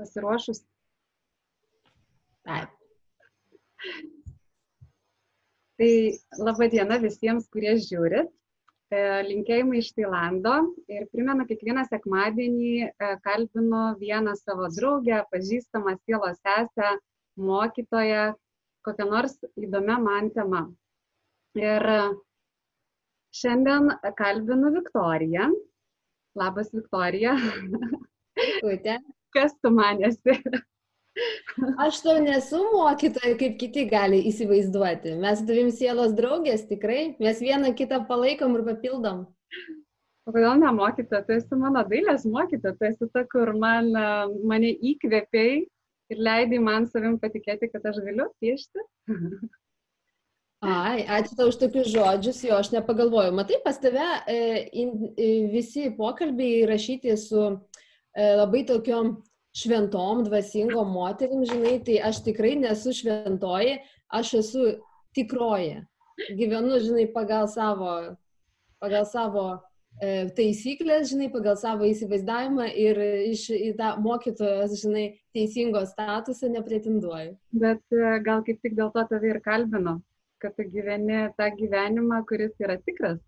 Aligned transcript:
Pasiruošus. 0.00 0.62
Taip. 2.48 2.68
Tai 5.76 5.92
laba 6.40 6.68
diena 6.72 6.96
visiems, 7.02 7.44
kurie 7.52 7.76
žiūrit. 7.84 8.32
E, 8.90 9.00
linkėjimai 9.28 9.78
iš 9.82 9.92
Tailando 9.94 10.54
ir 10.90 11.04
primenu, 11.12 11.44
kiekvieną 11.46 11.84
sekmadienį 11.92 12.72
e, 12.88 13.10
kalbinu 13.26 13.82
vieną 14.00 14.32
savo 14.40 14.66
draugę, 14.74 15.20
pažįstamą 15.30 15.94
sielos 16.00 16.40
sesę, 16.40 16.96
mokytoją, 17.50 18.30
kokią 18.86 19.06
nors 19.10 19.36
įdomią 19.60 19.98
man 20.04 20.30
temą. 20.34 20.64
Ir 21.58 21.86
šiandien 23.36 23.90
kalbinu 24.18 24.72
Viktoriją. 24.76 25.50
Labas, 26.38 26.70
Viktorija. 26.74 27.36
Kutė. 28.60 29.00
Kas 29.34 29.54
tu 29.62 29.70
manėsi? 29.70 30.34
Aš 31.82 32.00
to 32.02 32.14
nesu 32.22 32.58
mokytoja, 32.72 33.36
kaip 33.38 33.58
kiti 33.60 33.84
gali 33.90 34.20
įsivaizduoti. 34.30 35.16
Mes 35.22 35.42
tavim 35.46 35.70
sielos 35.74 36.14
draugės 36.18 36.64
tikrai, 36.70 37.14
mes 37.22 37.42
vieną 37.42 37.70
kitą 37.78 38.00
palaikom 38.08 38.56
ir 38.58 38.64
papildom. 38.66 39.24
O 40.26 40.34
kodėl 40.34 40.58
ne 40.62 40.70
mokytoja? 40.74 41.22
Tu 41.26 41.36
esi 41.38 41.58
mano 41.58 41.82
dailės 41.90 42.26
mokytoja, 42.30 42.74
tu 42.78 42.88
esi 42.90 43.10
ta, 43.14 43.24
kur 43.30 43.52
man, 43.58 43.90
mane 44.46 44.72
įkvėpiai 44.92 45.64
ir 46.10 46.20
leidai 46.26 46.60
man 46.62 46.86
savim 46.90 47.16
patikėti, 47.22 47.70
kad 47.72 47.86
aš 47.90 48.02
galiu 48.04 48.28
piešti. 48.42 48.86
Ai, 50.60 51.06
ačiū 51.08 51.38
tau 51.38 51.48
už 51.48 51.56
tokius 51.56 51.88
žodžius, 51.88 52.42
jo 52.44 52.56
aš 52.60 52.68
nepagalvojau. 52.74 53.32
Matai, 53.32 53.62
pas 53.64 53.78
tave 53.80 54.04
e, 54.28 54.40
in, 54.76 54.90
e, 55.16 55.28
visi 55.48 55.86
pokalbiai 55.96 56.66
rašyti 56.68 57.14
su 57.16 57.46
e, 57.48 58.26
labai 58.36 58.66
tokiom 58.68 59.14
šventom, 59.56 60.20
dvasingom 60.26 60.92
moterim, 60.92 61.46
žinai, 61.48 61.78
tai 61.86 61.96
aš 62.10 62.20
tikrai 62.26 62.58
nesu 62.60 62.92
šventoji, 62.92 63.78
aš 64.12 64.34
esu 64.42 64.66
tikroji. 65.16 65.80
Gyvenu, 66.36 66.76
žinai, 66.84 67.08
pagal 67.14 67.48
savo, 67.48 67.96
pagal 68.84 69.08
savo 69.08 69.46
taisyklės, 70.36 71.10
žinai, 71.10 71.28
pagal 71.32 71.58
savo 71.60 71.84
įsivaizdavimą 71.88 72.70
ir 72.72 73.00
iš 73.30 73.46
į 73.52 73.74
tą 73.78 73.92
mokytojos, 74.00 74.78
žinai, 74.80 75.04
teisingo 75.36 75.82
statusą 75.88 76.48
nepretenduoju. 76.54 77.34
Bet 77.52 77.82
e, 77.92 78.14
gal 78.24 78.40
kaip 78.46 78.62
tik 78.64 78.78
dėl 78.78 78.94
to 78.94 79.04
tave 79.12 79.34
ir 79.34 79.42
kalbino 79.44 79.98
kad 80.40 80.56
tu 80.56 80.64
gyveni 80.64 81.28
tą 81.36 81.50
gyvenimą, 81.56 82.22
kuris 82.28 82.54
yra 82.64 82.78
tikras. 82.80 83.20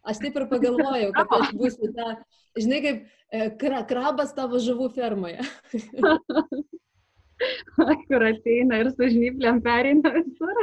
Aš 0.00 0.16
taip 0.22 0.36
ir 0.40 0.46
pagalvojau, 0.48 1.10
kad 1.16 1.32
aš 1.36 1.50
būsiu 1.60 1.90
ta, 1.96 2.06
žinai, 2.56 2.80
kaip 2.86 3.02
e, 3.04 3.06
kra, 3.60 3.82
krabas 3.88 4.32
tavo 4.36 4.56
žuvų 4.64 4.88
fermoje. 4.96 5.44
kur 8.08 8.24
ateina 8.30 8.80
ir 8.80 8.88
su 8.94 9.04
žnyplėm 9.12 9.60
pereina 9.64 10.08
visur. 10.16 10.56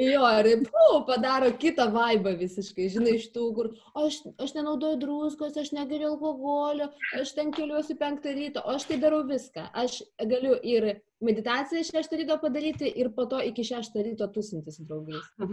Jo, 0.00 0.24
ir 0.40 0.62
pū, 0.64 0.84
padaro 1.04 1.50
kitą 1.60 1.84
vaibą 1.92 2.32
visiškai, 2.40 2.86
žinai, 2.94 3.18
iš 3.18 3.26
tų, 3.34 3.42
kur 3.56 3.66
aš, 4.00 4.22
aš 4.40 4.54
nenaudoju 4.56 4.96
druskos, 5.02 5.58
aš 5.60 5.74
negeriu 5.76 6.14
alkoholio, 6.14 6.86
aš 7.18 7.34
ten 7.36 7.52
keliuosi 7.52 7.98
penktą 8.00 8.32
ryto, 8.36 8.62
o 8.64 8.78
aš 8.78 8.86
tai 8.88 8.96
darau 9.02 9.20
viską. 9.28 9.66
Aš 9.82 9.98
galiu 10.30 10.56
ir 10.64 10.88
meditaciją 11.20 11.84
šeštą 11.90 12.22
ryto 12.22 12.38
padaryti 12.40 12.88
ir 13.02 13.12
po 13.16 13.28
to 13.28 13.42
iki 13.44 13.66
šeštą 13.72 14.06
ryto 14.06 14.30
tusintis 14.32 14.80
draugais. 14.80 15.26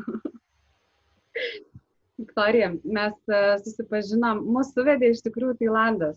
Viktorija, 2.18 2.72
mes 2.82 3.20
e, 3.30 3.42
susipažinom, 3.66 4.40
mūsų 4.56 4.88
vedė 4.88 5.12
iš 5.14 5.20
tikrųjų 5.28 5.60
Tailandas, 5.60 6.16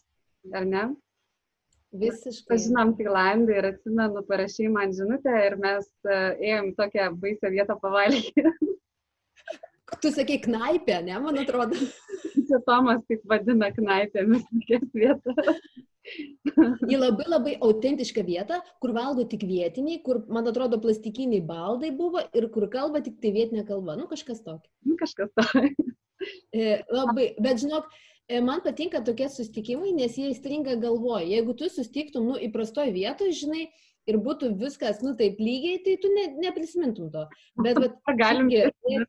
ar 0.54 0.64
ne? 0.68 0.84
Visiškai. 1.90 2.46
Pažinom 2.52 2.92
Tailandą 2.94 3.56
ir 3.58 3.66
atsimenu, 3.72 4.22
parašy 4.28 4.68
man 4.70 4.92
žinutę 4.94 5.32
ir 5.46 5.56
mes 5.58 5.88
uh, 6.06 6.36
ėjom 6.38 6.70
tokią 6.78 7.08
baisę 7.18 7.50
vietą 7.50 7.74
pavalgyti. 7.82 8.44
Tu 10.00 10.12
sakai 10.14 10.38
knaipę, 10.38 11.00
ne, 11.02 11.16
man 11.18 11.38
atrodo. 11.42 11.74
Čia 12.46 12.60
Tomas 12.66 13.02
taip 13.10 13.24
vadina 13.26 13.72
knaipėmis 13.74 14.44
tokias 14.52 14.84
vietas. 14.94 15.56
Į 16.86 17.00
labai 17.00 17.26
labai 17.26 17.54
autentišką 17.58 18.22
vietą, 18.28 18.60
kur 18.82 18.94
valgo 18.94 19.24
tik 19.28 19.42
vietiniai, 19.48 19.98
kur, 20.06 20.22
man 20.30 20.46
atrodo, 20.46 20.78
plastikiniai 20.82 21.42
baldai 21.46 21.90
buvo 21.96 22.22
ir 22.38 22.46
kur 22.54 22.68
kalba 22.70 23.02
tik 23.02 23.18
tai 23.18 23.34
vietinė 23.34 23.66
kalba. 23.66 23.98
Nu, 23.98 24.06
kažkas 24.10 24.44
tokio. 24.46 24.70
Nu, 24.86 24.94
kažkas 25.00 25.34
tokio. 25.34 25.66
E, 26.52 26.82
labai, 26.92 27.30
bet 27.40 27.62
žinok, 27.62 27.86
E, 27.88 28.09
man 28.46 28.62
patinka 28.64 29.02
tokie 29.04 29.28
sustikimai, 29.32 29.92
nes 29.96 30.16
jie 30.18 30.30
įstringa 30.30 30.76
galvoje. 30.82 31.28
Jeigu 31.32 31.54
tu 31.58 31.70
sustiktum, 31.72 32.28
nu, 32.30 32.36
įprastoje 32.48 32.92
vietoje, 32.94 33.36
žinai, 33.42 33.64
ir 34.10 34.18
būtų 34.22 34.52
viskas, 34.60 35.02
nu, 35.04 35.14
taip 35.18 35.40
lygiai, 35.42 35.80
tai 35.86 35.96
tu 36.02 36.10
ne, 36.14 36.26
neprisimintum 36.46 37.10
to. 37.14 37.26
Bet, 37.58 37.80
bet 37.82 37.98
galim 38.20 38.50
irgi, 38.52 39.00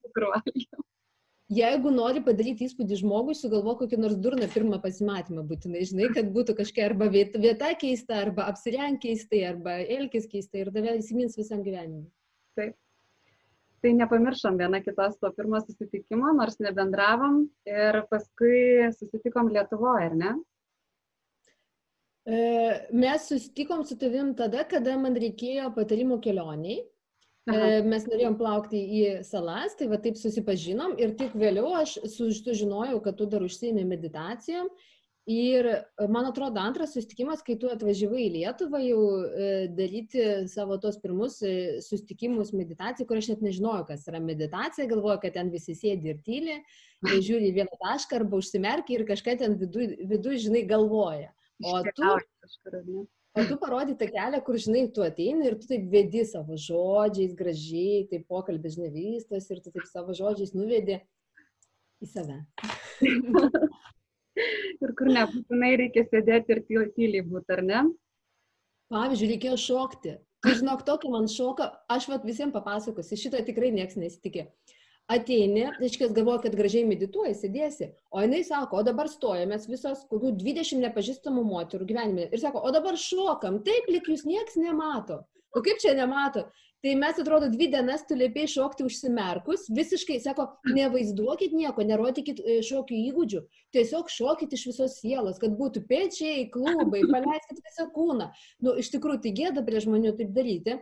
jeigu 1.51 1.93
nori 1.93 2.23
padaryti 2.25 2.67
įspūdį 2.67 3.01
žmogui, 3.03 3.37
sugalvo 3.37 3.75
kokį 3.79 4.01
nors 4.01 4.19
durną 4.23 4.49
pirmą 4.53 4.81
pasimatymą 4.83 5.45
būtinai, 5.49 5.83
žinai, 5.89 6.11
kad 6.15 6.31
būtų 6.35 6.57
kažkokia 6.61 6.87
arba 6.89 7.09
vieta, 7.13 7.41
vieta 7.41 7.73
keista, 7.79 8.21
arba 8.25 8.47
apsirenk 8.51 9.03
keistai, 9.03 9.43
arba 9.53 9.81
elkis 9.99 10.29
keistai 10.31 10.65
ir 10.65 10.73
tave 10.75 10.95
įsimins 11.01 11.37
visam 11.39 11.65
gyvenimui. 11.67 12.07
Taip 12.59 12.77
tai 13.81 13.93
nepamiršom 13.97 14.59
viena 14.61 14.81
kitos 14.83 15.17
to 15.21 15.31
pirmo 15.35 15.59
susitikimo, 15.63 16.31
nors 16.37 16.59
nebendravom 16.61 17.43
ir 17.69 18.03
paskui 18.11 18.91
susitikom 18.97 19.49
Lietuvoje, 19.53 20.11
ar 20.11 20.17
ne? 20.17 20.33
E, 22.25 22.39
mes 22.93 23.27
susitikom 23.27 23.83
su 23.85 23.97
tavim 23.97 24.35
tada, 24.37 24.63
kada 24.69 24.93
man 25.01 25.17
reikėjo 25.17 25.71
patarimų 25.77 26.19
kelioniai. 26.21 26.77
E, 26.81 26.87
Aha. 27.49 27.69
Mes 27.89 28.05
norėjom 28.05 28.37
plaukti 28.37 28.77
į 28.77 29.03
salas, 29.25 29.73
tai 29.79 29.89
va 29.89 29.97
taip 30.01 30.19
susipažinom 30.19 30.93
ir 31.01 31.15
tik 31.17 31.33
vėliau 31.33 31.73
aš 31.79 31.97
sužinojau, 32.13 32.99
kad 33.01 33.17
tu 33.17 33.25
dar 33.25 33.41
užsiemi 33.41 33.87
meditacijom 33.89 34.69
Ir 35.29 35.65
e, 35.65 36.07
man 36.09 36.25
atrodo, 36.25 36.59
antras 36.59 36.95
susitikimas, 36.95 37.43
kai 37.45 37.53
tu 37.61 37.69
atvažiavai 37.69 38.23
į 38.25 38.29
Lietuvą 38.39 38.79
jau 38.81 39.01
e, 39.21 39.49
daryti 39.77 40.23
savo 40.49 40.79
tos 40.81 40.97
pirmus 41.03 41.37
e, 41.45 41.77
susitikimus 41.85 42.49
meditacijai, 42.57 43.05
kur 43.05 43.21
aš 43.21 43.29
net 43.29 43.43
nežinojau, 43.45 43.85
kas 43.91 44.07
yra 44.09 44.21
meditacija, 44.23 44.89
galvoju, 44.89 45.19
kad 45.21 45.37
ten 45.37 45.51
visi 45.53 45.77
sėdi 45.77 46.09
ir 46.09 46.23
tyli, 46.25 46.57
žiūri 47.27 47.53
vieną 47.53 47.77
tašką 47.83 48.17
arba 48.17 48.41
užsimerkia 48.41 48.97
ir 48.97 49.05
kažką 49.11 49.37
ten 49.43 49.59
viduje, 49.61 49.99
vidu, 50.09 50.33
žinai, 50.41 50.65
galvoja. 50.65 51.29
O 51.61 51.77
tu, 51.93 52.09
o 53.37 53.45
tu 53.45 53.59
parodai 53.61 53.93
tą 53.93 54.09
kelią, 54.09 54.41
kur, 54.41 54.57
žinai, 54.57 54.87
tu 54.89 55.05
ateini 55.05 55.51
ir 55.51 55.59
tu 55.61 55.69
taip 55.69 55.85
vedi 55.93 56.25
savo 56.25 56.57
žodžiais, 56.57 57.37
gražiai, 57.37 58.07
taip 58.09 58.25
pokalbis, 58.25 58.79
žinai, 58.79 58.89
vystos 58.97 59.53
ir 59.53 59.61
tu 59.61 59.69
taip 59.69 59.85
savo 59.93 60.17
žodžiais 60.17 60.57
nuvedi 60.57 60.97
į 62.01 62.09
save. 62.09 62.41
ir 64.37 64.93
kur 64.97 65.11
nebūtinai 65.11 65.71
reikia 65.83 66.05
sėdėti 66.09 66.55
ir 66.55 66.63
tyliai 66.69 67.23
būti, 67.27 67.55
ar 67.55 67.63
ne? 67.65 67.85
Pavyzdžiui, 68.91 69.31
reikėjo 69.35 69.57
šokti. 69.59 70.17
Tai 70.41 70.53
žinok, 70.57 70.81
tokį 70.87 71.09
man 71.13 71.27
šoką, 71.29 71.67
aš 71.93 72.07
vat 72.09 72.23
visiems 72.25 72.53
papasakosiu, 72.55 73.19
šito 73.19 73.41
tikrai 73.45 73.69
nieks 73.75 73.99
nesitikė. 73.99 74.47
Ateini, 75.11 75.65
reiškia, 75.77 76.07
galvoja, 76.15 76.39
kad 76.45 76.55
gražiai 76.55 76.85
medituoji, 76.87 77.35
sėdėsi, 77.35 77.89
o 78.15 78.21
jinai 78.23 78.41
sako, 78.47 78.79
o 78.79 78.85
dabar 78.87 79.09
stojamės 79.11 79.67
visos, 79.69 80.05
kokių 80.09 80.31
20 80.39 80.81
nepažįstamų 80.85 81.43
moterų 81.45 81.87
gyvenime. 81.89 82.29
Ir 82.31 82.41
sako, 82.41 82.61
o 82.63 82.71
dabar 82.73 82.97
šokam, 82.99 83.59
taip, 83.65 83.89
lik 83.91 84.07
jūs 84.09 84.23
nieks 84.29 84.57
nemato. 84.61 85.19
O 85.51 85.63
kaip 85.65 85.81
čia 85.83 85.93
nemato? 85.97 86.45
Tai 86.81 86.95
mes 86.97 87.19
atrodo 87.21 87.45
dvi 87.53 87.67
dienas 87.69 88.01
tu 88.09 88.15
liepiai 88.17 88.49
šokti 88.49 88.85
užsimerkus, 88.87 89.67
visiškai, 89.69 90.15
sako, 90.23 90.47
nevaizduokit 90.73 91.53
nieko, 91.53 91.85
nerodykit 91.85 92.41
e, 92.41 92.55
šokių 92.65 92.97
įgūdžių, 93.11 93.41
tiesiog 93.77 94.09
šokit 94.09 94.55
iš 94.57 94.63
visos 94.71 94.97
sielos, 94.97 95.37
kad 95.43 95.53
būtų 95.59 95.83
pečiai, 95.91 96.47
klubai, 96.49 97.03
paleiskit 97.13 97.61
visą 97.61 97.85
kūną. 97.93 98.31
Nu, 98.65 98.73
iš 98.81 98.89
tikrųjų, 98.95 99.21
tai 99.27 99.35
gėda 99.37 99.65
prie 99.67 99.83
žmonių 99.85 100.15
taip 100.17 100.33
daryti. 100.33 100.79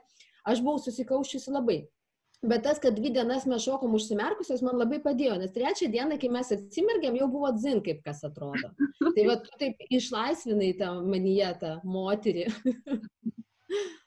Aš 0.48 0.64
buvau 0.64 0.80
susikaušusi 0.80 1.52
labai. 1.52 1.82
Bet 2.48 2.64
tas, 2.64 2.80
kad 2.80 2.96
dvi 2.96 3.12
dienas 3.12 3.44
mes 3.52 3.66
šokom 3.68 3.98
užsimerkusios, 4.00 4.64
man 4.64 4.80
labai 4.80 5.02
padėjo, 5.04 5.36
nes 5.42 5.52
trečią 5.52 5.92
dieną, 5.92 6.16
kai 6.22 6.32
mes 6.32 6.56
atsimergėm, 6.56 7.20
jau 7.20 7.28
buvo 7.28 7.52
dzin, 7.58 7.84
kaip 7.84 8.00
kas 8.06 8.24
atrodo. 8.24 8.72
Tai 9.04 9.26
va, 9.28 9.42
tu 9.44 9.52
taip 9.60 9.84
išlaisvinai 9.92 10.72
tą 10.80 10.94
manyje, 11.04 11.52
tą 11.60 11.80
moterį. 11.84 12.48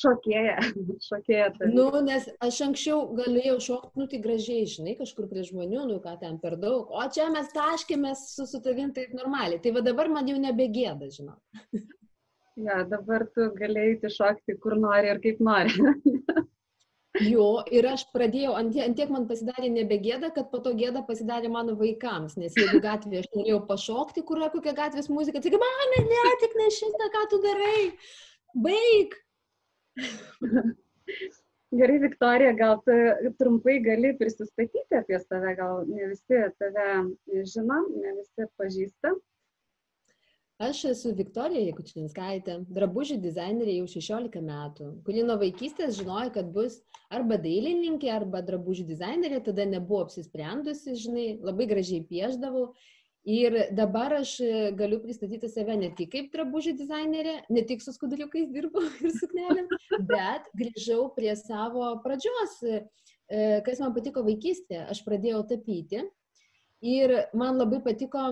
šokėja, 0.00 0.56
šokėja. 1.08 1.50
Tai. 1.56 1.70
Nu, 1.74 1.88
nes 2.06 2.28
aš 2.42 2.60
anksčiau 2.68 3.06
galėjau 3.18 3.56
šokti, 3.66 4.00
nu, 4.00 4.08
tai 4.10 4.20
gražiai, 4.24 4.66
žinai, 4.70 4.96
kažkur 4.98 5.28
prie 5.30 5.44
žmonių, 5.46 5.86
nu, 5.92 6.00
ką 6.04 6.16
ten 6.22 6.38
per 6.42 6.58
daug, 6.60 6.90
o 6.90 7.06
čia 7.14 7.30
mes 7.34 7.50
taškėmės 7.56 8.26
su, 8.34 8.48
su 8.50 8.62
tavim 8.64 8.94
taip 8.96 9.14
normaliai. 9.16 9.62
Tai 9.62 9.74
va 9.78 9.84
dabar 9.86 10.12
man 10.12 10.30
jau 10.30 10.38
nebegėda, 10.40 11.10
žinau. 11.16 11.38
Ja, 12.60 12.82
dabar 12.84 13.22
tu 13.32 13.46
galėjai 13.56 14.10
šokti 14.12 14.58
kur 14.60 14.74
nori 14.76 15.08
ir 15.08 15.20
kaip 15.22 15.38
nori. 15.40 15.70
Jo, 17.18 17.64
ir 17.74 17.88
aš 17.90 18.04
pradėjau, 18.14 18.52
ant, 18.54 18.76
tiek 18.94 19.10
man 19.10 19.24
pasidarė 19.26 19.66
nebegėda, 19.74 20.28
kad 20.34 20.46
po 20.52 20.60
to 20.62 20.70
gėda 20.78 21.02
pasidarė 21.08 21.48
mano 21.50 21.74
vaikams, 21.78 22.36
nes 22.38 22.54
jeigu 22.54 22.78
gatvėje 22.84 23.24
aš 23.24 23.32
norėjau 23.34 23.58
pašokti, 23.66 24.22
kur 24.28 24.38
yra 24.38 24.50
kokia 24.52 24.76
gatvės 24.78 25.10
muzika, 25.10 25.42
tai 25.42 25.50
mama, 25.56 25.88
ne, 26.06 26.20
tik 26.44 26.54
ne 26.60 26.68
šitą, 26.76 27.10
ką 27.16 27.24
tu 27.32 27.40
darai, 27.42 27.82
baig. 28.54 29.18
Gerai, 31.80 31.98
Viktorija, 32.02 32.52
gal 32.58 32.80
tu 32.82 32.94
trumpai 33.38 33.76
gali 33.84 34.10
prisistatyti 34.18 34.96
apie 34.98 35.18
save, 35.22 35.54
gal 35.58 35.84
ne 35.86 36.08
visi 36.10 36.40
tave 36.58 36.86
žino, 37.46 37.76
ne 37.94 38.14
visi 38.18 38.48
pažįsta. 38.58 39.12
Aš 40.60 40.80
esu 40.90 41.14
Viktorija 41.16 41.62
Jekučinskaitė, 41.70 42.58
drabužių 42.76 43.14
dizainerė 43.22 43.78
jau 43.78 43.86
16 43.88 44.42
metų, 44.44 44.88
kuri 45.06 45.22
nuo 45.24 45.38
vaikystės 45.40 45.94
žinojo, 45.96 46.34
kad 46.34 46.50
bus 46.52 46.82
arba 47.08 47.38
dailininkė, 47.40 48.10
arba 48.12 48.42
drabužių 48.44 48.84
dizainerė, 48.90 49.38
tada 49.46 49.64
nebuvo 49.70 50.02
apsisprendusi, 50.04 50.98
žinai, 51.00 51.28
labai 51.40 51.70
gražiai 51.70 52.02
pieždavau. 52.10 52.66
Ir 53.28 53.56
dabar 53.76 54.14
aš 54.16 54.38
galiu 54.78 54.96
pristatyti 55.02 55.48
save 55.52 55.74
ne 55.76 55.90
tik 55.96 56.08
kaip 56.14 56.30
drabužių 56.32 56.72
dizainerė, 56.78 57.34
ne 57.52 57.62
tik 57.68 57.82
su 57.84 57.92
skuduriukais 57.92 58.48
dirbu 58.48 58.80
ir 59.04 59.12
suknelėm, 59.18 59.68
bet 60.08 60.48
grįžau 60.56 61.10
prie 61.16 61.34
savo 61.36 61.90
pradžios, 62.04 62.54
e, 62.64 62.80
kas 63.66 63.82
man 63.84 63.92
patiko 63.92 64.24
vaikystėje. 64.24 64.86
Aš 64.88 65.02
pradėjau 65.04 65.42
tapyti 65.52 66.06
ir 66.80 67.14
man 67.36 67.60
labai 67.60 67.82
patiko 67.84 68.24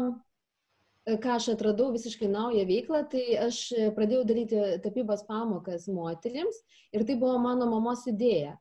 ką 1.17 1.37
aš 1.37 1.51
atradau 1.55 1.93
visiškai 1.95 2.29
naują 2.29 2.65
veiklą, 2.69 3.03
tai 3.13 3.25
aš 3.45 3.61
pradėjau 3.97 4.25
daryti 4.29 4.65
tapybos 4.85 5.23
pamokas 5.29 5.87
moteriams 5.89 6.59
ir 6.93 7.05
tai 7.09 7.17
buvo 7.17 7.39
mano 7.41 7.69
mamos 7.71 8.05
idėja. 8.11 8.57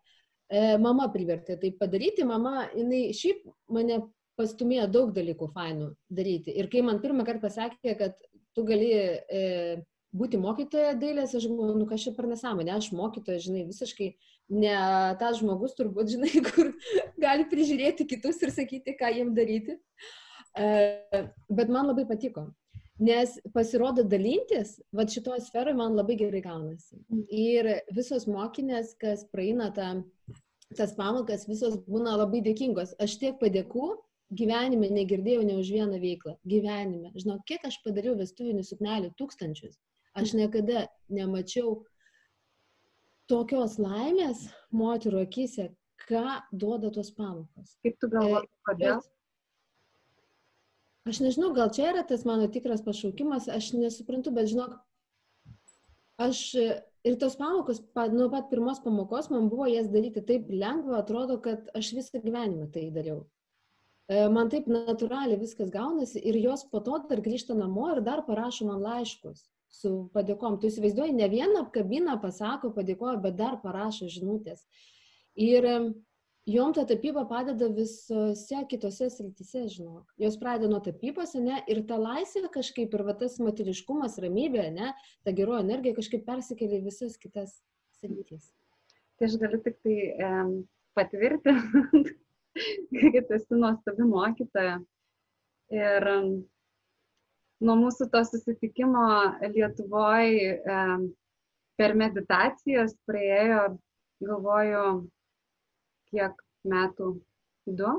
E, 0.48 0.78
mama 0.80 1.10
privertė 1.12 1.58
tai 1.60 1.74
padaryti, 1.76 2.24
mama, 2.24 2.70
jinai 2.76 3.10
šiaip 3.16 3.44
mane 3.74 4.00
pastumėjo 4.38 4.88
daug 4.94 5.14
dalykų 5.16 5.50
fainų 5.54 5.92
daryti. 6.14 6.54
Ir 6.54 6.70
kai 6.72 6.84
man 6.86 7.02
pirmą 7.04 7.26
kartą 7.28 7.48
pasakė, 7.48 7.96
kad 8.00 8.18
tu 8.58 8.66
gali 8.68 8.92
e, 8.94 9.42
būti 10.18 10.40
mokytoja 10.42 10.94
dailės, 11.00 11.36
aš 11.38 11.50
galvoju, 11.50 11.80
nu 11.82 11.88
kažkaip 11.90 12.16
per 12.18 12.30
nesąmonę, 12.30 12.78
aš 12.78 12.92
mokytoja, 12.96 13.42
žinai, 13.44 13.66
visiškai 13.70 14.12
ne 14.58 14.78
tas 15.20 15.42
žmogus 15.42 15.76
turbūt, 15.78 16.14
žinai, 16.16 16.32
kur 16.50 16.72
gali 17.22 17.50
prižiūrėti 17.52 18.08
kitus 18.10 18.40
ir 18.46 18.54
sakyti, 18.56 18.96
ką 18.98 19.12
jiem 19.18 19.36
daryti. 19.38 19.78
Uh, 19.78 20.16
Bet 20.58 21.70
man 21.70 21.86
labai 21.86 22.08
patiko, 22.10 22.48
nes 22.98 23.36
pasirodo 23.54 24.02
dalintis, 24.10 24.78
va 24.96 25.06
šitoje 25.06 25.44
sferoje 25.46 25.78
man 25.78 25.98
labai 25.98 26.16
gerai 26.18 26.42
gaunasi. 26.42 26.98
Ir 27.30 27.70
visos 27.94 28.26
mokinės, 28.30 28.96
kas 29.02 29.28
praeina 29.34 29.70
tą, 29.76 29.92
tas 30.80 30.96
pamokas, 30.98 31.46
visos 31.50 31.78
būna 31.86 32.16
labai 32.24 32.42
dėkingos. 32.46 32.96
Aš 33.04 33.20
tiek 33.22 33.38
padėkų 33.42 33.92
gyvenime 34.34 34.90
negirdėjau 34.94 35.44
ne 35.48 35.58
už 35.62 35.72
vieną 35.76 36.00
veiklą. 36.04 36.38
Gyvenime. 36.48 37.12
Žinau, 37.16 37.40
kiek 37.48 37.66
aš 37.68 37.80
padariau 37.86 38.18
vestuvinių 38.20 38.64
suknelių, 38.68 39.14
tūkstančius. 39.20 39.78
Aš 40.18 40.34
niekada 40.38 40.88
nemačiau 41.14 41.84
tokios 43.30 43.78
laimės 43.80 44.48
moterų 44.74 45.26
akise, 45.28 45.70
ką 46.08 46.42
duoda 46.52 46.90
tos 46.96 47.12
pamokos. 47.14 47.78
Kaip 47.86 48.00
tu 48.02 48.10
galvoji, 48.12 48.50
kodėl? 48.68 49.00
Bet 49.00 49.14
Aš 51.08 51.22
nežinau, 51.24 51.54
gal 51.56 51.70
čia 51.72 51.86
yra 51.94 52.04
tas 52.04 52.26
mano 52.28 52.50
tikras 52.52 52.82
pašaukimas, 52.84 53.46
aš 53.48 53.70
nesuprantu, 53.78 54.34
bet 54.36 54.50
žinok, 54.52 54.74
aš 56.20 56.42
ir 57.08 57.16
tos 57.22 57.38
pamokos, 57.40 57.80
nuo 58.12 58.28
pat 58.34 58.50
pirmos 58.52 58.82
pamokos 58.84 59.30
man 59.32 59.48
buvo 59.48 59.70
jas 59.72 59.88
daryti 59.94 60.26
taip 60.28 60.50
lengva, 60.52 61.00
atrodo, 61.00 61.38
kad 61.46 61.70
aš 61.80 61.94
visą 61.96 62.20
gyvenimą 62.26 62.68
tai 62.74 62.90
dariau. 62.92 63.22
E, 64.08 64.24
man 64.32 64.48
taip 64.52 64.70
natūraliai 64.72 65.40
viskas 65.40 65.72
gaunasi 65.74 66.22
ir 66.24 66.40
jos 66.40 66.64
po 66.72 66.80
to 66.84 67.00
dar 67.10 67.20
grįžta 67.24 67.56
namo 67.58 67.90
ir 67.92 68.02
dar 68.06 68.24
parašo 68.28 68.68
man 68.70 68.80
laiškus 68.84 69.44
su 69.78 69.94
padėkom. 70.14 70.60
Tu 70.62 70.72
įsivaizduoji, 70.72 71.16
ne 71.18 71.28
vieną 71.32 71.66
apkabina, 71.66 72.16
pasako, 72.24 72.72
padėkoja, 72.76 73.18
bet 73.24 73.36
dar 73.40 73.58
parašo 73.64 74.08
žinutės. 74.12 74.64
Ir 75.36 75.68
jom 76.48 76.72
ta 76.74 76.86
tapyba 76.88 77.26
padeda 77.28 77.68
visose 77.76 78.62
kitose 78.72 79.10
srityse, 79.12 79.66
žinok. 79.76 80.06
Jos 80.24 80.38
pradeda 80.40 80.72
nuo 80.72 80.80
tapybos, 80.84 81.36
ne, 81.44 81.60
ir 81.68 81.84
ta 81.90 82.00
laisvė 82.00 82.48
kažkaip, 82.54 82.96
ir 82.96 83.04
va 83.10 83.16
tas 83.20 83.36
moteriškumas, 83.44 84.16
ramybė, 84.24 84.70
ne, 84.78 84.94
ta 85.28 85.36
geroji 85.36 85.66
energija 85.68 85.98
kažkaip 86.00 86.24
persikelia 86.30 86.80
visas 86.86 87.20
kitas 87.20 87.60
sritis. 88.00 88.54
Tai 89.20 89.28
aš 89.28 89.36
galiu 89.42 89.60
tik 89.66 89.78
tai 89.84 89.98
um, 90.30 90.56
patvirtinti, 90.96 92.16
kad 93.14 93.34
esi 93.38 93.60
nuostabi 93.60 94.08
mokytoja. 94.08 94.78
Ir 95.74 96.10
um, 96.12 96.28
nuo 97.64 97.78
mūsų 97.84 98.10
to 98.14 98.24
susitikimo 98.30 99.06
Lietuvoje 99.54 100.58
um, 100.64 101.08
per 101.78 101.96
meditacijas 102.00 102.96
praėjo, 103.10 103.64
galvoju, 104.24 104.86
kiek 106.12 106.46
metų? 106.68 107.16
Du? 107.68 107.96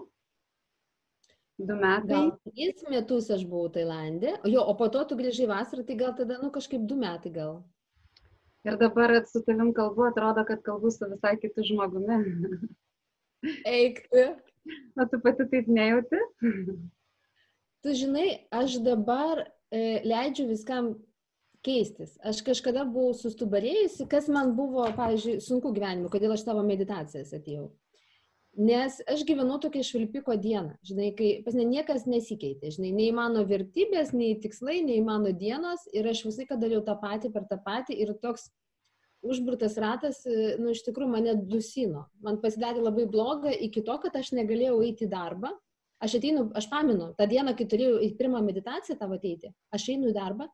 Du 1.59 1.75
metai? 1.75 2.09
Gal 2.15 2.29
tris 2.47 2.85
metus 2.89 3.29
aš 3.35 3.43
buvau 3.51 3.69
Tailandė, 3.75 4.37
jo, 4.47 4.63
o 4.63 4.75
po 4.79 4.87
to 4.95 5.03
tu 5.11 5.19
grįžai 5.19 5.49
vasarą, 5.51 5.83
tai 5.87 5.97
gal 5.99 6.15
tada, 6.19 6.39
nu, 6.43 6.53
kažkaip 6.55 6.85
du 6.89 6.97
metai 6.99 7.33
gal. 7.35 7.59
Ir 8.67 8.77
dabar 8.79 9.15
su 9.27 9.43
tavim 9.47 9.73
kalbu, 9.75 10.09
atrodo, 10.11 10.45
kad 10.47 10.63
kalbu 10.67 10.91
su 10.95 11.09
visai 11.11 11.35
kitu 11.43 11.65
žmogumi. 11.67 12.19
Eik. 13.67 14.05
O 14.99 15.07
tu 15.09 15.21
pati 15.25 15.47
taip 15.51 15.69
nejauti? 15.71 16.21
Tu 17.85 17.95
žinai, 17.95 18.29
aš 18.51 18.81
dabar 18.83 19.45
e, 19.71 20.01
leidžiu 20.03 20.49
viskam 20.49 20.97
keistis. 21.65 22.17
Aš 22.27 22.41
kažkada 22.47 22.85
buvau 22.89 23.15
sustubarėjusi, 23.17 24.07
kas 24.11 24.29
man 24.33 24.55
buvo, 24.59 24.87
pavyzdžiui, 24.97 25.39
sunku 25.45 25.73
gyvenimu, 25.77 26.11
kodėl 26.13 26.35
aš 26.35 26.47
tavo 26.47 26.65
meditacijas 26.67 27.35
atėjau. 27.37 27.69
Nes 28.59 28.97
aš 29.07 29.23
gyvenu 29.27 29.61
tokia 29.63 29.85
švilpiko 29.87 30.35
dieną, 30.35 30.73
žinai, 30.87 31.13
kai 31.15 31.29
pas 31.45 31.55
ne 31.55 31.63
niekas 31.69 32.09
nesikeitė, 32.11 32.73
žinai, 32.75 32.91
nei 32.97 33.13
mano 33.15 33.45
vertybės, 33.47 34.11
nei 34.17 34.39
tikslai, 34.43 34.81
nei 34.83 34.99
mano 35.05 35.31
dienos 35.31 35.85
ir 35.95 36.09
aš 36.11 36.25
visai, 36.27 36.49
kad 36.49 36.59
dariau 36.59 36.83
tą 36.83 36.97
patį 36.99 37.31
per 37.35 37.47
tą 37.51 37.61
patį 37.63 38.01
ir 38.03 38.17
toks 38.19 38.49
užburtas 39.31 39.77
ratas, 39.81 40.23
nu, 40.61 40.73
iš 40.75 40.83
tikrųjų 40.87 41.13
mane 41.13 41.35
dusino. 41.51 42.07
Man 42.25 42.41
pasidarė 42.43 42.83
labai 42.85 43.07
bloga 43.11 43.53
iki 43.53 43.85
to, 43.87 43.99
kad 44.03 44.17
aš 44.21 44.33
negalėjau 44.39 44.81
eiti 44.87 45.07
į 45.07 45.13
darbą. 45.13 45.55
Aš 46.05 46.19
ateinu, 46.21 46.47
aš 46.59 46.69
paminu, 46.71 47.13
tą 47.19 47.27
dieną, 47.27 47.57
kai 47.59 47.67
turėjau 47.71 47.99
į 48.07 48.13
pirmą 48.19 48.43
meditaciją 48.47 48.99
tavo 49.01 49.17
ateiti, 49.19 49.51
aš 49.75 49.89
einu 49.95 50.13
į 50.13 50.15
darbą, 50.15 50.47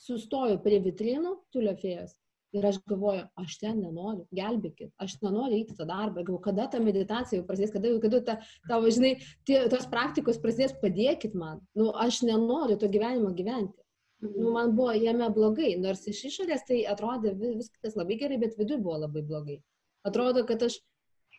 sustoju 0.00 0.58
prie 0.64 0.80
vitrinų 0.84 1.38
tuliofėjos 1.54 2.18
Ir 2.50 2.64
aš 2.66 2.80
galvoju, 2.90 3.28
aš 3.38 3.52
ten 3.60 3.76
nenoriu, 3.78 4.24
gelbėkit, 4.34 4.90
aš 4.98 5.20
nenoriu 5.22 5.60
eiti 5.60 5.76
tą 5.78 5.84
darbą, 5.86 6.24
galvoju, 6.24 6.42
kada 6.48 6.64
ta 6.72 6.80
meditacija 6.82 7.38
jau 7.38 7.44
prasidės, 7.46 7.70
kada, 7.76 7.92
kada 8.02 8.20
ta, 8.26 8.34
tavo, 8.66 8.90
žinai, 8.90 9.12
tie, 9.46 9.60
tos 9.70 9.86
praktikos 9.92 10.40
prasidės, 10.42 10.74
padėkit 10.82 11.36
man. 11.38 11.60
Nu, 11.78 11.92
aš 11.94 12.24
nenoriu 12.26 12.74
to 12.80 12.90
gyvenimo 12.90 13.30
gyventi. 13.38 13.78
Nu, 14.20 14.50
man 14.52 14.74
buvo 14.76 14.92
jame 14.92 15.30
blogai, 15.32 15.72
nors 15.80 16.04
iš 16.10 16.26
išorės 16.28 16.66
tai 16.68 16.82
atrodė 16.92 17.32
viskas 17.40 17.96
labai 17.96 18.18
gerai, 18.20 18.36
bet 18.42 18.58
viduje 18.58 18.80
buvo 18.84 18.98
labai 19.06 19.22
blogai. 19.24 19.56
Atrodo, 20.04 20.44
kad 20.48 20.62
aš 20.66 20.76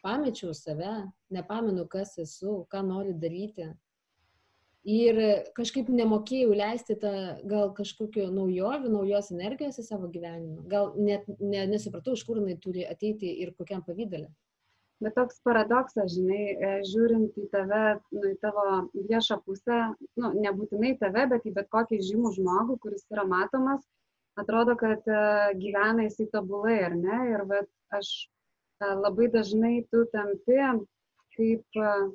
pamečiau 0.01 0.53
save, 0.57 0.93
nepamenu, 1.29 1.85
kas 1.89 2.17
esu, 2.21 2.63
ką 2.73 2.81
noriu 2.87 3.13
daryti 3.21 3.69
ir 4.87 5.19
kažkaip 5.57 5.89
nemokėjau 5.93 6.55
leisti 6.57 6.97
tą 7.01 7.13
gal 7.45 7.69
kažkokiu 7.77 8.31
naujovių, 8.33 8.89
naujos 8.95 9.29
energijos 9.31 9.77
į 9.77 9.85
savo 9.85 10.09
gyvenimą. 10.09 10.65
Gal 10.69 10.93
net 10.97 11.27
ne, 11.39 11.67
nesupratau, 11.69 12.15
iš 12.17 12.25
kur 12.25 12.41
jinai 12.41 12.57
turi 12.61 12.87
ateiti 12.89 13.29
ir 13.43 13.53
kokiam 13.57 13.85
pavydalė. 13.85 14.31
Bet 15.01 15.15
toks 15.17 15.39
paradoksas, 15.45 16.11
žinai, 16.13 16.43
e, 16.53 16.71
žiūrint 16.85 17.37
į 17.41 17.47
tave, 17.53 17.81
nu, 18.13 18.25
į 18.29 18.35
tavo 18.43 18.65
viešą 19.09 19.39
pusę, 19.45 19.79
nu, 20.21 20.33
nebūtinai 20.45 20.93
tave, 21.01 21.25
bet 21.31 21.47
į 21.49 21.55
bet 21.55 21.71
kokį 21.73 22.01
žymų 22.09 22.35
žmogų, 22.37 22.77
kuris 22.83 23.07
yra 23.13 23.25
matomas, 23.25 23.81
atrodo, 24.39 24.77
kad 24.79 25.01
uh, 25.09 25.49
gyvena 25.59 26.05
jisai 26.05 26.27
tobulai, 26.31 26.77
ar 26.85 26.93
ne? 26.95 27.17
Ir 27.33 27.41
vat, 27.49 27.69
aš 27.97 28.11
uh, 28.85 28.93
labai 29.01 29.27
dažnai 29.33 29.73
tu 29.91 30.05
tampi 30.13 30.59
kaip 31.35 31.81
uh, 31.81 32.13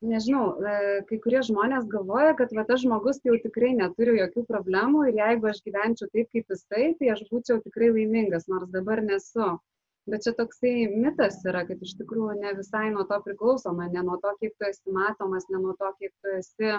nežinau, 0.00 0.44
e, 0.56 0.74
kai 1.08 1.18
kurie 1.24 1.40
žmonės 1.46 1.88
galvoja, 1.92 2.32
kad 2.38 2.52
va, 2.56 2.64
tas 2.68 2.82
žmogus 2.84 3.20
jau 3.26 3.36
tikrai 3.42 3.72
neturi 3.76 4.16
jokių 4.18 4.44
problemų 4.48 5.06
ir 5.10 5.18
jeigu 5.20 5.50
aš 5.50 5.60
gyvenčiau 5.66 6.08
taip 6.14 6.30
kaip 6.32 6.54
jisai, 6.54 6.86
tai 7.00 7.12
aš 7.14 7.26
būčiau 7.28 7.60
tikrai 7.64 7.90
laimingas, 7.92 8.48
nors 8.48 8.70
dabar 8.72 9.02
nesu. 9.04 9.58
Bet 10.10 10.24
čia 10.26 10.32
toksai 10.38 10.88
mitas 10.90 11.38
yra, 11.46 11.62
kad 11.68 11.82
iš 11.86 11.96
tikrųjų 12.00 12.38
ne 12.40 12.54
visai 12.58 12.88
nuo 12.94 13.04
to 13.10 13.18
priklausoma, 13.26 13.90
ne 13.92 14.02
nuo 14.06 14.16
to, 14.22 14.32
kiek 14.40 14.56
tu 14.58 14.66
esi 14.66 14.94
matomas, 14.94 15.46
ne 15.52 15.60
nuo 15.62 15.76
to, 15.78 15.90
kiek 16.00 16.14
tu 16.22 16.32
esi 16.38 16.72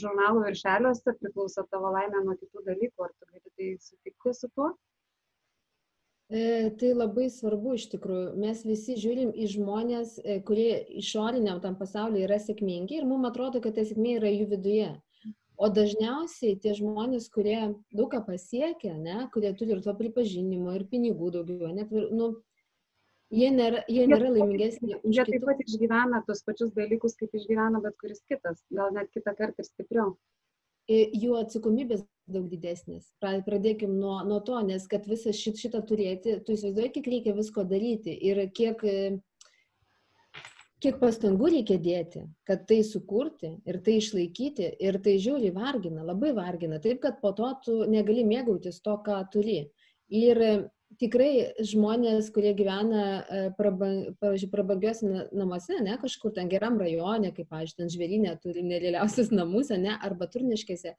žurnalų 0.00 0.46
viršeliuose, 0.46 1.16
priklauso 1.18 1.66
tavo 1.70 1.90
laimė 1.96 2.22
nuo 2.24 2.36
kitų 2.38 2.64
dalykų, 2.68 3.04
ar 3.04 3.12
tu 3.12 3.28
gali 3.32 3.52
tai 3.58 3.72
sutikti 3.84 4.34
su 4.38 4.48
tuo? 4.54 4.70
E, 6.30 6.70
tai 6.78 6.92
labai 6.94 7.26
svarbu 7.34 7.74
iš 7.74 7.88
tikrųjų. 7.90 8.26
Mes 8.38 8.62
visi 8.62 8.94
žiūrim 9.02 9.32
į 9.34 9.48
žmonės, 9.56 10.14
e, 10.22 10.38
kurie 10.46 10.78
išoriniam 11.02 11.58
tam 11.64 11.74
pasaulyje 11.78 12.28
yra 12.28 12.38
sėkmingi 12.38 13.00
ir 13.00 13.08
mums 13.08 13.32
atrodo, 13.32 13.58
kad 13.64 13.74
ta 13.74 13.82
sėkmė 13.82 14.20
yra 14.20 14.30
jų 14.30 14.46
viduje. 14.52 14.92
O 15.60 15.68
dažniausiai 15.68 16.54
tie 16.62 16.72
žmonės, 16.78 17.26
kurie 17.34 17.58
daug 17.92 18.06
ką 18.14 18.22
pasiekia, 18.28 18.94
ne, 18.96 19.26
kurie 19.34 19.50
turi 19.58 19.74
ir 19.74 19.82
to 19.84 19.92
pripažinimo, 19.98 20.70
ir 20.78 20.86
pinigų 20.88 21.32
daugiau, 21.34 21.74
net, 21.74 21.90
nu, 21.90 22.30
jie 23.30 23.52
nėra, 23.54 23.84
jie 23.88 24.08
nėra 24.10 24.34
laimingesni. 24.34 24.98
Jie 25.04 25.24
taip 25.28 25.46
pat 25.46 25.62
išgyvena 25.66 26.24
tos 26.26 26.42
pačius 26.46 26.74
dalykus, 26.76 27.16
kaip 27.20 27.34
išgyvena 27.38 27.82
bet 27.84 27.96
kuris 28.02 28.22
kitas, 28.30 28.62
gal 28.74 28.92
net 28.96 29.10
kitą 29.14 29.36
kartą 29.38 29.64
ir 29.64 29.70
stipriau 29.70 30.14
jų 30.90 31.36
atsakomybės 31.38 32.04
daug 32.30 32.46
didesnės. 32.50 33.10
Pradėkim 33.20 33.92
nuo, 33.98 34.20
nuo 34.26 34.40
to, 34.44 34.58
nes 34.66 34.86
kad 34.90 35.06
visą 35.06 35.32
šit, 35.34 35.58
šitą 35.60 35.82
turėti, 35.86 36.38
tu 36.44 36.54
įsivaizduoji, 36.54 36.92
kiek 36.96 37.10
reikia 37.14 37.34
visko 37.36 37.64
daryti 37.68 38.14
ir 38.14 38.42
kiek, 38.54 38.82
kiek 40.82 40.98
pastangų 41.02 41.52
reikia 41.56 41.78
dėti, 41.82 42.24
kad 42.48 42.66
tai 42.70 42.80
sukurti 42.86 43.56
ir 43.66 43.80
tai 43.86 43.98
išlaikyti 44.00 44.72
ir 44.80 45.00
tai 45.04 45.16
žiūri 45.22 45.52
vargina, 45.54 46.04
labai 46.06 46.32
vargina, 46.34 46.80
taip 46.82 47.02
kad 47.04 47.20
po 47.22 47.34
to 47.38 47.52
tu 47.64 47.78
negali 47.90 48.26
mėgautis 48.26 48.82
to, 48.82 48.96
ką 49.06 49.22
turi. 49.32 49.64
Ir 50.10 50.70
tikrai 50.98 51.52
žmonės, 51.62 52.30
kurie 52.34 52.52
gyvena, 52.58 53.04
e, 53.22 53.40
pavyzdžiui, 53.56 54.50
prabangiuose 54.50 55.28
namuose, 55.36 55.78
ne, 55.84 55.96
kažkur 56.00 56.34
ten 56.34 56.50
geram 56.50 56.78
rajone, 56.80 57.30
kaip, 57.36 57.48
pavyzdžiui, 57.52 57.78
ten 57.78 57.92
žvėrinė 57.92 58.36
turi 58.42 58.64
nerealiausius 58.66 59.30
namus, 59.40 59.70
ne, 59.70 59.94
arba 60.02 60.28
turniškėse, 60.30 60.96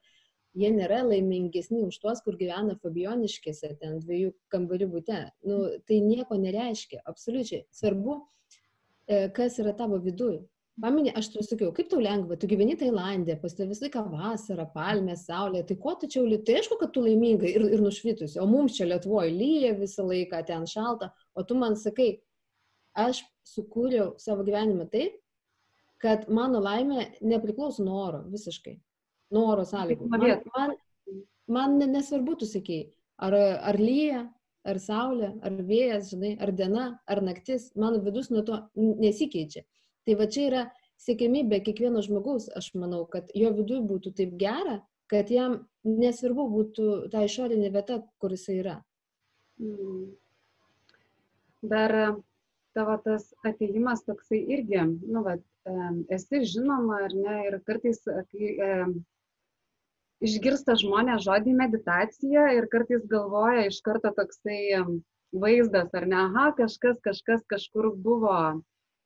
jie 0.58 0.72
nėra 0.76 1.02
laimingesni 1.08 1.84
už 1.88 2.00
tuos, 2.04 2.24
kur 2.24 2.38
gyvena 2.40 2.78
fabioniškėse, 2.80 3.76
ten 3.82 4.00
dviejų 4.04 4.34
kambarių 4.52 4.90
būte. 4.96 5.22
Nu, 5.48 5.62
tai 5.88 6.02
nieko 6.04 6.40
nereiškia, 6.40 7.04
absoliučiai. 7.08 7.66
Svarbu, 7.76 8.22
e, 9.08 9.28
kas 9.36 9.60
yra 9.64 9.76
tavo 9.78 10.00
viduje. 10.04 10.46
Pamini, 10.82 11.12
aš 11.18 11.28
tau 11.34 11.44
sakiau, 11.46 11.70
kaip 11.78 11.90
tau 11.92 12.00
lengva, 12.02 12.36
tu 12.40 12.48
gyveni 12.50 12.74
Tailandė, 12.80 13.36
pas 13.42 13.54
tavai 13.54 13.70
visą 13.70 13.86
laiką 13.86 14.02
vasara, 14.10 14.66
palmė, 14.74 15.14
saulė, 15.20 15.62
tai 15.68 15.76
ko 15.84 15.94
tu 16.02 16.10
čia 16.10 16.24
liūtai, 16.26 16.46
tai 16.48 16.56
aišku, 16.58 16.78
kad 16.80 16.94
tu 16.96 17.04
laiminga 17.06 17.46
ir, 17.50 17.66
ir 17.76 17.84
nušvitusi, 17.86 18.40
o 18.42 18.48
mums 18.50 18.80
čia 18.80 18.88
Lietuvoje 18.90 19.30
lyja 19.36 19.76
visą 19.78 20.08
laiką, 20.08 20.40
ten 20.48 20.66
šalta, 20.70 21.12
o 21.38 21.44
tu 21.46 21.58
man 21.60 21.78
sakai, 21.78 22.10
aš 22.98 23.22
sukūriau 23.52 24.16
savo 24.22 24.46
gyvenimą 24.48 24.88
taip, 24.94 25.20
kad 26.02 26.26
mano 26.34 26.64
laimė 26.64 27.12
nepriklauso 27.22 27.86
nuo 27.86 28.02
oro 28.08 28.24
visiškai, 28.32 28.80
nuo 29.38 29.46
oro 29.54 29.68
sąlygų. 29.70 30.10
Man, 30.10 30.46
man, 30.56 30.78
man 31.58 31.78
nesvarbu, 31.94 32.40
tu 32.42 32.50
sakai, 32.50 32.88
ar, 33.22 33.38
ar 33.70 33.78
lyja, 33.78 34.26
ar 34.66 34.82
saulė, 34.82 35.36
ar 35.46 35.62
vėjas, 35.62 36.10
žinai, 36.16 36.34
ar 36.42 36.52
diena, 36.58 36.88
ar 37.10 37.22
naktis, 37.26 37.70
mano 37.78 38.02
vidus 38.02 38.32
nuo 38.34 38.42
to 38.48 38.58
nesikeičia. 38.76 39.64
Tai 40.05 40.15
va 40.20 40.27
čia 40.34 40.48
yra 40.50 40.62
siekiamybė 41.01 41.62
kiekvieno 41.65 42.01
žmogaus, 42.05 42.48
aš 42.58 42.72
manau, 42.77 43.03
kad 43.10 43.29
jo 43.38 43.51
viduje 43.58 43.84
būtų 43.89 44.13
taip 44.17 44.34
gera, 44.41 44.79
kad 45.12 45.29
jam 45.34 45.62
nesvarbu 45.84 46.48
būtų 46.55 46.88
ta 47.13 47.24
išorinė 47.27 47.72
vieta, 47.74 48.01
kur 48.22 48.34
jis 48.36 48.48
yra. 48.53 48.77
Mm. 49.62 50.12
Dar 51.62 51.93
tavo 52.74 52.98
tas 53.05 53.27
ateimas 53.46 54.05
toksai 54.08 54.39
irgi, 54.55 54.81
nu, 55.05 55.24
va, 55.25 55.36
esi 56.15 56.43
žinoma 56.53 57.03
ar 57.05 57.13
ne, 57.13 57.38
ir 57.50 57.58
kartais, 57.67 58.00
kai 58.05 58.51
e, 58.67 58.72
išgirsta 60.25 60.77
žmonės 60.81 61.25
žodį 61.27 61.53
meditacija 61.60 62.48
ir 62.58 62.70
kartais 62.72 63.05
galvoja 63.12 63.67
iš 63.70 63.81
karto 63.86 64.13
toksai 64.17 64.81
vaizdas, 65.31 65.91
ar 65.98 66.08
ne, 66.08 66.20
aha, 66.25 66.48
kažkas, 66.58 66.98
kažkas 67.05 67.46
kažkur 67.51 67.91
buvo 67.96 68.38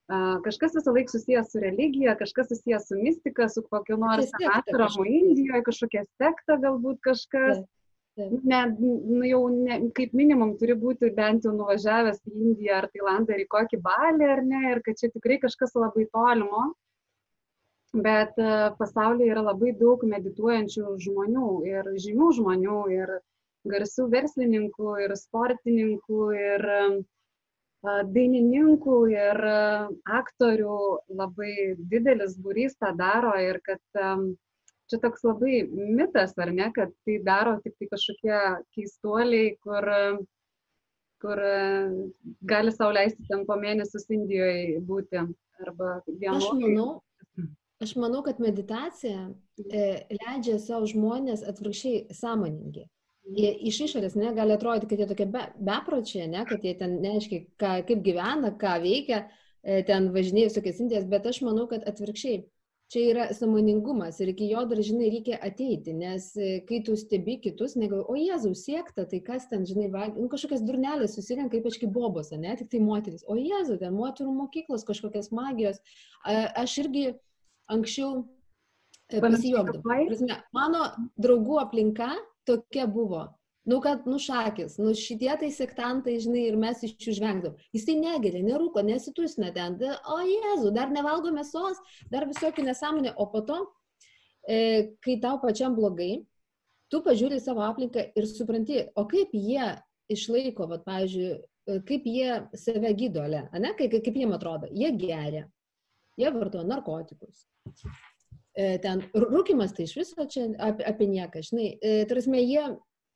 Kažkas 0.07 0.75
visą 0.77 0.91
laiką 0.93 1.09
susijęs 1.09 1.47
su 1.51 1.59
religija, 1.59 2.13
kažkas 2.15 2.51
susijęs 2.51 2.83
su 2.87 2.97
mistika, 2.99 3.47
su 3.49 3.63
kokiu 3.65 3.97
nors 3.97 4.29
atramu 4.53 5.05
Indijoje, 5.09 5.63
kažkokia 5.65 6.03
sekta 6.05 6.59
galbūt 6.61 6.99
kažkas. 7.01 7.63
Ne, 8.15 8.59
nu 8.79 9.25
jau 9.27 9.41
ne, 9.51 9.79
kaip 9.97 10.13
minimum 10.15 10.53
turi 10.59 10.75
būti 10.79 11.09
bent 11.15 11.43
jau 11.43 11.51
nuvažiavęs 11.55 12.21
į 12.29 12.35
Indiją 12.49 12.77
ar 12.77 12.87
Tailandą 12.93 13.33
ar 13.35 13.41
į 13.43 13.47
kokį 13.55 13.79
balį 13.87 14.29
ar 14.35 14.43
ne, 14.45 14.61
ir 14.75 14.83
kad 14.85 15.01
čia 15.01 15.09
tikrai 15.11 15.39
kažkas 15.41 15.73
labai 15.75 16.05
tolimo. 16.13 16.69
Bet 18.05 18.37
pasaulyje 18.77 19.33
yra 19.33 19.41
labai 19.49 19.73
daug 19.81 20.05
medituojančių 20.05 20.95
žmonių 21.07 21.49
ir 21.71 21.91
žymių 22.05 22.29
žmonių 22.39 22.79
ir 22.93 23.17
garsių 23.73 24.07
verslininkų 24.13 24.95
ir 25.01 25.17
sportininkų 25.17 26.23
ir 26.37 26.65
uh, 26.77 26.97
dainininkų 28.15 28.97
ir 29.13 29.41
aktorių 30.19 30.77
labai 31.21 31.75
didelis 31.91 32.37
būrys 32.41 32.77
tą 32.81 32.91
daro 32.97 33.33
ir 33.41 33.59
kad 33.65 33.81
čia 34.89 34.99
toks 35.01 35.25
labai 35.25 35.63
mitas, 35.71 36.35
ar 36.37 36.53
ne, 36.53 36.69
kad 36.75 36.93
tai 37.05 37.17
daro 37.25 37.57
tik 37.63 37.75
tai 37.79 37.89
kažkokie 37.93 38.39
keistuoliai, 38.77 39.55
kur, 39.65 39.89
kur 41.23 41.43
gali 42.53 42.73
sauliaisti 42.75 43.25
ten 43.29 43.45
po 43.49 43.57
mėnesius 43.61 44.09
Indijoje 44.13 44.81
būti 44.85 45.25
arba 45.63 45.99
vienu. 46.07 46.37
Aš 46.37 46.49
manau, 46.61 46.89
aš 47.81 47.95
manau, 48.01 48.21
kad 48.25 48.41
meditacija 48.43 49.29
e, 49.65 49.85
leidžia 50.19 50.59
savo 50.61 50.89
žmonės 50.91 51.45
atvirkščiai 51.49 52.05
sąmoningi 52.13 52.85
jie 53.25 53.51
iš 53.69 53.79
išorės 53.87 54.15
ne, 54.19 54.31
gali 54.37 54.55
atrodyti, 54.55 54.89
kad 54.91 55.01
jie 55.01 55.07
tokie 55.09 55.27
be, 55.31 55.45
bepročiai, 55.67 56.27
ne, 56.31 56.43
kad 56.47 56.65
jie 56.65 56.75
ten 56.77 56.99
neaiškiai, 57.03 57.45
ką, 57.61 57.77
kaip 57.87 58.03
gyvena, 58.05 58.51
ką 58.61 58.75
veikia, 58.83 59.23
e, 59.63 59.81
ten 59.87 60.11
važinėja 60.15 60.51
visokias 60.51 60.81
indijas, 60.83 61.07
bet 61.09 61.25
aš 61.29 61.41
manau, 61.45 61.65
kad 61.71 61.87
atvirkščiai. 61.89 62.43
Čia 62.93 63.01
yra 63.09 63.23
samoningumas 63.33 64.19
ir 64.21 64.29
iki 64.29 64.45
jo 64.51 64.61
dar, 64.69 64.77
žinai, 64.85 65.07
reikia 65.09 65.39
ateiti, 65.41 65.95
nes 65.97 66.27
e, 66.37 66.59
kai 66.67 66.83
tu 66.85 66.93
stebi 66.99 67.39
kitus, 67.41 67.73
negalvoji, 67.81 68.05
o 68.05 68.19
Jėzau, 68.19 68.53
siekta, 68.53 69.07
tai 69.09 69.23
kas 69.25 69.47
ten, 69.49 69.65
žinai, 69.65 69.87
va, 69.93 70.05
nu, 70.13 70.27
kažkokias 70.29 70.61
durnelės 70.67 71.17
susirenka, 71.17 71.57
ypač 71.57 71.79
kaip 71.81 71.89
bobos, 71.95 72.29
ne, 72.37 72.53
tik 72.59 72.69
tai 72.75 72.83
moteris, 72.85 73.25
o 73.25 73.39
Jėzau, 73.39 73.79
ten 73.81 73.97
moterų 73.97 74.35
mokyklos, 74.37 74.85
kažkokias 74.85 75.33
magijos. 75.33 75.81
Aš 76.29 76.77
irgi 76.85 77.07
anksčiau 77.73 78.21
e, 79.09 79.17
pasijuokdavau. 79.17 80.37
Mano 80.53 80.85
draugų 81.17 81.57
aplinka 81.65 82.13
tokia 82.47 82.87
buvo. 82.87 83.25
Nu, 83.65 83.79
kad, 83.81 84.03
nu, 84.05 84.19
šakis, 84.21 84.75
nu, 84.77 84.91
šitie 84.93 85.31
tai 85.41 85.47
sektantai, 85.49 86.19
žinai, 86.21 86.43
ir 86.51 86.57
mes 86.61 86.83
iš 86.85 86.91
jų 87.01 87.15
žvengdom. 87.17 87.55
Jisai 87.73 87.95
negeria, 87.97 88.43
nerūko, 88.45 88.83
nesitusina 88.85 89.49
ten, 89.55 89.79
o 89.81 90.19
Jėzu, 90.21 90.69
dar 90.75 90.93
nevalgo 90.93 91.31
mėsos, 91.33 91.79
dar 92.13 92.27
visokių 92.29 92.67
nesąmonė, 92.67 93.15
o 93.17 93.25
po 93.31 93.41
to, 93.47 93.57
e, 94.45 94.59
kai 95.01 95.17
tau 95.23 95.39
pačiam 95.41 95.73
blogai, 95.73 96.19
tu 96.93 97.01
pažiūri 97.01 97.41
savo 97.41 97.65
aplinką 97.65 98.05
ir 98.13 98.29
supranti, 98.29 98.83
o 98.93 99.07
kaip 99.09 99.33
jie 99.33 99.73
išlaiko, 100.13 100.69
va, 100.69 100.77
pavyzdžiui, 100.85 101.33
e, 101.33 101.81
kaip 101.89 102.05
jie 102.05 102.37
save 102.53 102.93
gydo, 103.01 103.25
ne, 103.33 103.73
kaip, 103.81 103.97
kaip 103.97 104.21
jiem 104.21 104.37
atrodo, 104.37 104.69
jie 104.69 104.93
geria, 104.93 105.47
jie 106.21 106.37
vartoja 106.37 106.69
narkotikus, 106.69 107.47
ten 108.55 109.03
rūkimas 109.11 109.73
tai 109.75 109.83
iš 109.87 109.95
viso 109.99 110.25
čia 110.31 110.49
apie, 110.63 110.85
apie 110.87 111.07
nieką, 111.11 111.41
žinai, 111.43 111.71
e, 111.83 111.95
tarsi 112.07 112.31
jie 112.39 112.65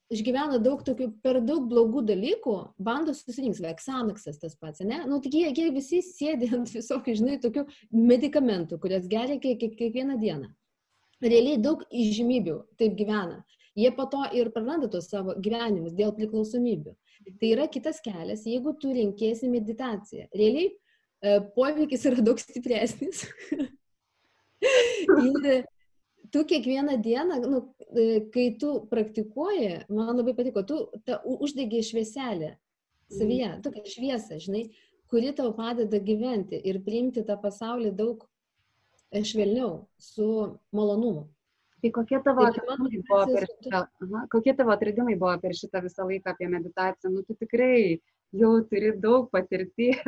išgyvena 0.10 0.58
daug 0.64 0.82
tokių 0.84 1.08
per 1.24 1.40
daug 1.46 1.68
blogų 1.70 2.04
dalykų, 2.10 2.56
bando 2.82 3.14
susirinkti, 3.14 3.62
va, 3.64 3.76
Xanaxas 3.78 4.42
tas 4.42 4.58
pats, 4.60 4.82
ne? 4.82 5.04
Nu, 5.08 5.22
tik 5.22 5.38
jie, 5.38 5.52
jie 5.54 5.70
visi 5.76 6.02
sėdi 6.04 6.50
ant 6.58 6.72
visokių, 6.74 7.16
žinai, 7.22 7.38
tokių 7.44 7.68
medikamentų, 7.94 8.82
kurias 8.82 9.08
geria 9.12 9.38
kiek, 9.40 9.60
kiek, 9.62 9.78
kiekvieną 9.78 10.18
dieną. 10.20 10.50
Realiai 11.22 11.60
daug 11.62 11.84
įžymybių 11.92 12.58
taip 12.80 12.96
gyvena. 13.00 13.44
Jie 13.80 13.92
po 13.96 14.08
to 14.12 14.26
ir 14.36 14.50
praranda 14.52 14.90
tos 14.92 15.08
savo 15.12 15.36
gyvenimus 15.40 15.96
dėl 15.96 16.12
priklausomybių. 16.18 16.96
Tai 17.40 17.50
yra 17.54 17.68
kitas 17.72 18.00
kelias, 18.04 18.48
jeigu 18.48 18.74
tu 18.82 18.92
renkėsi 18.96 19.52
meditaciją. 19.52 20.28
Realiai 20.36 20.72
e, 20.72 21.40
poveikis 21.56 22.08
yra 22.10 22.24
daug 22.26 22.42
stipresnis. 22.42 23.28
Ir 25.08 25.64
tu 26.32 26.46
kiekvieną 26.46 26.98
dieną, 27.02 27.40
nu, 27.42 27.62
e, 27.96 28.22
kai 28.34 28.58
tu 28.62 28.88
praktikuoji, 28.90 29.72
man 29.90 30.18
labai 30.18 30.36
patiko, 30.38 30.64
tu 30.64 30.78
uždegi 31.40 31.84
švieselę 31.84 32.56
savyje, 33.10 33.50
mm. 33.56 33.62
tokią 33.66 33.84
šviesą, 33.86 34.38
žinai, 34.44 34.68
kuri 35.10 35.34
tau 35.34 35.54
padeda 35.58 36.00
gyventi 36.00 36.60
ir 36.70 36.84
priimti 36.86 37.24
tą 37.26 37.40
pasaulį 37.42 37.92
daug 37.98 38.26
e, 39.12 39.24
švelniau, 39.26 39.86
su 39.98 40.30
malonumu. 40.76 41.26
Tai 41.80 41.92
kokie 41.96 42.20
tavo, 42.24 42.44
tai 42.44 42.60
atradimai 42.60 43.02
buvo 43.08 43.26
per 43.32 43.48
šitą, 43.48 43.82
aha, 44.04 44.22
kokie 44.34 44.54
tavo 44.54 44.74
atradimai 44.76 45.16
buvo 45.16 45.36
per 45.40 45.56
šitą 45.56 45.82
visą 45.86 46.06
laiką 46.10 46.34
apie 46.34 46.50
meditaciją? 46.52 47.12
Nu, 47.14 47.24
tu 47.24 47.38
tikrai 47.40 48.02
jau 48.36 48.52
turi 48.70 48.92
daug 49.00 49.30
patirties. 49.32 50.04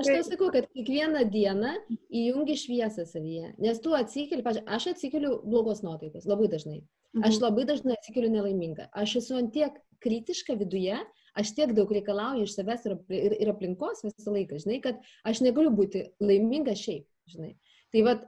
Aš 0.00 0.06
tau 0.08 0.22
sakau, 0.24 0.48
kad 0.54 0.66
kiekvieną 0.72 1.26
dieną 1.30 1.74
įjungi 2.08 2.56
šviesą 2.58 3.04
savyje, 3.08 3.52
nes 3.60 3.80
tu 3.84 3.92
atsikeli, 3.96 4.44
aš 4.64 4.88
atsikeliu 4.94 5.36
blogos 5.44 5.84
nuotaikos 5.84 6.26
labai 6.28 6.48
dažnai. 6.52 6.80
Aš 7.20 7.36
mhm. 7.36 7.44
labai 7.44 7.66
dažnai 7.68 7.96
atsikeliu 7.98 8.30
nelaiminga. 8.32 8.88
Aš 8.96 9.18
esu 9.20 9.36
antiek 9.40 9.76
kritiška 10.00 10.56
viduje, 10.60 10.96
aš 11.38 11.52
tiek 11.56 11.74
daug 11.76 11.90
reikalauju 11.92 12.46
iš 12.46 12.56
savęs 12.56 12.86
ir, 12.88 12.96
ir, 13.36 13.52
aplinkos 13.52 14.04
visą 14.06 14.34
laiką, 14.34 14.60
žinai, 14.62 14.80
kad 14.84 15.00
aš 15.28 15.42
negaliu 15.44 15.72
būti 15.74 16.06
laiminga 16.22 16.74
šiaip, 16.78 17.06
žinai. 17.30 17.54
Tai 17.92 18.04
vad, 18.06 18.26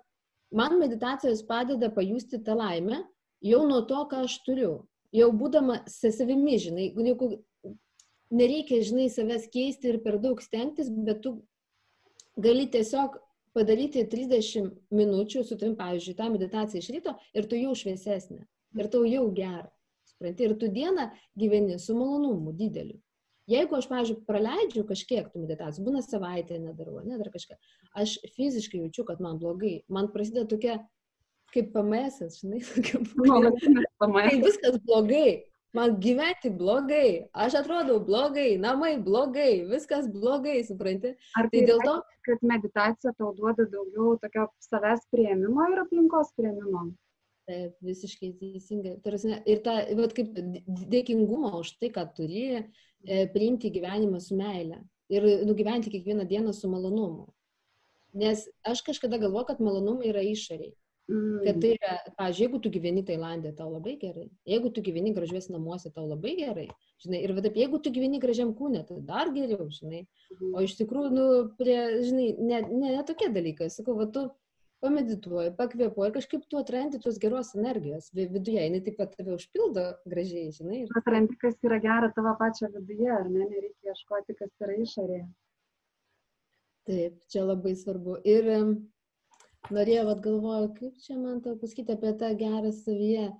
man 0.54 0.78
meditacijos 0.82 1.44
padeda 1.48 1.90
pajusti 1.94 2.42
tą 2.44 2.58
laimę 2.58 3.02
jau 3.42 3.62
nuo 3.68 3.82
to, 3.88 4.04
ką 4.10 4.26
aš 4.26 4.38
turiu. 4.46 4.74
Jau 5.12 5.28
būdama 5.36 5.82
savimi, 5.92 6.56
žinai, 6.60 6.86
nereikia, 8.32 8.80
žinai, 8.86 9.08
savęs 9.12 9.48
keisti 9.52 9.92
ir 9.92 10.00
per 10.04 10.18
daug 10.22 10.40
stengtis, 10.42 10.90
bet 10.90 11.22
tu 11.24 11.36
gali 12.40 12.66
tiesiog 12.72 13.18
padaryti 13.56 14.04
30 14.08 14.72
minučių 14.94 15.44
su 15.44 15.58
trim, 15.60 15.76
pavyzdžiui, 15.76 16.16
tą 16.18 16.30
meditaciją 16.32 16.82
iš 16.82 16.90
ryto 16.96 17.16
ir 17.36 17.48
tu 17.48 17.60
jau 17.60 17.76
šviesesnė. 17.76 18.42
Ir 18.80 18.88
tau 18.92 19.04
jau 19.04 19.26
gera. 19.36 19.68
Supranti, 20.08 20.46
ir 20.48 20.56
tu 20.58 20.68
dieną 20.72 21.10
gyveni 21.38 21.78
su 21.80 21.94
malonumu 21.96 22.54
dideliu. 22.56 22.98
Jeigu 23.50 23.76
aš, 23.76 23.88
pavyzdžiui, 23.90 24.22
praleidžiu 24.24 24.84
kažkiek 24.88 25.28
tų 25.28 25.42
meditacijų, 25.42 25.84
būna 25.88 26.00
savaitė 26.04 26.60
nedarau, 26.62 27.00
ne 27.04 27.18
dar 27.20 27.28
kažką, 27.34 27.56
aš 27.98 28.16
fiziškai 28.36 28.84
jaučiu, 28.84 29.04
kad 29.08 29.20
man 29.20 29.40
blogai. 29.42 29.80
Man 29.92 30.08
prasideda 30.14 30.46
tokia, 30.48 30.76
kaip 31.52 31.72
PMS, 31.74 32.38
žinai, 32.38 32.62
tokia. 32.70 33.02
Kai 33.98 34.38
viskas 34.40 34.78
blogai, 34.86 35.26
man 35.76 35.96
gyventi 36.00 36.50
blogai, 36.52 37.28
aš 37.32 37.56
atrodau 37.62 37.98
blogai, 38.04 38.56
namai 38.60 38.96
blogai, 39.02 39.64
viskas 39.70 40.08
blogai, 40.12 40.60
supranti. 40.68 41.14
Ar 41.38 41.48
tai, 41.48 41.62
tai 41.62 41.68
dėl 41.70 41.82
to, 41.86 41.94
kad 42.28 42.44
meditacija 42.46 43.14
tau 43.18 43.32
duoda 43.36 43.66
daugiau 43.72 44.16
tokio 44.22 44.48
savęs 44.68 45.06
prieimimo 45.14 45.68
ir 45.72 45.82
aplinkos 45.84 46.34
prieimimo? 46.38 46.90
Taip, 47.48 47.74
visiškai 47.82 48.30
teisingai. 48.38 48.96
Tarsi, 49.02 49.32
ir 49.50 49.62
ta, 49.64 49.80
vat, 49.98 50.14
kaip 50.14 50.36
dėkingumo 50.92 51.56
už 51.58 51.74
tai, 51.80 51.90
kad 51.94 52.12
turi 52.16 52.44
e, 52.54 52.62
priimti 53.34 53.72
gyvenimą 53.74 54.20
su 54.22 54.38
meile 54.38 54.84
ir 55.12 55.26
nugyventi 55.48 55.90
kiekvieną 55.90 56.28
dieną 56.28 56.52
su 56.56 56.70
malonumu. 56.70 57.26
Nes 58.14 58.44
aš 58.68 58.84
kažkada 58.86 59.18
galvoju, 59.18 59.48
kad 59.48 59.60
malonumai 59.64 60.12
yra 60.12 60.22
išoriai. 60.24 60.74
Kad 61.10 61.58
tai 61.60 61.72
yra, 61.74 61.94
pažiūrėjau, 62.14 62.42
jeigu 62.46 62.58
tu 62.62 62.70
gyveni 62.72 63.02
Tailandė, 63.04 63.50
tau 63.58 63.66
labai 63.72 63.96
gerai. 64.00 64.28
Jeigu 64.48 64.70
tu 64.72 64.84
gyveni 64.86 65.10
gražiuose 65.16 65.50
namuose, 65.52 65.90
tau 65.92 66.06
labai 66.06 66.36
gerai. 66.38 66.68
Žinai, 67.02 67.20
ir 67.26 67.34
taip, 67.42 67.58
jeigu 67.58 67.80
tu 67.82 67.90
gyveni 67.92 68.20
gražiam 68.22 68.52
kūne, 68.56 68.84
tai 68.86 69.00
dar 69.08 69.32
geriau, 69.34 69.66
žinai. 69.74 70.04
O 70.54 70.62
iš 70.62 70.76
tikrųjų, 70.78 71.10
nu, 71.12 71.26
prie, 71.58 71.76
žinai, 72.06 72.28
ne, 72.38 72.62
ne, 72.70 72.94
ne 72.94 73.02
tokie 73.08 73.28
dalykai. 73.34 73.68
Sakau, 73.74 73.96
va, 73.98 74.06
tu 74.14 74.28
pamedituoji, 74.82 75.52
pakvėpuoji, 75.58 76.14
kažkaip 76.16 76.46
tu 76.50 76.58
atrandi 76.58 76.98
tos 77.02 77.18
geros 77.22 77.52
energijos 77.58 78.08
viduje, 78.16 78.58
jinai 78.62 78.80
taip 78.86 78.96
pat 78.98 79.12
tave 79.18 79.36
užpildo 79.36 79.84
gražiai, 80.10 80.54
žinai. 80.54 80.84
Ir... 80.86 80.96
Atrandi, 80.98 81.38
kas 81.42 81.58
yra 81.66 81.78
gera 81.82 82.10
tavo 82.14 82.34
pačio 82.40 82.70
viduje, 82.74 83.10
ar 83.14 83.28
ne, 83.28 83.46
nereikia 83.46 83.94
ieškoti, 83.94 84.38
kas 84.38 84.50
yra 84.64 84.78
išorėje. 84.82 85.26
Taip, 86.88 87.20
čia 87.30 87.44
labai 87.46 87.76
svarbu. 87.78 88.16
Ir 88.26 88.48
norėjau, 89.70 90.06
vad 90.10 90.22
galvoju, 90.24 90.72
kaip 90.80 90.98
čia 91.04 91.18
man 91.20 91.40
tau 91.44 91.54
pasakyti 91.60 91.94
apie 91.94 92.14
tą 92.18 92.32
gerą 92.40 92.72
savyje. 92.74 93.30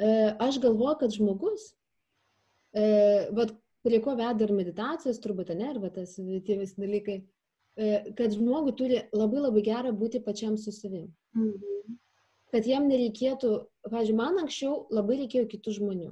E, 0.00 0.08
aš 0.40 0.60
galvoju, 0.64 0.96
kad 1.02 1.14
žmogus, 1.16 1.70
vad 3.36 3.54
prie 3.86 4.00
ko 4.02 4.16
veda 4.18 4.46
ir 4.46 4.54
meditacijos, 4.56 5.20
turbūt 5.22 5.54
ne, 5.54 5.70
ir 5.72 5.90
tas 5.94 6.16
tie 6.18 6.58
visi 6.58 6.80
dalykai, 6.80 7.20
e, 7.78 7.90
kad 8.18 8.34
žmogui 8.34 8.74
turi 8.78 9.02
labai 9.14 9.44
labai 9.44 9.62
gera 9.66 9.92
būti 9.94 10.22
pačiam 10.24 10.56
su 10.58 10.74
savim. 10.74 11.08
Mhm. 11.36 11.98
Kad 12.54 12.66
jam 12.66 12.86
nereikėtų, 12.88 13.52
pažiūrėjau, 13.90 14.18
man 14.18 14.40
anksčiau 14.42 14.86
labai 14.94 15.20
reikėjo 15.22 15.48
kitų 15.50 15.76
žmonių, 15.80 16.10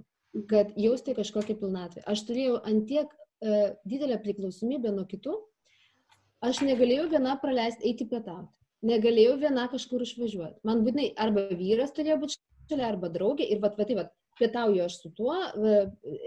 kad 0.50 0.72
jausti 0.76 1.14
kažkokią 1.16 1.56
pilnatvę. 1.60 2.02
Aš 2.10 2.24
turėjau 2.28 2.58
antiek 2.66 3.10
e, 3.40 3.74
didelę 3.86 4.18
priklausomybę 4.22 4.92
nuo 4.94 5.06
kitų, 5.10 5.36
Aš 6.44 6.60
negalėjau 6.66 7.08
viena 7.12 7.38
praleisti 7.40 7.88
eiti 7.88 8.06
pietauti. 8.08 8.52
Negalėjau 8.84 9.38
viena 9.40 9.64
kažkur 9.73 10.02
išvažiuoti. 10.04 10.60
Man 10.69 10.82
būtinai 10.84 11.12
arba 11.25 11.47
vyras 11.56 11.95
turėjo 11.97 12.19
būti 12.21 12.36
šalia, 12.69 12.90
arba 12.90 13.08
draugė. 13.12 13.47
Ir 13.49 13.62
vat, 13.62 13.78
vat, 13.80 13.92
vat, 13.97 14.12
pietauju 14.38 14.82
aš 14.84 14.99
su 15.00 15.10
tuo, 15.16 15.34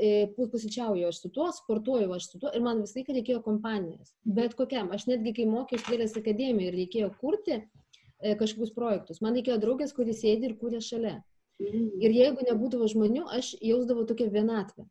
e, 0.02 0.12
pusryčiauju 0.38 1.08
aš 1.12 1.22
su 1.22 1.32
tuo, 1.34 1.52
sportuoju 1.54 2.14
aš 2.16 2.32
su 2.32 2.42
tuo. 2.42 2.52
Ir 2.56 2.64
man 2.66 2.82
visą 2.82 3.00
laiką 3.00 3.16
reikėjo 3.20 3.44
kompanijos. 3.46 4.14
Bet 4.40 4.58
kokiam. 4.58 4.92
Aš 4.96 5.08
netgi, 5.12 5.36
kai 5.38 5.48
mokiausi 5.50 5.92
Vėlės 5.92 6.18
akademijoje 6.20 6.72
ir 6.72 6.80
reikėjo 6.82 7.14
kurti 7.22 7.58
e, 7.60 8.36
kažkokius 8.40 8.74
projektus, 8.76 9.22
man 9.22 9.38
reikėjo 9.38 9.60
draugės, 9.64 9.94
kuris 9.98 10.24
sėdi 10.24 10.50
ir 10.50 10.58
kūrė 10.62 10.82
šalia. 10.84 11.18
Mhm. 11.62 11.88
Ir 12.06 12.14
jeigu 12.14 12.46
nebūdavo 12.50 12.90
žmonių, 12.90 13.26
aš 13.38 13.56
jausdavau 13.62 14.06
tokią 14.10 14.32
vienatvę. 14.34 14.86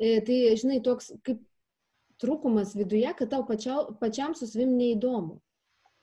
E, 0.00 0.18
tai, 0.26 0.42
žinai, 0.58 0.80
toks 0.84 1.12
kaip 1.26 1.42
trūkumas 2.20 2.74
viduje, 2.78 3.08
kad 3.18 3.30
tau 3.32 3.44
pačiau, 3.48 3.94
pačiam 4.00 4.34
su 4.36 4.48
savim 4.48 4.76
neįdomu. 4.78 5.38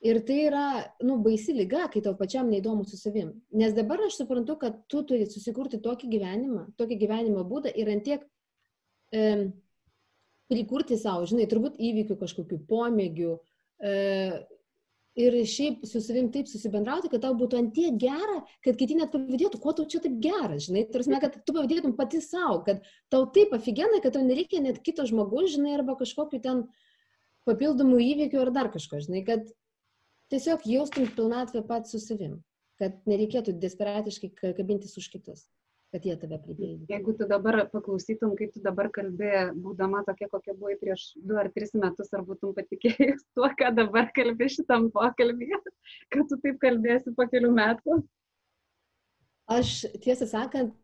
Ir 0.06 0.20
tai 0.26 0.36
yra, 0.46 0.66
nu, 1.02 1.16
baisi 1.22 1.54
lyga, 1.56 1.88
kai 1.90 2.02
tau 2.04 2.14
pačiam 2.18 2.50
neįdomu 2.50 2.84
su 2.86 2.98
savim. 3.00 3.32
Nes 3.50 3.74
dabar 3.74 4.04
aš 4.06 4.20
suprantu, 4.20 4.54
kad 4.60 4.76
tu 4.90 5.02
turi 5.06 5.26
susikurti 5.26 5.80
tokį 5.82 6.10
gyvenimą, 6.12 6.66
tokį 6.78 7.00
gyvenimo 7.00 7.42
būdą 7.48 7.72
ir 7.74 7.90
antiek 7.90 8.22
e, 9.10 9.24
prikurti 10.48 10.98
savo, 11.00 11.26
žinai, 11.26 11.48
turbūt 11.50 11.80
įvykių 11.82 12.18
kažkokių 12.20 12.60
pomėgių, 12.70 13.34
e, 13.82 13.96
ir 15.18 15.34
šiaip 15.50 15.82
su 15.88 16.00
savim 16.02 16.30
taip 16.34 16.48
susibendrauti, 16.50 17.10
kad 17.12 17.22
tau 17.24 17.34
būtų 17.38 17.58
antie 17.58 17.88
gera, 18.00 18.38
kad 18.64 18.78
kiti 18.78 18.96
net 18.98 19.10
pavydėtų, 19.14 19.60
kuo 19.62 19.74
tau 19.74 19.86
čia 19.90 20.00
taip 20.04 20.18
gera, 20.22 20.58
žinai, 20.62 20.84
tarsi, 20.92 21.12
kad 21.24 21.40
tu 21.42 21.54
pavydėtum 21.56 21.96
pati 21.98 22.22
savo, 22.24 22.60
kad 22.66 22.84
tau 23.12 23.26
taip 23.34 23.54
aфиgenai, 23.56 24.02
kad 24.04 24.14
tau 24.14 24.22
nereikia 24.26 24.62
net 24.64 24.78
kito 24.86 25.06
žmogaus, 25.08 25.50
žinai, 25.56 25.74
arba 25.80 25.98
kažkokiu 25.98 26.40
ten 26.44 26.64
papildomų 27.48 27.98
įvykių 28.04 28.44
ar 28.44 28.54
dar 28.54 28.70
kažko, 28.74 29.02
žinai, 29.04 29.24
kad 29.26 29.46
tiesiog 30.32 30.66
jaustum 30.68 31.10
pilnatvę 31.16 31.64
pat 31.66 31.90
su 31.90 32.00
savim, 32.02 32.38
kad 32.78 33.00
nereikėtų 33.10 33.56
desperatiškai 33.58 34.54
kabintis 34.54 34.94
už 35.00 35.10
kitus 35.16 35.48
kad 35.92 36.04
jie 36.04 36.14
tave 36.20 36.36
pridėjo. 36.42 36.78
Jeigu 36.90 37.14
tu 37.16 37.26
dabar 37.28 37.62
paklausytum, 37.72 38.34
kaip 38.38 38.52
tu 38.54 38.62
dabar 38.64 38.90
kalbė, 38.92 39.32
būdama 39.64 40.02
tokia, 40.06 40.28
kokia 40.32 40.54
buvai 40.58 40.76
prieš 40.80 41.06
du 41.16 41.38
ar 41.40 41.48
tris 41.54 41.72
metus, 41.76 42.12
ar 42.12 42.24
būtum 42.28 42.52
patikėjęs 42.56 43.24
tuo, 43.38 43.48
ką 43.60 43.72
dabar 43.76 44.10
kalbė 44.16 44.50
šitam 44.52 44.90
pokalbėje, 44.94 45.60
kad 46.12 46.28
tu 46.28 46.40
taip 46.44 46.60
kalbėsi 46.64 47.14
po 47.16 47.28
kelių 47.32 47.54
metų? 47.56 48.02
Aš 49.48 49.74
tiesą 50.04 50.28
sakant, 50.28 50.74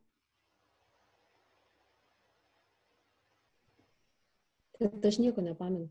kad 4.80 5.08
aš 5.12 5.20
nieko 5.20 5.44
nepamenu. 5.44 5.90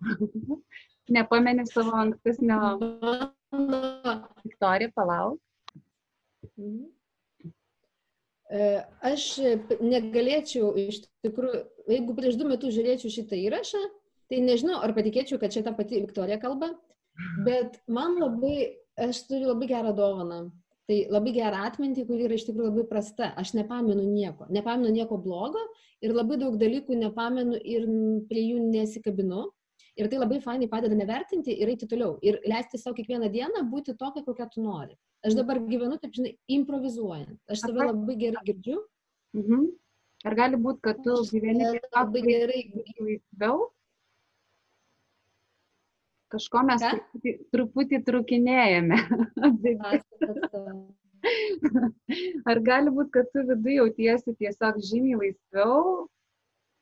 Nepameni 1.14 1.66
savo 1.66 1.94
ankstesnio. 1.98 2.58
Viktorija, 4.42 4.90
palauk. 4.94 5.38
Mhm. 6.58 6.90
E, 8.50 8.68
aš 9.06 9.24
negalėčiau 9.78 10.72
iš 10.82 11.04
tikrųjų, 11.22 11.60
jeigu 11.92 12.14
prieš 12.16 12.38
du 12.40 12.48
metus 12.50 12.74
žiūrėčiau 12.74 13.12
šitą 13.14 13.38
įrašą, 13.38 13.82
tai 14.30 14.40
nežinau, 14.42 14.80
ar 14.82 14.94
patikėčiau, 14.96 15.38
kad 15.42 15.54
čia 15.54 15.62
ta 15.66 15.74
pati 15.76 16.00
Viktorija 16.02 16.40
kalba, 16.42 16.72
bet 17.46 17.78
man 17.86 18.18
labai, 18.18 18.72
aš 18.98 19.22
turiu 19.28 19.52
labai 19.52 19.70
gerą 19.70 19.94
dovaną. 19.94 20.40
Tai 20.90 20.96
labai 21.14 21.30
gerą 21.36 21.60
atmintį, 21.68 22.02
kuri 22.08 22.26
yra 22.26 22.34
iš 22.34 22.48
tikrųjų 22.48 22.72
labai 22.72 22.84
prasta. 22.90 23.28
Aš 23.38 23.52
nepamenu 23.54 24.02
nieko. 24.10 24.48
Nepamenu 24.50 24.90
nieko 24.90 25.20
blogo 25.22 25.62
ir 26.02 26.10
labai 26.16 26.40
daug 26.40 26.56
dalykų 26.58 26.96
nepamenu 26.98 27.60
ir 27.62 27.86
prie 28.26 28.42
jų 28.48 28.64
nesikabinu. 28.72 29.44
Ir 30.00 30.08
tai 30.08 30.18
labai 30.20 30.38
fainai 30.40 30.68
padeda 30.72 30.96
nevertinti 30.96 31.52
ir 31.60 31.68
eiti 31.68 31.88
toliau. 31.88 32.14
Ir 32.24 32.38
leisti 32.48 32.78
savo 32.80 32.96
kiekvieną 32.96 33.28
dieną 33.32 33.66
būti 33.68 33.92
tokia, 34.00 34.24
kokią 34.24 34.46
tu 34.54 34.62
nori. 34.64 34.94
Aš 35.26 35.36
dabar 35.36 35.60
gyvenu, 35.66 35.98
taip 36.00 36.14
žinai, 36.16 36.32
improvizuojant. 36.56 37.36
Aš 37.52 37.66
save 37.66 37.84
labai 37.84 38.16
gerai 38.22 38.40
girdžiu. 38.46 38.78
Mhm. 39.36 39.66
Ar 40.24 40.36
gali 40.36 40.56
būti, 40.60 40.80
kad 40.84 41.02
tu 41.04 41.16
gyveni 41.28 41.68
labai 41.96 42.22
gerai 42.24 42.62
laisviau? 43.00 43.68
Kažko 46.30 46.62
mes 46.68 46.82
truputį, 46.84 47.32
truputį 47.50 48.00
trukinėjame. 48.06 48.98
Ar 52.50 52.60
gali 52.68 52.92
būti, 52.94 53.10
kad 53.16 53.28
tu 53.34 53.44
viduje 53.48 53.80
jautiesi 53.80 54.36
tiesiog 54.38 54.78
žymiai 54.90 55.18
laisviau, 55.24 56.06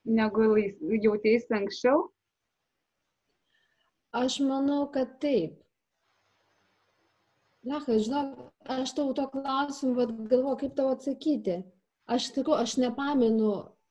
negu 0.04 0.50
jautiesi 1.06 1.56
anksčiau? 1.58 2.06
Aš 4.12 4.38
manau, 4.40 4.86
kad 4.92 5.18
taip. 5.20 5.58
Lecha, 7.68 7.98
žinok, 8.00 8.38
aš 8.64 8.94
tau 8.96 9.10
to 9.16 9.26
klausimu, 9.32 9.94
bet 9.98 10.12
galvoju, 10.30 10.60
kaip 10.62 10.76
tau 10.78 10.92
atsakyti. 10.94 11.58
Aš 12.08 12.30
sakau, 12.32 12.56
aš 12.56 12.78
nepamenu, 12.80 13.50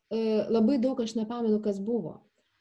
e, 0.10 0.48
labai 0.50 0.80
daug 0.82 0.98
aš 1.04 1.14
nepamenu, 1.20 1.60
kas 1.62 1.78
buvo. 1.84 2.16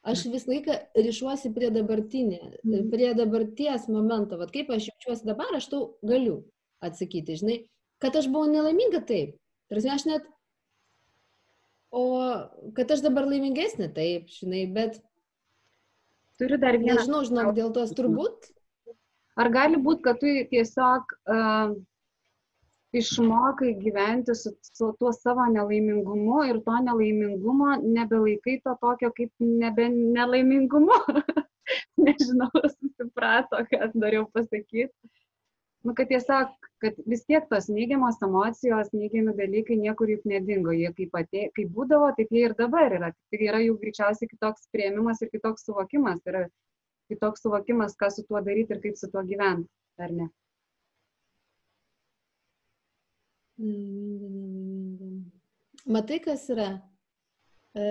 Aš 0.07 0.27
visą 0.31 0.53
laiką 0.53 0.77
ryšuosi 1.03 1.51
prie 1.55 1.71
dabartinė, 1.75 2.43
mhm. 2.63 2.91
prie 2.93 3.15
dabarties 3.17 3.89
momento. 3.89 4.37
Vat 4.39 4.53
kaip 4.55 4.71
aš 4.71 4.91
jaučiuosi 4.93 5.27
dabar, 5.27 5.57
aš 5.57 5.71
tau 5.73 5.83
galiu 6.05 6.43
atsakyti, 6.85 7.41
žinai, 7.41 7.59
kad 8.03 8.15
aš 8.19 8.29
buvau 8.29 8.51
nelaiminga 8.53 9.01
taip. 9.09 9.39
Tarsi 9.73 9.91
aš 9.91 10.05
net 10.07 10.29
O 11.97 12.03
kad 12.77 12.91
aš 12.93 13.03
dabar 13.05 13.25
laimingesnė, 13.31 13.89
taip, 13.95 14.31
žinai, 14.41 14.67
bet... 14.73 14.99
Turiu 16.41 16.59
dar 16.61 16.77
vieną. 16.79 17.01
Nežinau, 17.01 17.25
žinok, 17.29 17.53
dėl 17.57 17.73
tos 17.77 17.93
turbūt. 17.97 18.51
Ar 19.41 19.51
gali 19.53 19.81
būti, 19.81 20.03
kad 20.05 20.19
tu 20.21 20.33
tiesiog 20.51 21.13
uh, 21.33 21.75
išmokai 22.97 23.75
gyventi 23.81 24.37
su, 24.37 24.53
su 24.65 24.93
tuo 25.01 25.13
savo 25.17 25.45
nelaimingumu 25.53 26.45
ir 26.51 26.61
to 26.65 26.77
nelaimingumo 26.89 27.77
nebelaikai 27.83 28.61
to 28.65 28.77
tokio 28.81 29.13
kaip 29.19 29.33
nebe 29.65 29.89
nelaimingumu? 29.97 30.97
Nežinau, 32.07 32.53
susiprato, 32.63 33.65
ką 33.71 33.91
norėjau 33.95 34.29
pasakyti 34.33 34.91
nu, 35.87 35.95
kad 35.95 36.09
tiesiog, 36.11 36.55
kad 36.83 36.97
vis 37.07 37.23
tiek 37.29 37.45
tos 37.51 37.69
neigiamos 37.71 38.19
emocijos, 38.27 38.89
neigiami 38.93 39.35
dalykai 39.39 39.77
niekur 39.79 40.11
juk 40.11 40.25
nedingo. 40.27 40.75
Jie 40.75 40.91
kaip, 40.97 41.15
atė, 41.21 41.45
kaip 41.55 41.71
būdavo, 41.77 42.09
taip 42.17 42.33
jie 42.35 42.43
ir 42.49 42.55
dabar 42.59 42.97
yra. 42.97 43.13
Tik 43.31 43.45
yra 43.47 43.61
jų 43.63 43.77
greičiausiai 43.83 44.31
kitoks 44.33 44.67
prieimimas 44.75 45.23
ir 45.23 45.31
kitoks 45.31 45.69
suvokimas. 45.69 46.19
Yra 46.27 46.43
kitoks 47.13 47.47
suvokimas, 47.47 47.95
ką 48.01 48.11
su 48.11 48.27
tuo 48.27 48.43
daryti 48.43 48.75
ir 48.75 48.83
kaip 48.83 48.99
su 48.99 49.11
tuo 49.13 49.23
gyventi, 49.29 49.71
ar 50.03 50.17
ne? 50.19 50.29
Matai, 55.87 56.19
kas 56.27 56.51
yra? 56.53 56.69
E... 57.79 57.87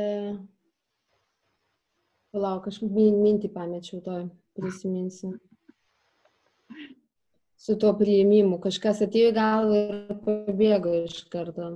Palauk, 2.35 2.67
aš 2.67 2.83
mintį 2.83 3.47
pamečiau 3.55 4.03
to, 4.03 4.19
prisiminsiu 4.59 5.37
su 7.57 7.77
tuo 7.81 7.93
priėmimu. 7.99 8.59
Kažkas 8.63 9.03
atėjo 9.05 9.31
į 9.33 9.35
galvą 9.35 9.83
ir 9.83 10.17
pabėgo 10.25 10.95
iš 11.03 11.21
karto. 11.33 11.75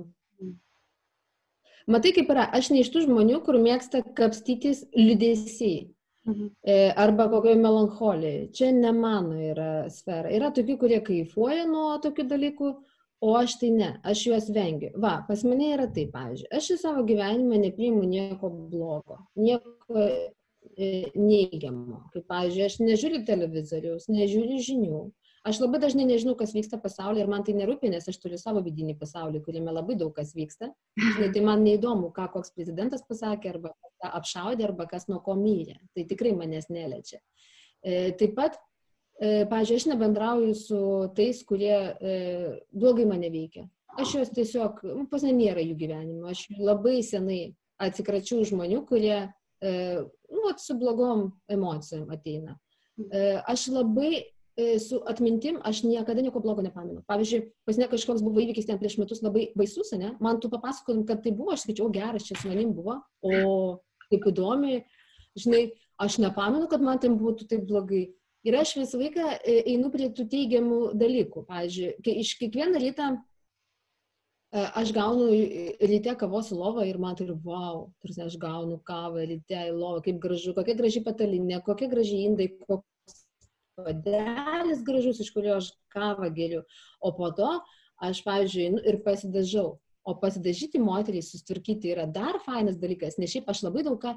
Matai, 1.90 2.12
kaip 2.14 2.28
yra, 2.30 2.44
aš 2.54 2.70
ne 2.70 2.84
iš 2.84 2.92
tų 2.94 3.06
žmonių, 3.06 3.40
kur 3.46 3.58
mėgsta 3.58 4.04
kapstytis 4.16 4.84
liudesiai. 4.94 5.88
Mhm. 6.28 6.50
E, 6.62 6.92
arba 7.00 7.30
kokioje 7.32 7.56
melancholijoje. 7.56 8.50
Čia 8.52 8.72
ne 8.76 8.92
mano 8.92 9.38
yra 9.40 9.88
sfera. 9.90 10.30
Yra 10.30 10.50
tokių, 10.54 10.76
kurie 10.82 11.00
kaifuoja 11.04 11.64
nuo 11.66 11.94
tokių 12.04 12.26
dalykų, 12.30 12.72
o 13.20 13.30
aš 13.36 13.56
tai 13.60 13.70
ne, 13.74 13.88
aš 14.04 14.26
juos 14.28 14.50
vengiu. 14.52 14.90
Va, 15.00 15.14
pas 15.28 15.42
mane 15.48 15.72
yra 15.74 15.88
taip, 15.92 16.12
pavyzdžiui, 16.14 16.50
aš 16.56 16.70
į 16.76 16.76
savo 16.84 17.04
gyvenimą 17.08 17.62
nepriimu 17.64 18.04
nieko 18.08 18.52
blogo, 18.52 19.18
nieko 19.40 20.04
e, 20.04 20.10
neigiamo. 21.16 22.04
Kaip, 22.14 22.28
pavyzdžiui, 22.28 22.68
aš 22.68 22.78
nežiūriu 22.84 23.24
televizoriaus, 23.28 24.08
nežiūriu 24.12 24.60
žinių, 24.68 25.02
Aš 25.40 25.56
labai 25.62 25.78
dažnai 25.80 26.04
nežinau, 26.04 26.34
kas 26.36 26.50
vyksta 26.52 26.76
pasaulyje 26.80 27.24
ir 27.24 27.30
man 27.32 27.44
tai 27.46 27.54
nerūpi, 27.56 27.88
nes 27.88 28.04
aš 28.10 28.18
turiu 28.20 28.36
savo 28.36 28.60
vidinį 28.64 28.98
pasaulį, 29.00 29.40
kuriame 29.46 29.72
labai 29.72 29.94
daug 29.96 30.12
kas 30.12 30.34
vyksta. 30.36 30.68
Žinai, 31.00 31.30
tai 31.32 31.42
man 31.46 31.62
neįdomu, 31.64 32.10
ką 32.16 32.26
koks 32.34 32.52
prezidentas 32.52 33.00
pasakė, 33.08 33.54
arba 33.54 33.72
ką 34.02 34.10
apšaudė, 34.18 34.66
arba 34.68 34.84
kas 34.90 35.08
nuo 35.08 35.22
ko 35.24 35.32
myrė. 35.38 35.78
Tai 35.96 36.04
tikrai 36.10 36.34
manęs 36.36 36.68
neliečia. 36.68 37.22
E, 37.80 38.10
taip 38.20 38.34
pat, 38.36 38.58
e, 39.16 39.46
pažiūrėjau, 39.48 39.80
aš 39.80 39.86
nebendrauju 39.88 40.58
su 40.60 40.80
tais, 41.16 41.40
kurie 41.48 41.72
e, 41.72 42.18
blogai 42.76 43.06
mane 43.08 43.30
veikia. 43.32 43.64
Aš 43.96 44.12
juos 44.18 44.32
tiesiog, 44.36 44.82
nu, 44.92 45.06
pas 45.08 45.24
mane 45.24 45.38
nėra 45.38 45.64
jų 45.64 45.78
gyvenimo. 45.80 46.28
Aš 46.34 46.50
labai 46.60 46.98
senai 47.06 47.40
atsikračiau 47.80 48.44
žmonių, 48.44 48.82
kurie 48.92 49.16
e, 49.24 49.72
nu, 50.04 50.52
su 50.60 50.76
blogom 50.76 51.30
emocijom 51.48 52.12
ateina. 52.12 52.58
E, 53.08 53.40
aš 53.48 53.70
labai 53.72 54.20
su 54.82 55.00
atmintim 55.08 55.58
aš 55.64 55.82
niekada 55.84 56.22
nieko 56.24 56.40
blogo 56.42 56.62
nepamenu. 56.64 57.02
Pavyzdžiui, 57.10 57.42
pas 57.68 57.78
ne 57.80 57.88
kažkoks 57.90 58.22
buvo 58.24 58.42
įvykis 58.42 58.66
ten 58.68 58.78
prieš 58.80 58.98
metus 59.00 59.22
labai 59.24 59.50
baisus, 59.58 59.92
ne? 59.98 60.14
Man 60.20 60.40
tu 60.42 60.50
papasakotum, 60.52 61.04
kad 61.08 61.22
tai 61.24 61.32
buvo, 61.36 61.54
aš 61.54 61.66
skaičiau, 61.66 61.90
geras 61.94 62.26
čia 62.26 62.38
su 62.38 62.50
manim 62.50 62.72
buvo, 62.76 62.98
o 63.22 63.32
kaip 64.10 64.26
įdomi, 64.32 64.80
žinai, 65.38 65.64
aš 66.00 66.18
nepamenu, 66.24 66.68
kad 66.70 66.82
man 66.84 67.00
ten 67.02 67.18
būtų 67.20 67.48
taip 67.50 67.66
blogai. 67.68 68.08
Ir 68.46 68.56
aš 68.56 68.78
visą 68.80 68.98
laiką 69.00 69.26
e, 69.36 69.58
einu 69.74 69.90
prie 69.92 70.08
tų 70.16 70.24
teigiamų 70.32 70.80
dalykų. 70.98 71.44
Pavyzdžiui, 71.48 72.14
iš 72.22 72.32
kiekvieną 72.40 72.80
rytą 72.80 73.10
e, 73.12 73.18
aš 74.80 74.94
gaunu 74.96 75.26
ryte 75.92 76.14
kavos 76.20 76.48
lovą 76.56 76.86
ir 76.88 76.96
man 77.02 77.18
tai 77.18 77.28
ir 77.28 77.34
wow, 77.44 77.90
tarsi 78.00 78.24
aš 78.24 78.38
gaunu 78.40 78.80
kavą 78.88 79.26
ryte 79.28 79.66
į 79.68 79.74
lovą, 79.76 80.00
kaip 80.08 80.22
gražu, 80.22 80.56
kokia 80.56 80.78
graži 80.78 81.04
patalinė, 81.04 81.60
kokia 81.66 81.90
graži 81.92 82.24
indai, 82.30 82.48
padelis 83.78 84.82
gražus, 84.86 85.20
iš 85.20 85.30
kurio 85.34 85.56
aš 85.58 85.70
kavą 85.94 86.30
geriu. 86.34 86.62
O 87.00 87.12
po 87.16 87.30
to 87.36 87.50
aš, 88.00 88.22
pavyzdžiui, 88.26 88.68
nu, 88.76 88.82
ir 88.86 89.00
pasidažau. 89.04 89.78
O 90.08 90.14
pasidažyti 90.16 90.80
moteriai, 90.80 91.22
sustvarkyti 91.22 91.92
yra 91.92 92.06
dar 92.08 92.40
fainas 92.44 92.78
dalykas, 92.80 93.18
nes 93.20 93.32
šiaip 93.34 93.50
aš 93.52 93.62
labai 93.66 93.84
daug 93.84 93.98
ką, 94.00 94.14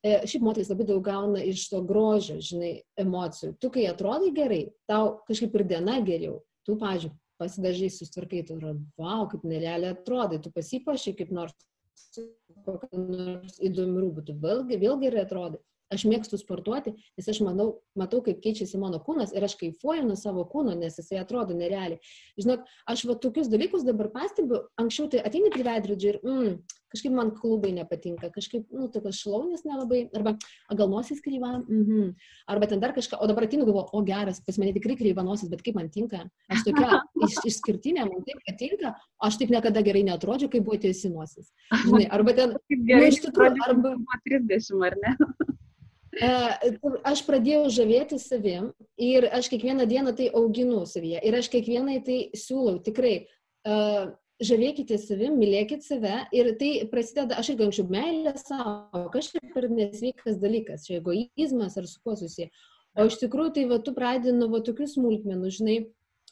e, 0.00 0.14
šiaip 0.24 0.46
moteris 0.46 0.70
labai 0.72 0.86
daug 0.88 1.04
gauna 1.04 1.42
iš 1.44 1.66
to 1.72 1.82
grožio, 1.84 2.38
žinai, 2.40 2.72
emocijų. 3.00 3.52
Tu, 3.60 3.70
kai 3.74 3.84
atrodai 3.90 4.32
gerai, 4.36 4.62
tau 4.88 5.18
kažkaip 5.28 5.54
ir 5.60 5.66
diena 5.74 6.00
geriau. 6.06 6.40
Tu, 6.66 6.78
pavyzdžiui, 6.80 7.12
pasidažai, 7.40 7.92
sustvarkai, 7.92 8.42
tu 8.48 8.56
yra, 8.56 8.72
wow, 8.96 9.28
kaip 9.30 9.44
nerealiai 9.44 9.92
atrodai, 9.92 10.40
tu 10.42 10.50
pasipašiai 10.54 11.18
kaip 11.20 11.34
nors, 11.36 11.52
nors 12.96 13.60
įdomių 13.60 14.06
rūbų, 14.06 14.24
tu 14.26 14.40
vėl, 14.40 14.64
vėl 14.72 14.96
gerai 15.04 15.26
atrodai 15.26 15.60
aš 15.92 16.06
mėgstu 16.10 16.38
sportuoti, 16.40 16.94
nes 17.18 17.28
aš 17.30 17.40
manau, 17.46 17.68
matau, 17.98 18.22
kaip 18.24 18.40
keičiasi 18.44 18.80
mano 18.80 19.00
kūnas 19.02 19.34
ir 19.36 19.44
aš 19.46 19.56
kaifuoju 19.60 20.06
nuo 20.08 20.16
savo 20.18 20.46
kūno, 20.50 20.74
nes 20.78 20.98
jisai 20.98 21.20
atrodo 21.22 21.54
nerealiai. 21.56 22.00
Žinok, 22.40 22.64
aš 22.90 23.04
va 23.10 23.18
tokius 23.22 23.50
dalykus 23.52 23.86
dabar 23.86 24.10
pastebiu, 24.14 24.64
anksčiau 24.80 25.10
tai 25.12 25.22
ateini 25.26 25.52
prie 25.54 25.66
veidrodžio 25.66 26.14
ir 26.14 26.20
mm, 26.24 26.56
kažkaip 26.92 27.14
man 27.14 27.32
klubai 27.36 27.72
nepatinka, 27.76 28.30
kažkaip, 28.34 28.66
nu, 28.72 28.88
tokios 28.92 29.20
šlaunis 29.20 29.64
nelabai, 29.66 30.04
arba 30.16 30.36
gal 30.78 30.90
nosis 30.90 31.20
kryva, 31.22 31.58
mm 31.58 31.82
-hmm. 31.84 32.14
arba 32.48 32.66
ten 32.66 32.80
dar 32.80 32.94
kažką, 32.94 33.18
o 33.20 33.26
dabar 33.26 33.44
atinu 33.44 33.66
galvo, 33.66 33.88
o 33.92 34.02
geras, 34.02 34.40
pas 34.40 34.58
mane 34.58 34.72
tikrai 34.72 34.96
kryva 34.96 35.22
nosis, 35.22 35.50
bet 35.50 35.62
kaip 35.62 35.74
man 35.74 35.90
tinka, 35.90 36.28
aš 36.48 36.64
tokia 36.64 37.00
iš, 37.26 37.36
išskirtinė, 37.50 38.06
man 38.10 38.24
taip 38.24 38.40
patinka, 38.46 38.94
aš 39.20 39.38
taip 39.38 39.50
niekada 39.50 39.82
gerai 39.82 40.02
netrodžiau, 40.02 40.50
kai 40.50 40.60
buvo 40.60 40.78
tiesi 40.78 41.10
nosis. 41.10 41.52
Žinai, 41.86 42.08
arba 42.10 42.32
ten, 42.32 42.56
nu, 42.70 43.02
iš 43.04 43.20
tikrųjų, 43.26 43.68
arba 43.68 43.94
30, 44.24 44.82
ar 44.86 44.96
ne? 45.02 45.16
Aš 46.16 47.22
pradėjau 47.26 47.66
žavėti 47.72 48.18
savim 48.20 48.70
ir 48.96 49.26
aš 49.36 49.50
kiekvieną 49.52 49.84
dieną 49.88 50.14
tai 50.16 50.30
auginu 50.32 50.86
savyje 50.88 51.20
ir 51.20 51.34
aš 51.36 51.50
kiekvienai 51.52 51.98
tai 52.06 52.20
siūlau 52.32 52.78
tikrai. 52.84 53.18
Žavėkite 54.36 54.98
savim, 55.00 55.38
mylėkite 55.40 55.80
save 55.80 56.26
ir 56.36 56.50
tai 56.60 56.84
prasideda, 56.92 57.38
aš 57.40 57.54
irgi 57.54 57.64
anksčiau 57.66 57.86
meilę 57.88 58.34
savo, 58.36 59.06
kažkaip 59.14 59.48
per 59.54 59.64
nesveikas 59.72 60.36
dalykas, 60.42 60.84
čia 60.84 60.98
egoizmas 61.00 61.78
ar 61.80 61.88
su 61.88 62.02
kuo 62.04 62.18
susiję. 62.20 62.50
O 63.00 63.06
iš 63.08 63.16
tikrųjų 63.22 63.54
tai 63.56 63.64
va 63.70 63.78
tu 63.80 63.94
pradedi 63.96 64.36
nuo 64.36 64.50
va 64.52 64.60
tokių 64.64 64.90
smulkmenų, 64.92 65.52
žinai, 65.56 65.78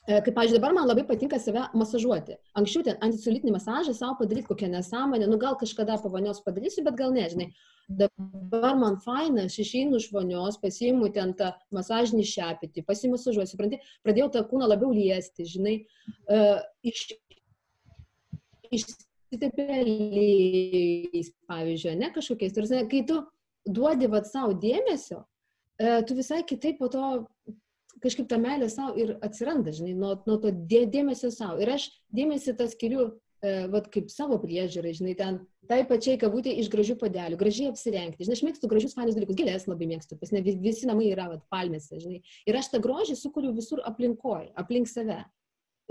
Kaip, 0.04 0.34
pažiūrėjau, 0.36 0.60
dabar 0.60 0.74
man 0.76 0.84
labai 0.84 1.00
patinka 1.08 1.38
save 1.40 1.62
masažuoti. 1.72 2.34
Anksčiau 2.60 2.84
ten 2.84 2.98
antisulitinį 3.06 3.54
masažą 3.54 3.94
savo 3.96 4.18
padaryti 4.18 4.50
kokią 4.50 4.68
nesąmonę, 4.74 5.24
nu 5.30 5.38
gal 5.40 5.54
kažkada 5.56 5.94
pavanios 6.02 6.42
padarysiu, 6.44 6.84
bet 6.84 6.98
gal 6.98 7.14
ne, 7.14 7.24
žinai. 7.32 7.46
Dabar 7.88 8.76
man 8.76 9.00
faina, 9.00 9.48
aš 9.48 9.56
išeinu 9.64 9.96
iš 9.96 10.12
vonios, 10.12 10.60
pasiimu 10.60 11.08
ten 11.16 11.32
tą 11.38 11.56
masažinį 11.72 12.24
šepetį, 12.28 12.84
pasimasažuoju, 12.84 13.48
supranti, 13.48 13.80
pradėjau 14.04 14.28
tą 14.36 14.44
kūną 14.50 14.66
labiau 14.68 14.92
liesti, 14.92 15.48
žinai, 15.48 15.88
uh, 16.28 16.60
iš, 16.84 17.16
išsitepėliais, 18.76 21.32
pavyzdžiui, 21.48 21.96
ne 22.00 22.08
kažkokiais. 22.12 22.52
Tarsi, 22.56 22.88
kai 22.92 23.02
tu 23.08 23.16
duodi 23.64 24.06
vat 24.12 24.28
savo 24.28 24.52
dėmesio, 24.52 25.24
uh, 25.24 26.00
tu 26.04 26.12
visai 26.20 26.44
kitaip 26.44 26.76
po 26.80 26.88
to 26.92 27.24
kažkaip 28.02 28.26
ta 28.30 28.38
meilė 28.40 28.70
savo 28.72 28.96
ir 28.98 29.14
atsiranda, 29.24 29.74
žinai, 29.76 29.94
nuo, 29.98 30.14
nuo 30.26 30.38
to 30.42 30.50
dėmesio 30.50 31.30
savo. 31.34 31.60
Ir 31.62 31.74
aš 31.76 31.90
dėmesį 32.14 32.56
tas 32.58 32.74
skiriu 32.74 33.12
E, 33.44 33.50
vat 33.68 33.90
kaip 33.92 34.08
savo 34.12 34.38
priežiūrai, 34.40 34.94
žinai, 34.96 35.12
ten 35.18 35.38
tai 35.68 35.82
pačiai 35.88 36.16
kavutė 36.20 36.54
iš 36.62 36.70
gražių 36.72 36.94
padelių, 37.00 37.36
gražiai 37.40 37.68
apsirengti. 37.68 38.24
Žinai, 38.24 38.38
aš 38.38 38.42
mėgstu 38.46 38.70
gražius 38.70 38.94
fainus 38.96 39.18
dalykus, 39.18 39.36
gėlės 39.36 39.66
labai 39.68 39.88
mėgstu, 39.90 40.16
pas 40.20 40.32
ne 40.32 40.40
visi 40.44 40.88
namai 40.88 41.10
yra 41.10 41.26
vat, 41.32 41.42
palmėse, 41.52 41.98
žinai. 42.00 42.22
Ir 42.48 42.56
aš 42.56 42.70
tą 42.72 42.80
grožį 42.84 43.18
sukuriu 43.20 43.52
visur 43.56 43.82
aplinkoje, 43.84 44.48
aplink 44.60 44.88
save. 44.88 45.18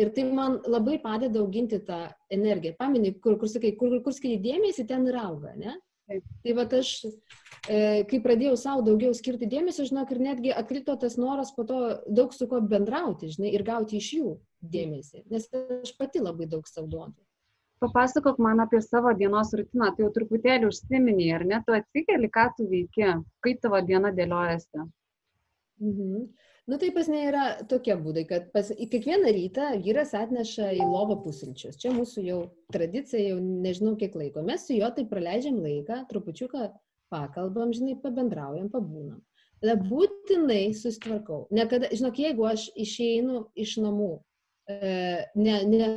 Ir 0.02 0.10
tai 0.16 0.26
man 0.34 0.58
labai 0.66 0.98
padeda 1.04 1.44
auginti 1.44 1.78
tą 1.86 2.00
energiją. 2.34 2.74
Pamini, 2.80 3.14
kur, 3.22 3.38
kur 3.38 3.52
sakai, 3.52 3.76
kur, 3.78 4.00
kur 4.02 4.16
skiri 4.18 4.40
dėmesį, 4.42 4.88
ten 4.90 5.06
ir 5.12 5.20
auga, 5.22 5.54
ne? 5.60 5.78
Taip. 6.12 6.24
Tai 6.44 6.54
va 6.58 6.64
aš, 6.78 6.90
e, 7.72 7.78
kai 8.10 8.20
pradėjau 8.24 8.56
savo 8.60 8.84
daugiau 8.84 9.14
skirti 9.16 9.48
dėmesio, 9.48 9.86
žinok, 9.88 10.12
ir 10.12 10.24
netgi 10.26 10.56
atkrito 10.56 10.96
tas 11.00 11.16
noras 11.18 11.54
po 11.56 11.64
to 11.70 11.80
daug 12.08 12.34
su 12.36 12.48
kuo 12.52 12.60
bendrauti, 12.60 13.32
žinai, 13.32 13.54
ir 13.56 13.64
gauti 13.68 14.02
iš 14.02 14.10
jų 14.18 14.34
dėmesį, 14.76 15.24
nes 15.32 15.48
aš 15.56 15.94
pati 16.00 16.24
labai 16.24 16.50
daug 16.52 16.68
savo 16.68 16.90
duodu 16.92 17.22
papasakok 17.84 18.38
man 18.40 18.60
apie 18.64 18.82
savo 18.82 19.12
dienos 19.14 19.52
rutiną, 19.60 19.90
tai 19.96 20.06
jau 20.06 20.12
truputėlį 20.16 20.70
užsiminiai, 20.70 21.34
ar 21.38 21.44
ne, 21.50 21.60
tu 21.66 21.76
atsikeli, 21.76 22.30
ką 22.32 22.46
tu 22.58 22.68
veiki, 22.72 23.10
kaip 23.44 23.60
tavo 23.64 23.82
diena 23.84 24.14
dėliojasi. 24.16 24.86
Mhm. 25.84 26.24
Nu 26.66 26.78
tai 26.78 26.92
pas 26.96 27.08
ne 27.12 27.26
yra 27.28 27.46
tokie 27.68 27.96
būdai, 28.00 28.24
kad 28.28 28.46
pas, 28.54 28.70
kiekvieną 28.72 29.34
rytą 29.36 29.66
vyras 29.84 30.14
atneša 30.16 30.70
į 30.78 30.86
lovą 30.88 31.18
pusryčius. 31.26 31.76
Čia 31.82 31.92
mūsų 31.92 32.24
jau 32.24 32.40
tradicija, 32.72 33.34
jau 33.34 33.42
nežinau 33.44 33.98
kiek 34.00 34.16
laiko. 34.16 34.46
Mes 34.48 34.64
su 34.64 34.78
juo 34.78 34.88
tai 34.96 35.04
praleidžiam 35.10 35.60
laiką, 35.60 36.06
trupučiuką 36.08 36.70
pakalbam, 37.12 37.76
žinai, 37.76 37.98
pabendraujam, 38.00 38.72
pabūnam. 38.72 39.20
Tada 39.60 39.76
būtinai 39.80 40.72
susitvarkau. 40.76 41.50
Niekada, 41.52 41.92
žinok, 41.92 42.24
jeigu 42.24 42.48
aš 42.48 42.70
išeinu 42.80 43.44
iš 43.60 43.78
namų, 43.84 44.14
e, 44.72 45.28
ne, 45.36 45.60
ne, 45.68 45.94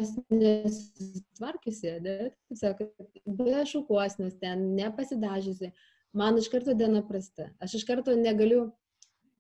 be 3.39 3.67
šukuosnės 3.71 4.39
ten, 4.43 4.73
nepasidažysi, 4.83 5.71
man 6.11 6.43
iš 6.43 6.51
karto 6.51 6.75
diena 6.75 7.07
prasta. 7.07 7.53
Aš 7.63 7.79
iš 7.81 7.87
karto 7.87 8.19
negaliu 8.19 8.73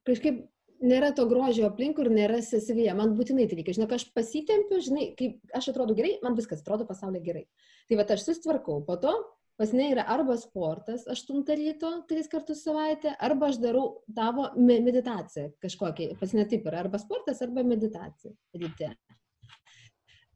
kažkaip 0.06 0.46
nėra 0.82 1.12
to 1.16 1.26
grožio 1.30 1.68
aplink 1.70 1.98
ir 2.02 2.10
nėra 2.12 2.42
savyje. 2.44 2.92
Man 2.98 3.14
būtinai 3.18 3.46
tai 3.48 3.60
reikia. 3.60 3.76
Žinok, 3.78 3.96
aš 3.96 4.08
pasitempiu, 4.16 4.80
žinai, 4.84 5.08
kaip 5.18 5.56
aš 5.56 5.70
atrodo 5.72 5.96
gerai, 5.96 6.16
man 6.24 6.36
viskas 6.38 6.62
atrodo 6.64 6.86
pasaulyje 6.88 7.24
gerai. 7.24 7.44
Tai 7.88 7.98
va, 8.00 8.06
aš 8.16 8.26
susitvarkau. 8.28 8.82
Po 8.86 8.98
to 9.02 9.14
pas 9.56 9.72
ne 9.72 9.88
yra 9.94 10.04
arba 10.12 10.36
sportas 10.36 11.06
8 11.08 11.44
ryto, 11.56 11.92
3 12.08 12.28
kartus 12.32 12.62
savaitę, 12.66 13.14
arba 13.18 13.48
aš 13.48 13.60
darau 13.62 14.02
tavo 14.14 14.50
meditaciją 14.56 15.54
kažkokią. 15.64 16.18
Pas 16.20 16.34
ne 16.36 16.44
taip 16.44 16.66
yra, 16.68 16.84
arba 16.84 17.00
sportas, 17.00 17.40
arba 17.42 17.64
meditacija 17.64 18.34
ryte. 18.54 18.92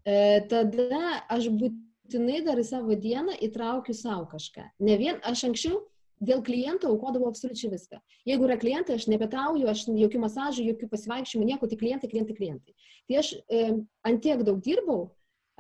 E, 0.09 0.40
tada 0.48 1.20
aš 1.29 1.50
būtinai 1.53 2.40
dar 2.46 2.61
į 2.61 2.64
savo 2.64 2.96
dieną 2.96 3.37
įtraukiu 3.44 3.94
savo 3.94 4.24
kažką. 4.33 4.70
Ne 4.88 4.96
vien, 4.96 5.20
aš 5.20 5.44
anksčiau 5.50 5.83
dėl 6.20 6.42
kliento 6.44 6.90
aukodavau 6.90 7.30
absoliučiai 7.30 7.70
viską. 7.72 8.00
Jeigu 8.28 8.46
yra 8.46 8.59
klientai, 8.61 8.98
aš 9.00 9.09
nebetrauju, 9.11 9.68
aš 9.70 9.87
jokių 9.88 10.20
masažų, 10.26 10.66
jokių 10.72 10.90
pasivaikščiojimų, 10.92 11.48
nieko, 11.48 11.68
tik 11.70 11.80
klientai, 11.80 12.11
klientai, 12.12 12.37
klientai. 12.37 12.74
Tai 13.09 13.18
aš 13.22 13.33
e, 13.40 13.62
antiek 14.06 14.44
daug 14.46 14.61
dirbau, 14.64 15.00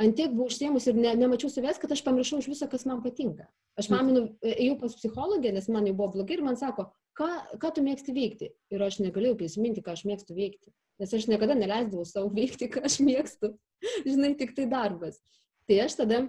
antiek 0.00 0.32
buvau 0.34 0.50
užsiemus 0.52 0.88
ir 0.90 1.00
ne, 1.00 1.14
nemačiau 1.22 1.52
savęs, 1.52 1.80
kad 1.80 1.92
aš 1.92 2.04
pamiršau 2.06 2.42
iš 2.42 2.50
viso, 2.52 2.68
kas 2.70 2.84
man 2.88 3.00
patinka. 3.04 3.48
Aš 3.80 3.88
maminu, 3.92 4.26
e, 4.44 4.52
ėjau 4.66 4.76
pas 4.84 4.96
psichologę, 5.00 5.52
nes 5.56 5.70
man 5.72 5.88
jau 5.88 5.96
buvo 5.96 6.12
blogai 6.18 6.36
ir 6.36 6.44
man 6.44 6.60
sako, 6.60 6.90
ką, 7.16 7.30
ką 7.62 7.72
tu 7.76 7.84
mėgsti 7.86 8.16
veikti. 8.16 8.52
Ir 8.74 8.84
aš 8.84 9.00
negalėjau 9.04 9.38
prisiminti, 9.40 9.84
ką 9.84 9.96
aš 9.96 10.04
mėgstu 10.08 10.36
veikti. 10.36 10.72
Nes 11.00 11.16
aš 11.16 11.30
niekada 11.30 11.56
neleisdavau 11.56 12.04
savo 12.04 12.28
veikti, 12.36 12.68
ką 12.68 12.84
aš 12.88 13.00
mėgstu. 13.04 13.54
Žinai, 14.10 14.34
tik 14.36 14.52
tai 14.58 14.68
darbas. 14.68 15.16
Tai 15.64 15.80
aš 15.86 15.96
tada 16.02 16.26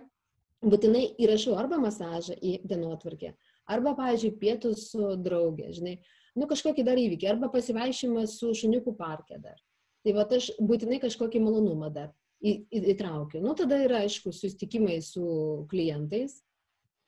būtinai 0.62 1.08
įrašau 1.20 1.56
arba 1.58 1.80
masažą 1.82 2.36
į 2.38 2.60
dienotvarkę, 2.70 3.34
arba, 3.72 3.96
pavyzdžiui, 3.98 4.38
pietus 4.42 4.90
su 4.92 5.14
draugė, 5.22 5.72
žinai, 5.76 5.98
nu 6.38 6.48
kažkokį 6.50 6.86
dar 6.88 7.00
įvykį, 7.00 7.30
arba 7.32 7.52
pasivaišymas 7.54 8.38
su 8.40 8.54
šuniuku 8.58 8.96
parke 9.00 9.40
dar. 9.42 9.60
Tai 10.02 10.16
va 10.18 10.26
aš 10.38 10.50
būtinai 10.58 11.02
kažkokį 11.02 11.42
malonumą 11.44 11.92
dar 11.94 12.10
į, 12.42 12.56
į, 12.74 12.82
įtraukiu. 12.96 13.42
Nu 13.44 13.54
tada 13.58 13.78
yra, 13.84 14.02
aišku, 14.06 14.34
susitikimai 14.34 14.98
su 15.06 15.26
klientais 15.72 16.40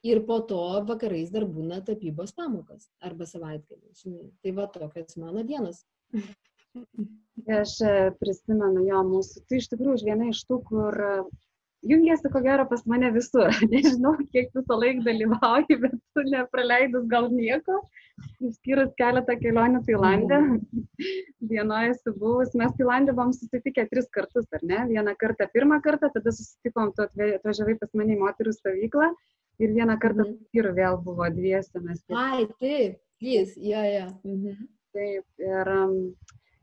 ir 0.06 0.21
po 0.28 0.39
to 0.47 0.62
vakarais 0.88 1.32
dar 1.34 1.47
būna 1.49 1.82
tapybos 1.86 2.36
pamokas 2.38 2.89
arba 3.02 3.26
savaitgaliai, 3.30 3.95
žinai. 3.97 4.30
Tai 4.43 4.56
va 4.60 4.67
tokias 4.71 5.17
mano 5.21 5.45
dienos. 5.47 5.84
Aš 7.54 7.73
e, 7.86 7.95
prisimenu 8.19 8.86
jo 8.88 9.02
mūsų, 9.10 9.43
tai 9.49 9.60
iš 9.62 9.71
tikrųjų 9.71 10.06
viena 10.06 10.30
iš 10.30 10.43
tų, 10.49 10.60
kur 10.69 10.99
jungiasi 11.89 12.32
ko 12.32 12.41
gero 12.43 12.65
pas 12.69 12.86
mane 12.89 13.10
visur. 13.15 13.52
Nežinau, 13.74 14.15
kiek 14.34 14.50
visą 14.56 14.78
laiką 14.80 15.04
dalyvauji, 15.08 15.78
bet 15.84 15.96
tu 16.15 16.26
nepraleidus 16.30 17.06
gal 17.12 17.30
nieko, 17.34 17.80
išskyrus 18.48 18.93
keletą 19.00 19.36
kelionių 19.41 19.84
Tailandė. 19.88 20.39
Mhm. 20.39 20.88
Vienoje 21.54 21.93
esu 21.96 22.15
buvus, 22.17 22.54
mes 22.60 22.74
Tailandė 22.80 23.15
buvom 23.15 23.34
susitikę 23.36 23.88
tris 23.91 24.10
kartus, 24.15 24.48
ar 24.56 24.65
ne? 24.69 24.84
Vieną 24.91 25.15
kartą, 25.19 25.50
pirmą 25.56 25.82
kartą, 25.86 26.12
tada 26.15 26.36
susitikom, 26.36 26.93
tu 26.96 27.08
atvažiavai 27.08 27.78
pas 27.82 27.91
mane 28.00 28.15
į 28.15 28.22
moterų 28.24 28.56
stovyklą 28.58 29.12
ir 29.62 29.74
vieną 29.74 29.98
kartą 30.02 30.26
mm. 30.26 30.38
vyru 30.56 30.72
vėl 30.78 31.00
buvo 31.06 31.28
dviesi 31.34 31.82
mes. 31.84 32.02
Ai, 32.17 32.48
taip, 32.62 32.98
jis, 33.22 33.58
jo, 33.58 33.84
jo. 33.86 34.08
Mhm. 34.26 34.69
Taip, 34.93 35.26
ir, 35.41 35.69
um, 35.74 35.93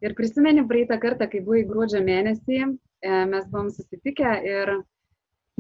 ir 0.07 0.15
prisimeni 0.19 0.63
praeitą 0.71 1.01
kartą, 1.03 1.27
kai 1.31 1.43
buvai 1.43 1.65
gruodžio 1.67 2.03
mėnesį, 2.07 2.61
e, 3.03 3.15
mes 3.31 3.49
buvom 3.51 3.73
susitikę 3.75 4.35
ir 4.47 4.75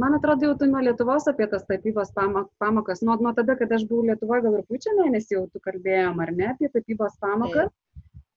Man 0.01 0.17
atrodo, 0.17 0.47
jau 0.49 0.57
tu 0.57 0.67
nuo 0.71 0.81
Lietuvos 0.85 1.29
apie 1.29 1.47
tas 1.51 1.67
tapybos 1.69 2.13
pamokas, 2.17 3.03
nuo, 3.05 3.17
nuo 3.21 3.33
tada, 3.37 3.57
kad 3.59 3.73
aš 3.77 3.85
buvau 3.91 4.07
Lietuvoje, 4.09 4.45
gal 4.47 4.59
ir 4.59 4.67
pučia 4.69 4.95
mėnesį 4.97 5.37
jau 5.37 5.45
tu 5.53 5.61
kalbėjom, 5.67 6.21
ar 6.25 6.33
ne, 6.37 6.51
apie 6.55 6.71
tapybos 6.73 7.19
pamokas. 7.21 7.73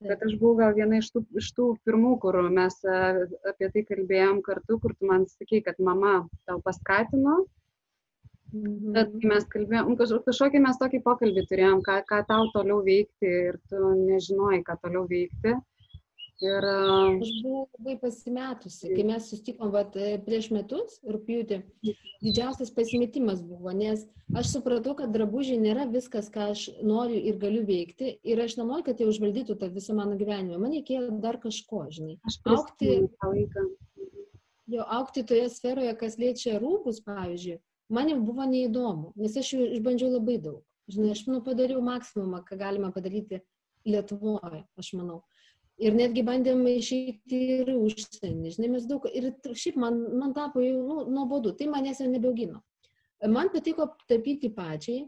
Bet 0.04 0.24
aš 0.28 0.36
buvau 0.40 0.58
gal 0.60 0.74
viena 0.76 1.00
iš 1.00 1.10
tų, 1.14 1.24
iš 1.40 1.50
tų 1.56 1.70
pirmų, 1.88 2.18
kur 2.24 2.36
mes 2.52 2.76
apie 2.84 3.70
tai 3.72 3.84
kalbėjom 3.88 4.42
kartu, 4.44 4.80
kur 4.84 4.96
tu 4.98 5.08
man 5.08 5.28
sakei, 5.32 5.62
kad 5.64 5.80
mama 5.80 6.16
tau 6.50 6.60
paskatino. 6.66 7.44
Mhm. 8.54 8.92
Bet 8.98 9.14
kai 9.22 9.30
mes 9.32 9.46
kalbėjom, 9.56 9.94
kažkokį 9.98 10.62
mes 10.66 10.82
tokį 10.82 11.00
pokalbį 11.08 11.46
turėjom, 11.50 11.80
ką, 11.86 12.02
ką 12.10 12.20
tau 12.28 12.50
toliau 12.54 12.84
veikti 12.86 13.32
ir 13.48 13.62
tu 13.72 13.80
nežinojai, 14.04 14.62
ką 14.68 14.76
toliau 14.84 15.08
veikti. 15.10 15.56
Ir... 16.44 16.66
Aš 16.68 17.30
buvau 17.44 17.68
labai 17.78 17.94
pasimetusi. 18.02 18.90
Kai 18.92 19.04
mes 19.08 19.28
sustikom 19.32 19.72
vat, 19.72 19.96
e, 19.96 20.18
prieš 20.26 20.50
metus, 20.52 20.98
rūpjūtį, 21.08 21.60
didžiausias 22.26 22.74
pasimetimas 22.76 23.40
buvo, 23.48 23.72
nes 23.78 24.04
aš 24.36 24.50
supratau, 24.58 24.96
kad 25.00 25.14
drabužiai 25.16 25.62
nėra 25.62 25.86
viskas, 25.94 26.28
ką 26.34 26.50
aš 26.52 26.66
noriu 26.84 27.22
ir 27.32 27.40
galiu 27.40 27.64
veikti. 27.68 28.18
Ir 28.28 28.44
aš 28.44 28.58
nenoriu, 28.60 28.84
kad 28.90 29.00
jie 29.00 29.08
užvaldytų 29.08 29.56
tą 29.62 29.72
visą 29.72 29.96
mano 29.96 30.18
gyvenimą. 30.20 30.60
Man 30.60 30.76
reikėjo 30.76 31.16
dar 31.24 31.40
kažko, 31.44 31.86
žinai. 31.96 32.18
Aš 32.28 32.42
aukti, 32.58 33.00
jo, 34.76 34.84
aukti 35.00 35.24
toje 35.30 35.48
sferoje, 35.54 35.96
kas 36.02 36.20
liečia 36.20 36.60
rūbus, 36.60 37.00
pavyzdžiui, 37.08 37.62
man 37.94 38.12
jau 38.12 38.20
buvo 38.26 38.50
neįdomu, 38.52 39.14
nes 39.20 39.40
aš 39.40 39.56
jų 39.56 39.72
išbandžiau 39.78 40.12
labai 40.18 40.42
daug. 40.44 40.60
Žinai, 40.92 41.14
aš 41.16 41.24
nu, 41.32 41.40
padariau 41.46 41.80
maksimumą, 41.80 42.44
ką 42.44 42.60
galima 42.60 42.92
padaryti 42.92 43.40
Lietuvoje, 43.88 44.64
aš 44.80 44.94
manau. 44.96 45.22
Ir 45.82 45.96
netgi 45.98 46.22
bandėm 46.26 46.62
išeiti 46.70 47.40
ir 47.58 47.74
užsienį. 47.74 48.52
Žinai, 48.54 48.70
mes 48.76 48.86
daug. 48.90 49.08
Ir 49.10 49.32
šiaip 49.58 49.80
man, 49.82 49.98
man 50.20 50.36
tapo 50.38 50.62
jau 50.62 50.78
nu, 50.86 51.00
nuobodu. 51.10 51.56
Tai 51.58 51.72
manęs 51.74 52.04
jau 52.04 52.10
nebeaugino. 52.12 52.62
Man 53.34 53.50
patiko 53.50 53.88
tapyti 54.10 54.52
pačiai. 54.54 55.08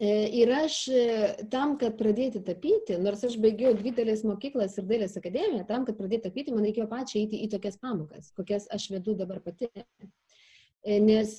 E, 0.00 0.10
ir 0.40 0.48
aš 0.56 0.76
e, 0.88 1.00
tam, 1.52 1.74
kad 1.80 1.98
pradėti 1.98 2.40
tapyti, 2.44 2.96
nors 3.04 3.20
aš 3.26 3.34
baigiau 3.40 3.74
dvi 3.76 3.92
dailės 3.98 4.22
mokyklas 4.24 4.78
ir 4.80 4.86
dailės 4.88 5.18
akademiją, 5.20 5.66
tam, 5.68 5.84
kad 5.84 5.98
pradėti 5.98 6.24
tapyti, 6.24 6.54
man 6.56 6.64
reikėjo 6.64 6.86
pačiai 6.88 7.26
eiti 7.26 7.42
į 7.44 7.50
tokias 7.52 7.76
pamokas, 7.82 8.30
kokias 8.32 8.64
aš 8.72 8.86
vedu 8.94 9.12
dabar 9.18 9.42
pati. 9.44 9.68
E, 9.76 10.96
nes 11.04 11.34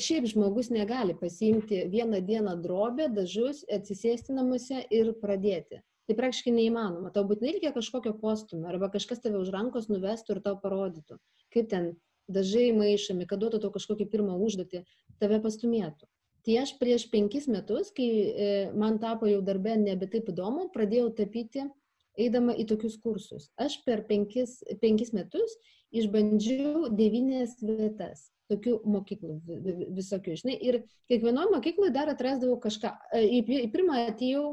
šiaip 0.00 0.24
žmogus 0.32 0.72
negali 0.72 1.18
pasiimti 1.20 1.82
vieną 1.92 2.22
dieną 2.24 2.56
drobę, 2.64 3.10
dažus, 3.12 3.60
atsisėsti 3.68 4.32
namuose 4.40 4.86
ir 4.88 5.12
pradėti 5.20 5.82
tai 6.08 6.16
praktiškai 6.16 6.54
neįmanoma. 6.56 7.12
Tau 7.12 7.26
būtinai 7.28 7.54
reikia 7.56 7.74
kažkokio 7.76 8.14
postumio 8.20 8.70
arba 8.70 8.88
kažkas 8.92 9.20
tave 9.24 9.40
už 9.40 9.52
rankos 9.54 9.90
nuvestų 9.92 10.36
ir 10.36 10.44
tau 10.46 10.56
parodytų, 10.62 11.18
kaip 11.54 11.68
ten 11.72 11.90
dažai 12.28 12.70
maišomi, 12.76 13.26
kad 13.28 13.42
duotų 13.42 13.60
tau 13.62 13.72
kažkokį 13.74 14.08
pirmą 14.12 14.36
užduotį, 14.44 14.84
tave 15.20 15.40
pastumėtų. 15.44 16.08
Tai 16.46 16.54
aš 16.62 16.72
prieš 16.80 17.08
penkis 17.12 17.48
metus, 17.50 17.90
kai 17.92 18.08
e, 18.08 18.48
man 18.72 18.96
tapo 19.02 19.28
jau 19.28 19.42
darbė 19.44 19.74
nebe 19.80 20.08
taip 20.08 20.30
įdomu, 20.32 20.70
pradėjau 20.72 21.10
tapyti 21.18 21.66
eidama 22.18 22.54
į 22.56 22.64
tokius 22.70 22.96
kursus. 23.02 23.50
Aš 23.60 23.80
per 23.84 24.06
penkis, 24.08 24.58
penkis 24.80 25.12
metus 25.12 25.58
išbandžiau 25.94 26.88
devynės 26.94 27.58
vietas 27.60 28.30
tokių 28.48 28.78
mokyklų 28.88 29.34
visokių, 29.96 30.38
žinai, 30.40 30.56
ir 30.56 30.80
kiekvienoje 31.10 31.52
mokykloje 31.52 31.92
dar 31.92 32.08
atrasdavau 32.12 32.56
kažką. 32.62 32.94
E, 33.12 33.26
į, 33.38 33.68
pirmą 33.74 34.06
atėjau 34.08 34.46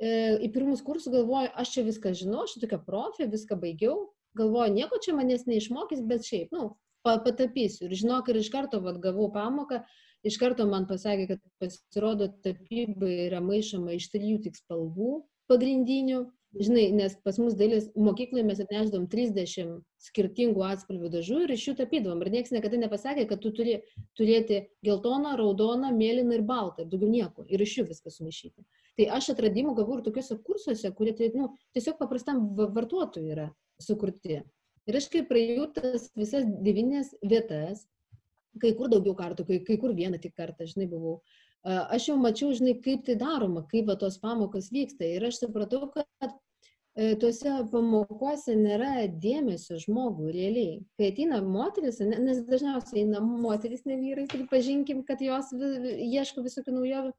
į 0.00 0.48
pirmus 0.54 0.80
kursus 0.84 1.12
galvoju, 1.12 1.50
aš 1.60 1.74
čia 1.74 1.84
viską 1.84 2.14
žinau, 2.16 2.44
aš 2.46 2.56
tokia 2.62 2.78
profė, 2.84 3.28
viską 3.28 3.58
baigiau, 3.60 4.08
galvoju, 4.38 4.72
nieko 4.72 5.00
čia 5.02 5.12
manęs 5.16 5.44
neišmokys, 5.48 6.00
bet 6.08 6.24
šiaip, 6.24 6.54
nu, 6.56 6.70
patapysiu. 7.04 7.88
Ir 7.88 7.96
žinok, 8.02 8.30
ir 8.30 8.40
iš 8.40 8.50
karto 8.52 8.80
vat, 8.84 9.00
gavau 9.02 9.28
pamoką, 9.34 9.82
iš 10.24 10.38
karto 10.40 10.66
man 10.68 10.86
pasakė, 10.88 11.34
kad 11.34 11.44
pasirodo 11.60 12.30
tapyba 12.44 13.08
yra 13.28 13.40
maišoma 13.44 13.96
iš 13.96 14.10
trijų 14.14 14.40
tik 14.46 14.56
spalvų 14.60 15.20
pagrindinių. 15.50 16.24
Žinai, 16.50 16.88
nes 16.98 17.12
pas 17.22 17.36
mus 17.38 17.54
dailės 17.54 17.84
mokykloje 17.94 18.42
mes 18.42 18.58
atnešdavom 18.64 19.04
30 19.12 19.76
skirtingų 20.02 20.64
atspalvių 20.66 21.10
dažų 21.12 21.44
ir 21.44 21.52
iš 21.54 21.66
jų 21.68 21.74
tapydavom. 21.78 22.24
Ir 22.24 22.32
niekas 22.34 22.50
niekada 22.50 22.80
nepasakė, 22.80 23.28
kad 23.30 23.38
tu 23.44 23.52
turi 23.54 23.76
turėti 24.18 24.64
geltoną, 24.86 25.36
raudoną, 25.38 25.92
mėlyną 25.94 26.40
ir 26.40 26.42
baltą. 26.48 26.88
Daugiau 26.90 27.12
nieko. 27.12 27.46
Ir 27.46 27.62
iš 27.62 27.76
jų 27.78 27.84
viską 27.92 28.10
sumaišyti. 28.16 28.66
Tai 28.98 29.06
aš 29.20 29.30
atradimų 29.36 29.76
gavau 29.78 30.00
ir 30.00 30.02
tokiuose 30.08 30.40
kursuose, 30.42 30.90
kurie 30.98 31.14
tai, 31.20 31.30
nu, 31.38 31.52
tiesiog 31.76 32.00
paprastam 32.02 32.42
vartotojui 32.58 33.30
yra 33.36 33.46
sukurti. 33.78 34.42
Ir 34.90 34.98
aš 34.98 35.06
kai 35.12 35.22
praėjau 35.30 35.70
tas 35.76 36.10
visas 36.18 36.50
devynės 36.66 37.14
vietas, 37.22 37.86
kai 38.58 38.74
kur 38.74 38.90
daugiau 38.90 39.14
kartų, 39.14 39.46
kai, 39.46 39.60
kai 39.62 39.78
kur 39.78 39.94
vieną 39.94 40.18
tik 40.18 40.34
kartą, 40.34 40.66
žinai, 40.66 40.90
buvau, 40.90 41.20
aš 41.64 42.08
jau 42.08 42.16
mačiau, 42.20 42.52
žinai, 42.56 42.76
kaip 42.84 43.04
tai 43.06 43.16
daroma, 43.20 43.64
kaip 43.70 43.88
va, 43.90 43.96
tos 44.00 44.18
pamokos 44.22 44.70
vyksta. 44.72 45.04
Ir 45.04 45.26
aš 45.28 45.42
supratau, 45.42 45.90
kad 45.92 46.32
e, 46.96 47.14
tuose 47.20 47.56
pamokose 47.72 48.56
nėra 48.56 49.06
dėmesio 49.10 49.80
žmogų 49.84 50.32
realiai. 50.32 50.80
Kai 50.96 51.10
ateina 51.12 51.42
moteris, 51.44 52.00
nes 52.00 52.42
dažniausiai 52.48 53.04
eina 53.04 53.20
moteris, 53.20 53.84
ne 53.88 53.98
vyrai, 54.00 54.26
pripažinkim, 54.30 55.04
kad 55.08 55.20
jos 55.24 55.52
ieško 55.52 56.46
visokių 56.46 56.78
naujovių, 56.78 57.14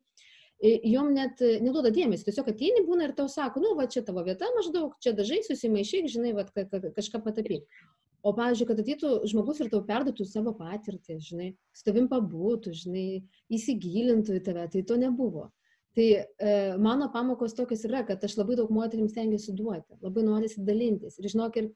jom 0.61 1.13
net 1.13 1.41
neduoda 1.41 1.89
dėmesio, 1.93 2.27
tiesiog 2.27 2.51
ateini 2.53 2.83
būna 2.85 3.07
ir 3.07 3.15
tau 3.17 3.29
sako, 3.29 3.61
nu, 3.63 3.73
va 3.77 3.87
čia 3.89 4.03
tavo 4.05 4.21
vieta 4.25 4.49
maždaug, 4.57 4.93
čia 5.01 5.13
dažai 5.17 5.41
susimaišyk, 5.47 6.09
žinai, 6.11 6.35
va, 6.37 6.45
kažką 6.97 7.21
patapyk. 7.25 7.65
O, 8.21 8.33
pavyzdžiui, 8.37 8.67
kad 8.69 8.81
ateitų 8.83 9.11
žmogus 9.31 9.63
ir 9.63 9.69
tau 9.71 9.81
perduotų 9.85 10.27
savo 10.29 10.53
patirtį, 10.57 11.17
žinai, 11.25 11.47
su 11.73 11.85
tavim 11.87 12.05
pabūtų, 12.11 12.73
žinai, 12.83 13.05
įsigilintų 13.57 14.37
į 14.37 14.43
tave, 14.45 14.67
tai 14.73 14.83
to 14.85 14.97
nebuvo. 15.01 15.47
Tai 15.97 16.05
e, 16.15 16.51
mano 16.79 17.09
pamokos 17.11 17.55
tokios 17.57 17.81
yra, 17.87 18.05
kad 18.07 18.21
aš 18.23 18.37
labai 18.39 18.55
daug 18.59 18.69
moterims 18.71 19.11
stengiuosi 19.11 19.55
duoti, 19.57 19.97
labai 20.05 20.23
norisi 20.23 20.61
dalintis. 20.63 21.17
Ir 21.19 21.27
žinok, 21.33 21.57
ir 21.59 21.71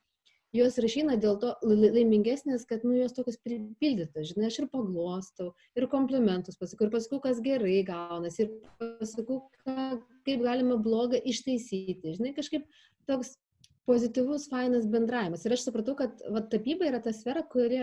jos 0.56 0.78
rašyna 0.80 1.18
dėl 1.20 1.40
to 1.42 1.52
laimingesnės, 1.66 2.64
kad, 2.70 2.86
nu, 2.88 2.94
jos 3.00 3.16
tokios 3.18 3.40
pripildytos, 3.44 4.30
žinai, 4.32 4.48
aš 4.52 4.62
ir 4.62 4.70
paglostau, 4.72 5.50
ir 5.76 5.88
komplimentus 5.92 6.60
pasakau, 6.62 6.88
ir 6.88 6.94
pasakau, 6.94 7.20
kas 7.26 7.42
gerai 7.44 7.82
gaunasi, 7.88 8.46
ir 8.46 8.94
pasakau, 9.02 9.42
ką, 9.66 9.98
kaip 10.28 10.46
galima 10.46 10.78
blogą 10.78 11.20
ištaisyti, 11.20 12.16
žinai, 12.20 12.32
kažkaip 12.38 12.70
toks 13.10 13.36
pozityvus, 13.90 14.48
fainas 14.52 14.88
bendravimas. 14.90 15.46
Ir 15.46 15.56
aš 15.56 15.68
supratau, 15.68 15.96
kad 16.00 16.24
va, 16.34 16.42
tapyba 16.42 16.88
yra 16.90 17.02
ta 17.04 17.14
sfera, 17.14 17.44
kuri 17.46 17.82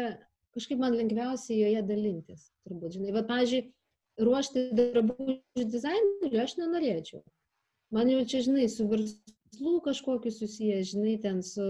kažkaip 0.53 0.81
man 0.81 0.97
lengviausiai 0.99 1.61
joje 1.62 1.85
dalintis. 1.88 2.49
Turbūt, 2.67 2.99
žinai, 2.99 3.15
va, 3.15 3.23
pažiūrėjau, 3.29 3.71
ruošti 4.21 4.67
drabužių 4.77 5.69
dizainerių 5.73 6.43
aš 6.43 6.57
nenorėčiau. 6.59 7.23
Man 7.93 8.11
jau 8.12 8.25
čia, 8.29 8.43
žinai, 8.45 8.67
su 8.73 8.87
verslu 8.88 9.79
kažkokiu 9.85 10.33
susiję, 10.33 10.83
žinai, 10.88 11.17
ten 11.21 11.43
su, 11.45 11.69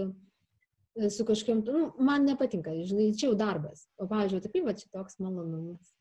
su 1.11 1.25
kažkokiam, 1.27 1.63
nu, 1.67 1.91
man 2.03 2.27
nepatinka, 2.27 2.75
žinai, 2.87 3.11
čia 3.15 3.29
jau 3.29 3.37
darbas. 3.39 3.87
O, 3.97 4.07
pavyzdžiui, 4.07 4.43
tapyba 4.43 4.75
čia 4.79 4.89
toks 4.95 5.19
malonumas. 5.23 5.93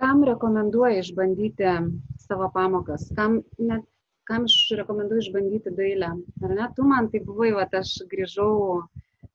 Kam 0.00 0.22
rekomenduoji 0.24 1.02
išbandyti 1.02 1.74
savo 2.24 2.48
pamokas? 2.54 3.10
Kam 3.16 3.42
net 3.58 3.84
kam 4.30 4.46
aš 4.46 4.56
rekomenduoju 4.78 5.24
išbandyti 5.24 5.74
dailę. 5.74 6.10
Ar 6.46 6.56
ne? 6.56 6.66
Tu 6.76 6.86
man 6.86 7.10
tai 7.12 7.20
buvai, 7.26 7.50
va, 7.56 7.66
aš 7.80 7.96
grįžau, 8.12 8.52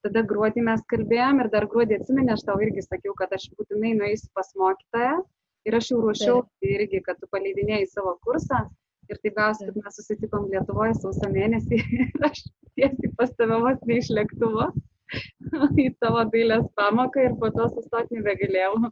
tada 0.06 0.22
gruodį 0.30 0.64
mes 0.68 0.84
kalbėjom 0.92 1.42
ir 1.42 1.50
dar 1.52 1.66
gruodį 1.72 2.00
atsimeni, 2.00 2.32
aš 2.32 2.46
tau 2.48 2.56
irgi 2.64 2.84
sakiau, 2.86 3.12
kad 3.18 3.34
aš 3.36 3.50
būtinai 3.58 3.92
nueisiu 3.98 4.32
pas 4.36 4.52
mokytoją 4.62 5.20
ir 5.66 5.78
aš 5.78 5.92
jau 5.92 6.00
ruošiau 6.00 6.42
tai 6.46 6.74
irgi, 6.78 7.02
kad 7.06 7.20
tu 7.20 7.28
paleidinėjai 7.34 7.88
savo 7.90 8.16
kursą 8.24 8.64
ir 9.10 9.20
taip 9.22 9.36
gausi, 9.38 9.66
kad 9.68 9.78
mes 9.82 9.98
susitikom 10.00 10.48
Lietuvoje 10.52 10.96
sausio 10.98 11.30
mėnesį 11.34 11.80
ir 12.02 12.28
aš 12.30 12.44
tiesiai 12.78 13.12
pas 13.18 13.32
tave 13.38 13.60
vos 13.64 13.82
ne 13.90 13.98
iš 14.02 14.12
lėktuvo 14.18 14.70
į 15.84 15.90
tavo 16.02 16.24
dailės 16.32 16.66
pamoką 16.78 17.28
ir 17.28 17.36
po 17.42 17.52
to 17.58 17.68
sustoti 17.74 18.18
nebegalėjau. 18.18 18.90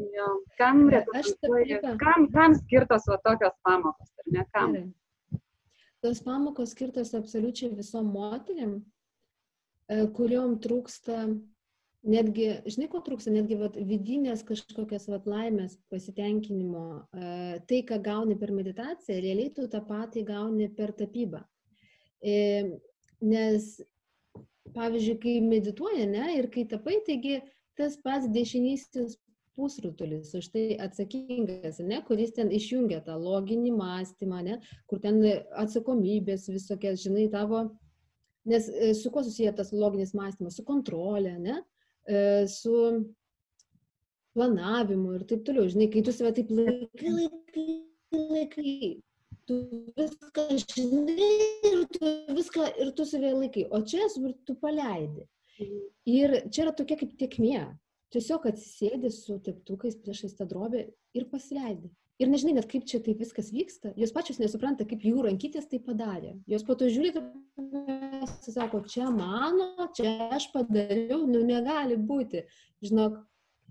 Jo. 0.00 0.28
Kam, 0.58 0.88
kam, 2.00 2.26
kam 2.32 2.56
skirtos 2.56 3.06
va 3.10 3.18
tokios 3.24 3.56
pamokos, 3.66 4.10
ar 4.22 4.32
ne 4.36 4.46
kam? 4.54 4.76
Tos 6.00 6.22
pamokos 6.24 6.72
skirtos 6.74 7.12
absoliučiai 7.14 7.74
visom 7.76 8.08
moteriam, 8.14 8.78
e, 9.90 10.06
kuriuom 10.16 10.56
trūksta 10.64 11.26
netgi, 12.06 12.48
žinai, 12.68 12.88
ko 12.92 13.02
trūksta, 13.04 13.32
netgi 13.34 13.58
vat, 13.60 13.76
vidinės 13.76 14.44
kažkokias 14.48 15.06
vat, 15.10 15.28
laimės, 15.28 15.76
pasitenkinimo. 15.92 16.84
E, 17.12 17.60
tai, 17.68 17.82
ką 17.88 18.00
gauni 18.04 18.36
per 18.40 18.54
meditaciją, 18.56 19.20
realiai 19.20 19.52
tu 19.56 19.68
tą 19.70 19.82
patį 19.86 20.24
gauni 20.28 20.70
per 20.76 20.94
tapybą. 20.96 21.42
E, 22.24 22.36
nes, 23.20 23.72
pavyzdžiui, 24.76 25.18
kai 25.20 25.40
medituoja, 25.44 26.06
ne, 26.08 26.30
ir 26.38 26.48
kai 26.52 26.64
tapai, 26.68 27.00
taigi 27.06 27.40
tas 27.76 27.96
pats 28.00 28.28
dešinysis 28.32 29.18
pusrutulis 29.58 30.32
už 30.34 30.48
tai 30.54 30.64
atsakingas, 30.80 31.80
ne, 31.84 32.00
kuris 32.06 32.34
ten 32.36 32.50
išjungia 32.54 33.00
tą 33.06 33.16
loginį 33.20 33.72
mąstymą, 33.76 34.42
ne, 34.46 34.58
kur 34.90 35.02
ten 35.02 35.20
atsakomybės 35.58 36.48
visokias, 36.52 37.02
žinai, 37.04 37.28
tavo, 37.32 37.66
nes 38.48 38.68
e, 38.70 38.92
su 38.94 39.12
kuo 39.12 39.24
susiję 39.26 39.52
tas 39.56 39.72
loginis 39.72 40.14
mąstymas, 40.16 40.56
su 40.56 40.64
kontrolė, 40.66 41.36
ne, 41.42 41.60
e, 42.06 42.22
su 42.48 42.74
planavimu 44.36 45.14
ir 45.18 45.26
taip 45.30 45.44
toliau, 45.46 45.68
žinai, 45.70 45.90
kai 45.92 46.04
tu 46.06 46.14
save 46.14 46.32
taip 46.38 46.50
laikai, 46.54 47.14
laikai, 47.18 47.68
laikai, 48.14 48.78
tu 49.50 49.58
viską 49.98 50.46
žinai 50.62 51.28
ir 51.72 51.84
tu 51.96 52.14
viską, 52.38 52.70
ir 52.84 52.94
tu 52.96 53.06
save 53.12 53.34
laikai, 53.42 53.66
o 53.70 53.82
čia 53.82 54.08
tu 54.46 54.56
paleidi. 54.62 55.26
Ir 56.08 56.36
čia 56.48 56.64
yra 56.64 56.72
tokia 56.72 56.96
kaip 56.96 57.16
tiekmė, 57.20 57.64
tiesiog 58.14 58.46
atsisėdi 58.50 59.10
su 59.14 59.38
teptukais 59.44 59.98
priešais 60.02 60.36
tą 60.38 60.46
drobę 60.50 60.86
ir 61.14 61.26
pasileidi. 61.30 61.90
Ir 62.20 62.28
nežinai 62.28 62.58
net, 62.58 62.66
kaip 62.68 62.84
čia 62.84 62.98
taip 63.00 63.22
viskas 63.22 63.48
vyksta. 63.48 63.94
Jos 63.96 64.12
pačios 64.12 64.36
nesupranta, 64.42 64.84
kaip 64.84 65.00
jų 65.06 65.22
rankytės 65.24 65.70
tai 65.70 65.78
padarė. 65.80 66.34
Jos 66.50 66.66
po 66.68 66.76
to 66.76 66.90
žiūri, 66.92 67.14
ir 67.16 68.26
sako, 68.44 68.82
čia 68.84 69.08
mano, 69.14 69.88
čia 69.96 70.28
aš 70.36 70.50
padariau, 70.52 71.22
nu 71.30 71.40
negali 71.48 71.96
būti. 71.96 72.44
Žinok, 72.84 73.16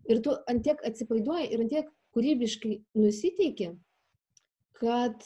ir 0.10 0.23
tu 0.25 0.34
antiek 0.49 0.82
atsipaiduoji 0.89 1.52
ir 1.54 1.65
antiek 1.65 1.91
kūrybiškai 2.17 2.73
nusiteiki, 2.97 3.69
kad 4.80 5.21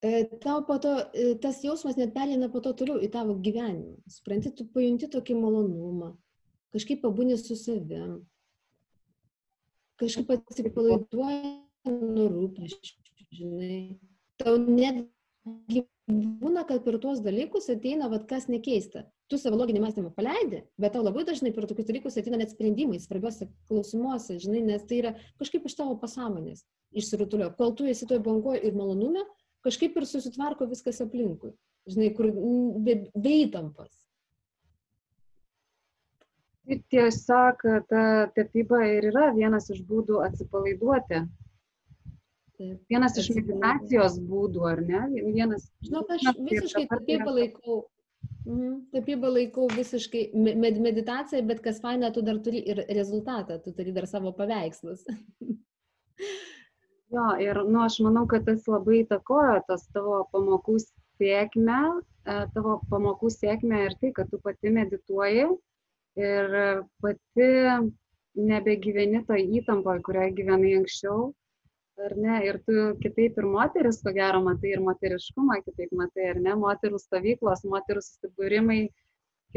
e, 0.00 0.24
tau 0.40 0.62
po 0.64 0.78
to, 0.80 0.94
e, 1.12 1.34
tas 1.42 1.60
jausmas 1.64 1.98
net 2.00 2.14
perėina 2.16 2.48
po 2.52 2.62
to 2.64 2.72
toliau 2.80 3.02
į 3.02 3.10
tavo 3.12 3.36
gyvenimą. 3.44 3.98
Supranti, 4.08 4.54
tu 4.56 4.70
pajunti 4.72 5.10
tokį 5.12 5.36
malonumą, 5.36 6.14
kažkaip 6.74 7.02
pabūni 7.04 7.38
su 7.40 7.56
savim, 7.58 8.20
kažkaip 10.00 10.30
atsipalaiduoji 10.36 11.54
nuo 11.92 12.28
rūpeščių, 12.32 12.94
žinai. 13.38 13.80
Tau 14.42 14.56
netgi 14.58 15.84
būna, 16.10 16.64
kad 16.68 16.82
per 16.84 16.98
tuos 17.02 17.22
dalykus 17.22 17.68
ateina, 17.72 18.08
vad 18.12 18.26
kas 18.30 18.48
nekeista. 18.50 19.06
Tu 19.30 19.38
savo 19.40 19.56
loginį 19.60 19.80
mąstymą 19.84 20.10
paleidi, 20.16 20.62
bet 20.80 20.94
tau 20.96 21.04
labai 21.04 21.24
dažnai 21.28 21.54
per 21.54 21.66
tokius 21.70 21.88
dalykus 21.88 22.18
ateina 22.20 22.40
net 22.40 22.52
sprendimai 22.52 23.00
svarbiuose 23.00 23.48
klausimuose, 23.70 24.38
žinai, 24.42 24.64
nes 24.66 24.84
tai 24.88 25.00
yra 25.00 25.14
kažkaip 25.40 25.68
iš 25.68 25.78
tavo 25.78 25.96
pasąmonės 26.02 26.66
išsirutulio. 26.92 27.52
Kol 27.56 27.72
tu 27.78 27.88
esi 27.88 28.08
toje 28.08 28.20
bangoje 28.24 28.60
ir 28.66 28.76
malonume, 28.76 29.24
kažkaip 29.64 29.96
ir 29.96 30.08
susitvarko 30.08 30.68
viskas 30.70 31.00
aplinkui. 31.04 31.54
Žinai, 31.90 32.12
kur 32.14 32.28
be, 32.84 32.98
be 33.16 33.38
įtampos. 33.46 34.01
Tiesiog 36.66 37.64
ta 37.90 38.02
tapyba 38.36 38.84
ir 38.86 39.08
yra 39.10 39.32
vienas 39.34 39.66
iš 39.74 39.80
būdų 39.88 40.20
atsipalaiduoti. 40.28 41.24
Vienas 42.90 43.16
iš 43.18 43.32
meditacijos 43.34 44.20
būdų, 44.22 44.62
ar 44.70 44.82
ne? 44.86 45.00
Vienas. 45.34 45.66
Žinok, 45.82 46.12
aš 46.14 46.38
visiškai 46.38 46.84
tapybą 46.92 47.34
laikau. 47.34 47.80
Mhm, 48.46 48.76
tapybą 48.94 49.30
laikau 49.34 49.66
visiškai 49.70 50.22
med 50.34 50.78
meditacija, 50.82 51.42
bet 51.46 51.62
kas 51.64 51.80
faina, 51.82 52.12
tu 52.14 52.22
dar 52.26 52.38
turi 52.42 52.62
ir 52.70 52.84
rezultatą, 52.90 53.58
tu 53.64 53.74
turi 53.74 53.94
dar 53.94 54.06
savo 54.10 54.32
paveikslus. 54.38 55.02
jo, 57.16 57.26
ir 57.42 57.62
nu, 57.66 57.82
aš 57.82 57.98
manau, 58.06 58.24
kad 58.30 58.46
tas 58.46 58.66
labai 58.70 59.02
įtakojo 59.02 59.58
tas 59.66 59.88
tavo 59.94 60.22
pamokų 60.34 60.78
sėkmę, 60.86 61.82
e, 61.98 62.38
tavo 62.54 62.78
pamokų 62.90 63.30
sėkmę 63.34 63.84
ir 63.88 63.98
tai, 63.98 64.14
kad 64.14 64.30
tu 64.30 64.42
pati 64.42 64.74
medituoji 64.74 65.50
ir 66.20 66.56
pati 67.02 67.48
nebegyveni 68.36 69.22
toj 69.28 69.44
įtampoje, 69.60 70.02
kurioje 70.06 70.34
gyvenai 70.40 70.74
anksčiau, 70.80 71.30
ar 72.00 72.14
ne, 72.16 72.38
ir 72.46 72.58
tu 72.66 72.84
kitaip 73.02 73.38
ir 73.38 73.48
moteris, 73.48 74.00
ko 74.04 74.12
gero, 74.16 74.40
matai 74.44 74.72
ir 74.74 74.82
moteriškumą, 74.84 75.60
kitaip 75.66 75.92
matai, 75.96 76.30
ar 76.32 76.40
ne, 76.40 76.54
moterų 76.58 77.00
stovyklos, 77.00 77.64
moterų 77.68 78.02
susibūrimai 78.06 78.80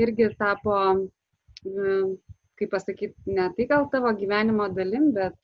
irgi 0.02 0.30
tapo, 0.40 0.78
kaip 2.60 2.72
pasakyti, 2.72 3.16
ne 3.32 3.50
tai 3.56 3.68
gal 3.72 3.88
tavo 3.92 4.12
gyvenimo 4.20 4.68
dalim, 4.76 5.12
bet 5.16 5.40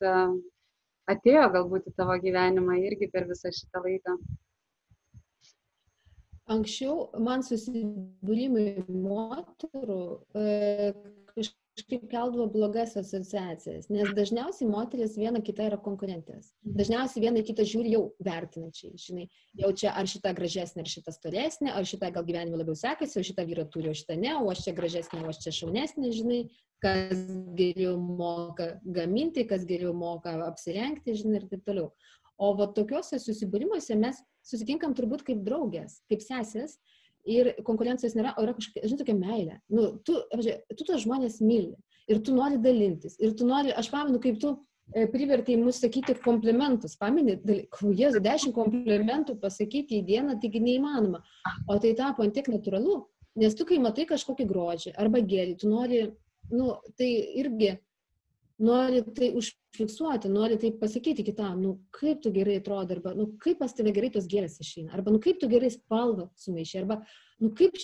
atėjo 1.11 1.47
galbūt 1.55 1.89
į 1.91 1.95
tavo 1.97 2.17
gyvenimą 2.23 2.77
irgi 2.83 3.09
per 3.11 3.27
visą 3.31 3.51
šitą 3.55 3.83
laiką. 3.85 4.17
Anksčiau 6.51 7.09
man 7.23 7.43
susibūrimai 7.45 8.83
moterų 8.89 10.01
e, 10.35 10.93
kažkaip 11.81 12.07
keldavo 12.11 12.47
blogas 12.51 12.95
asociacijas, 12.99 13.87
nes 13.93 14.11
dažniausiai 14.15 14.67
moteris 14.69 15.15
viena 15.19 15.41
kita 15.43 15.69
yra 15.69 15.77
konkurentės. 15.81 16.51
Dažniausiai 16.65 17.23
viena 17.23 17.43
kita 17.45 17.63
žiūri 17.67 17.93
jau 17.93 18.03
vertinančiai, 18.25 18.97
žinai, 18.99 19.27
jau 19.61 19.71
čia 19.77 19.93
ar 19.95 20.09
šita 20.11 20.33
gražesnė, 20.37 20.83
ar 20.83 20.91
šita 20.91 21.13
storesnė, 21.15 21.71
ar 21.71 21.87
šita 21.87 22.11
gal 22.15 22.27
gyvenime 22.27 22.59
labiau 22.59 22.75
sekasi, 22.75 23.19
o 23.19 23.25
šita 23.25 23.45
vyra 23.47 23.65
turi, 23.71 23.91
o 23.91 23.95
šita 23.95 24.17
ne, 24.19 24.33
o 24.41 24.51
aš 24.51 24.65
čia 24.67 24.75
gražesnė, 24.77 25.21
o 25.23 25.31
aš 25.31 25.43
čia 25.45 25.55
šaunesnė, 25.61 26.11
žinai, 26.17 26.41
kas 26.83 27.23
geriau 27.57 27.95
moka 28.01 28.73
gaminti, 28.83 29.45
kas 29.47 29.63
geriau 29.69 29.93
moka 29.95 30.35
apsirengti, 30.49 31.15
žinai, 31.23 31.39
ir 31.41 31.47
taip 31.53 31.63
toliau. 31.67 31.91
O 32.41 32.55
va 32.57 32.67
tokiuose 32.73 33.19
susibūrimuose 33.21 33.95
mes 34.01 34.17
susitinkam 34.47 34.95
turbūt 34.97 35.25
kaip 35.27 35.43
draugės, 35.45 35.99
kaip 36.11 36.23
sesės 36.25 36.77
ir 37.27 37.51
konkurencijos 37.67 38.15
nėra, 38.17 38.33
o 38.37 38.45
yra 38.45 38.55
kažkokia, 38.57 38.87
žinai, 38.87 38.99
tokia 39.03 39.15
meilė. 39.17 39.59
Nu, 39.69 39.87
tu, 40.05 40.17
važiuoji, 40.33 40.77
tu 40.77 40.87
tos 40.87 41.03
žmonės 41.05 41.39
myli 41.43 41.75
ir 42.11 42.21
tu 42.25 42.35
nori 42.35 42.59
dalintis. 42.61 43.17
Ir 43.21 43.35
tu 43.37 43.47
nori, 43.47 43.73
aš 43.77 43.91
pamenu, 43.93 44.19
kaip 44.23 44.39
tu 44.41 44.55
e, 44.95 45.05
privertai 45.11 45.57
mus 45.61 45.81
sakyti 45.83 46.15
komplimentus. 46.23 46.97
Pameni, 46.99 47.37
krūjas, 47.75 48.17
dešimt 48.23 48.55
komplimentų 48.57 49.37
pasakyti 49.43 50.01
į 50.01 50.07
dieną, 50.09 50.39
taigi 50.41 50.63
neįmanoma. 50.63 51.21
O 51.69 51.77
tai 51.83 51.93
tapo 51.99 52.25
ant 52.25 52.35
tiek 52.37 52.49
natūralu, 52.51 53.03
nes 53.41 53.55
tu 53.55 53.67
kai 53.69 53.79
matai 53.83 54.07
kažkokį 54.09 54.49
grožį 54.49 54.97
arba 54.99 55.21
gėrį, 55.21 55.55
tu 55.61 55.69
nori, 55.71 56.03
nu, 56.51 56.73
tai 56.97 57.13
irgi 57.43 57.75
nori 58.61 59.01
tai 59.17 59.31
užfiksuoti, 59.37 60.29
nori 60.31 60.57
tai 60.61 60.71
pasakyti 60.77 61.25
kitam, 61.25 61.61
nu 61.63 61.75
kaip 61.95 62.21
tu 62.23 62.31
gerai 62.33 62.59
atrodo, 62.61 62.97
arba 62.97 63.13
nu 63.17 63.31
kaip 63.41 63.59
pas 63.61 63.73
tave 63.73 63.93
gerai 63.95 64.11
tos 64.13 64.29
gėlės 64.29 64.59
išeina, 64.61 64.93
arba 64.95 65.13
nu 65.13 65.21
kaip 65.23 65.39
tu 65.41 65.49
gerai 65.51 65.71
spalvą 65.73 66.29
sumaišė, 66.39 66.83
arba 66.83 67.01
nu 67.41 67.51
kaip 67.57 67.77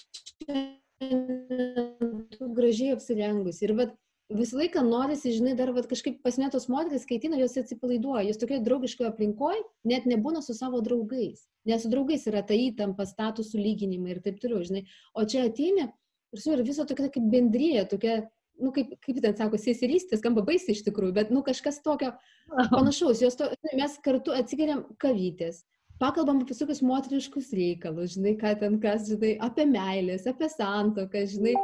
tu 2.38 2.52
gražiai 2.58 2.94
apsirengus. 2.96 3.62
Ir 3.66 3.74
vat, 3.78 3.96
visą 4.34 4.60
laiką 4.60 4.84
norisi, 4.86 5.34
žinai, 5.36 5.56
dar 5.58 5.72
vat, 5.76 5.88
kažkaip 5.90 6.20
pasimėtos 6.26 6.68
moteris 6.72 7.06
skaitina, 7.08 7.40
jos 7.42 7.58
atsipalaiduoja, 7.62 8.26
jos 8.28 8.42
tokioje 8.42 8.66
draugiškoje 8.66 9.12
aplinkoje 9.12 9.62
net 9.88 10.08
nebūna 10.10 10.42
su 10.44 10.56
savo 10.58 10.82
draugais, 10.86 11.46
nes 11.70 11.84
su 11.84 11.92
draugais 11.94 12.28
yra 12.30 12.44
ta 12.46 12.58
įtampa, 12.58 13.08
statusų 13.08 13.62
lyginimai 13.62 14.16
ir 14.16 14.24
taip 14.26 14.42
toliau, 14.44 14.66
žinai. 14.68 14.84
O 15.16 15.26
čia 15.26 15.48
ateini 15.48 15.88
ir 15.88 16.44
su 16.44 16.52
ir 16.54 16.66
viso 16.68 16.86
tokia 16.86 17.10
kaip 17.14 17.30
bendryje, 17.32 17.86
tokia 17.94 18.18
nu, 18.62 18.74
kaip, 18.76 18.94
kaip 19.04 19.22
ten 19.24 19.38
sako, 19.38 19.60
seserystė, 19.62 20.20
skamba 20.20 20.44
baisiai 20.48 20.76
iš 20.76 20.84
tikrųjų, 20.88 21.16
bet, 21.18 21.34
nu, 21.34 21.44
kažkas 21.46 21.82
tokio 21.86 22.14
panašaus. 22.76 23.24
To, 23.40 23.50
mes 23.78 23.98
kartu 24.06 24.36
atsigeriam 24.36 24.86
kavytės, 25.02 25.64
pakalbam 26.02 26.42
apie 26.42 26.54
visokius 26.54 26.84
moteriškus 26.86 27.54
reikalus, 27.58 28.16
žinai, 28.16 28.36
ką 28.40 28.54
ten 28.62 28.78
kas, 28.82 29.08
žinai, 29.10 29.36
apie 29.44 29.66
meilės, 29.70 30.28
apie 30.30 30.50
santoką, 30.54 31.24
žinai. 31.32 31.56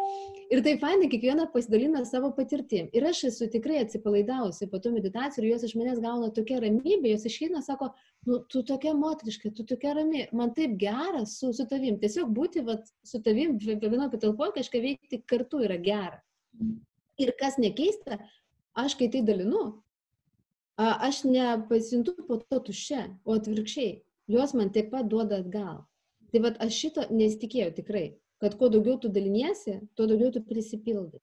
Ir 0.54 0.62
tai 0.66 0.74
fainai, 0.82 1.08
kiekviena 1.10 1.48
pasidalina 1.54 2.04
savo 2.06 2.30
patirtim. 2.38 2.90
Ir 2.94 3.06
aš 3.10 3.24
esu 3.30 3.48
tikrai 3.54 3.80
atsipalaidavusi 3.82 4.68
po 4.70 4.78
tų 4.82 4.92
meditacijų 4.98 5.46
ir 5.46 5.48
jos 5.54 5.64
iš 5.70 5.78
manęs 5.80 6.02
gauna 6.04 6.30
tokia 6.36 6.60
ramybė, 6.62 7.14
jos 7.14 7.26
išeina, 7.30 7.62
sako, 7.66 7.90
nu, 8.30 8.42
tu 8.52 8.62
tokia 8.68 8.94
moteriška, 8.98 9.54
tu 9.58 9.66
tokia 9.70 9.96
rami, 9.98 10.28
man 10.36 10.54
taip 10.58 10.76
gera 10.82 11.24
su, 11.30 11.54
su 11.58 11.66
tavim. 11.70 11.98
Tiesiog 12.02 12.30
būti 12.38 12.66
vat, 12.68 12.92
su 13.08 13.22
tavim 13.26 13.58
vienoje 13.62 14.12
patalpoje 14.14 14.60
kažką 14.60 14.84
veikti 14.84 15.24
kartu 15.30 15.64
yra 15.66 15.80
gera. 15.82 16.22
Ir 17.22 17.32
kas 17.40 17.60
nekeista, 17.62 18.18
aš 18.74 18.96
kai 19.00 19.10
tai 19.14 19.22
dalinu, 19.26 19.64
aš 20.78 21.24
nepasijuntu 21.30 22.16
po 22.28 22.40
to 22.42 22.60
tuščia, 22.70 23.06
o 23.26 23.38
atvirkščiai, 23.38 24.02
jos 24.34 24.54
man 24.58 24.74
taip 24.74 24.90
pat 24.92 25.10
duoda 25.10 25.42
atgal. 25.44 25.84
Tai 26.34 26.42
vad 26.42 26.58
aš 26.66 26.80
šito 26.82 27.06
nesitikėjau 27.14 27.76
tikrai, 27.78 28.08
kad 28.42 28.58
kuo 28.58 28.70
daugiau 28.74 28.98
tu 28.98 29.12
daliniesi, 29.14 29.78
tuo 29.94 30.08
daugiau 30.10 30.34
tu 30.34 30.42
prisipildai. 30.42 31.22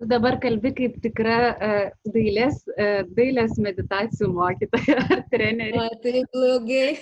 Tu 0.00 0.08
dabar 0.08 0.38
kalbi 0.40 0.72
kaip 0.72 0.94
tikra 1.04 1.36
uh, 1.52 1.90
dailės, 2.14 2.62
uh, 2.72 3.02
dailės 3.18 3.58
meditacijų 3.60 4.30
mokytoja 4.32 4.96
ar 5.12 5.20
trenerė. 5.28 5.76
O, 5.76 5.98
tai 6.00 6.22
blogai. 6.32 6.96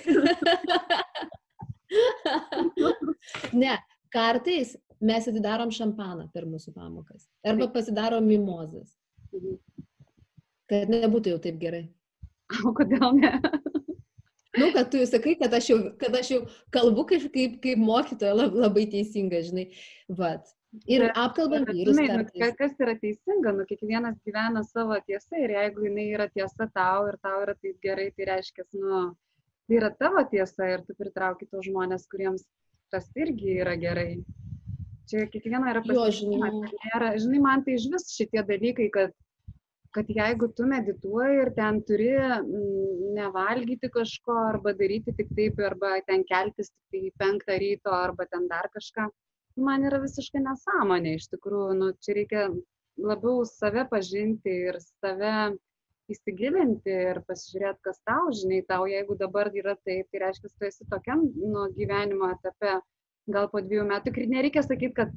ne, 3.63 3.77
kartais 4.11 4.75
mes 4.99 5.27
atidarom 5.31 5.71
šampaną 5.73 6.27
per 6.33 6.47
mūsų 6.49 6.73
pamokas. 6.75 7.27
Arba 7.47 7.69
pasidarom 7.73 8.27
mimozas. 8.27 8.91
Mhm. 9.33 9.57
Kad 10.69 10.91
nebūtų 10.93 11.35
jau 11.35 11.41
taip 11.43 11.59
gerai. 11.61 11.87
O 12.65 12.73
kodėl 12.73 13.13
ne? 13.13 13.35
Nu, 14.57 14.71
kad 14.73 14.89
tu 14.91 15.01
sakai, 15.05 15.35
kad 15.37 15.53
aš 15.53 15.67
jau, 15.69 15.77
kad 16.01 16.15
aš 16.17 16.31
jau 16.33 16.39
kalbu 16.73 17.05
kaip, 17.11 17.27
kaip, 17.61 17.77
mokytoja 17.77 18.33
labai 18.49 18.87
teisinga, 18.89 19.43
žinai. 19.45 19.67
Vat. 20.09 20.49
Ir 20.89 21.05
apkalbant 21.13 21.69
vyrus. 21.69 21.97
Žinai, 21.97 22.23
nu, 22.25 22.49
kas 22.57 22.73
yra 22.81 22.95
teisinga, 23.01 23.53
nu, 23.57 23.65
kiekvienas 23.69 24.17
gyvena 24.25 24.63
savo 24.65 24.97
tiesą 25.05 25.39
ir 25.41 25.53
jeigu 25.55 25.85
jinai 25.87 26.07
yra 26.17 26.27
tiesa 26.33 26.67
tau 26.73 27.07
ir 27.09 27.17
tau 27.21 27.45
yra 27.45 27.55
taip 27.57 27.77
gerai, 27.85 28.09
tai 28.17 28.27
reiškia, 28.33 28.65
nu, 28.81 29.05
tai 29.69 29.79
yra 29.79 29.93
tavo 30.01 30.25
tiesa 30.33 30.69
ir 30.73 30.83
tu 30.85 30.97
pritrauki 30.97 31.49
tos 31.49 31.65
žmonės, 31.69 32.05
kuriems 32.11 32.45
tas 32.93 33.09
irgi 33.17 33.59
yra 33.61 33.77
gerai 33.81 34.11
čia 35.09 35.25
kiekvieno 35.31 35.71
yra 35.71 35.81
pasirinkimas. 35.85 36.75
Nėra, 36.85 37.13
žinai, 37.21 37.41
man 37.43 37.65
tai 37.65 37.77
iš 37.79 37.89
vis 37.93 38.07
šitie 38.15 38.43
dalykai, 38.47 38.89
kad, 38.93 39.15
kad 39.95 40.09
jeigu 40.13 40.49
tu 40.57 40.67
medituoji 40.69 41.39
ir 41.43 41.53
ten 41.57 41.81
turi 41.87 42.11
mm, 42.17 43.13
nevalgyti 43.17 43.91
kažko 43.93 44.37
arba 44.49 44.75
daryti 44.77 45.15
tik 45.17 45.31
taip, 45.37 45.61
arba 45.71 45.97
ten 46.07 46.25
keltis 46.29 46.71
tik 46.71 46.83
tai 46.93 47.13
penktą 47.23 47.57
ryto, 47.63 47.95
arba 47.95 48.27
ten 48.29 48.47
dar 48.51 48.69
kažką, 48.75 49.09
man 49.69 49.87
yra 49.89 50.01
visiškai 50.03 50.43
nesąmonė. 50.45 51.17
Iš 51.19 51.31
tikrųjų, 51.33 51.79
nu, 51.79 51.93
čia 52.03 52.19
reikia 52.19 52.45
labiau 52.99 53.43
save 53.47 53.87
pažinti 53.89 54.53
ir 54.69 54.79
save 54.83 55.33
įsigilinti 56.09 56.93
ir 57.11 57.19
pasižiūrėti, 57.27 57.83
kas 57.85 57.99
tau, 58.07 58.29
žinai, 58.35 58.63
tau, 58.69 58.85
jeigu 58.89 59.17
dabar 59.19 59.51
yra 59.53 59.75
taip, 59.85 60.07
tai 60.09 60.23
reiškia, 60.25 60.49
tu 60.49 60.67
esi 60.69 60.87
tokiam 60.89 61.21
nu, 61.37 61.67
gyvenimo 61.75 62.31
etape, 62.33 62.79
gal 63.33 63.49
po 63.51 63.61
dviejų 63.63 63.85
metų, 63.89 64.13
ir 64.17 64.31
nereikia 64.31 64.63
sakyti, 64.65 64.95
kad 64.97 65.13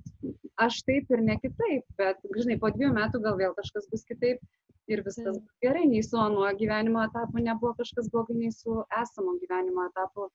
aš 0.60 0.82
taip 0.88 1.10
ir 1.12 1.22
ne 1.24 1.38
kitaip, 1.42 1.86
bet, 1.98 2.20
žinai, 2.36 2.58
po 2.60 2.70
dviejų 2.74 2.92
metų 2.96 3.22
gal 3.24 3.38
vėl 3.40 3.54
kažkas 3.58 3.88
bus 3.92 4.04
kitaip 4.08 4.42
ir 4.90 5.02
viskas 5.06 5.38
bus 5.38 5.62
gerai, 5.62 5.84
nei 5.88 6.02
su 6.02 6.18
anuo 6.18 6.48
gyvenimo 6.58 7.02
etapu 7.06 7.42
nebuvo 7.42 7.74
kažkas 7.78 8.10
blogai, 8.12 8.36
nei 8.40 8.52
su 8.54 8.82
esamu 9.02 9.38
gyvenimo 9.42 9.86
etapu 9.90 10.28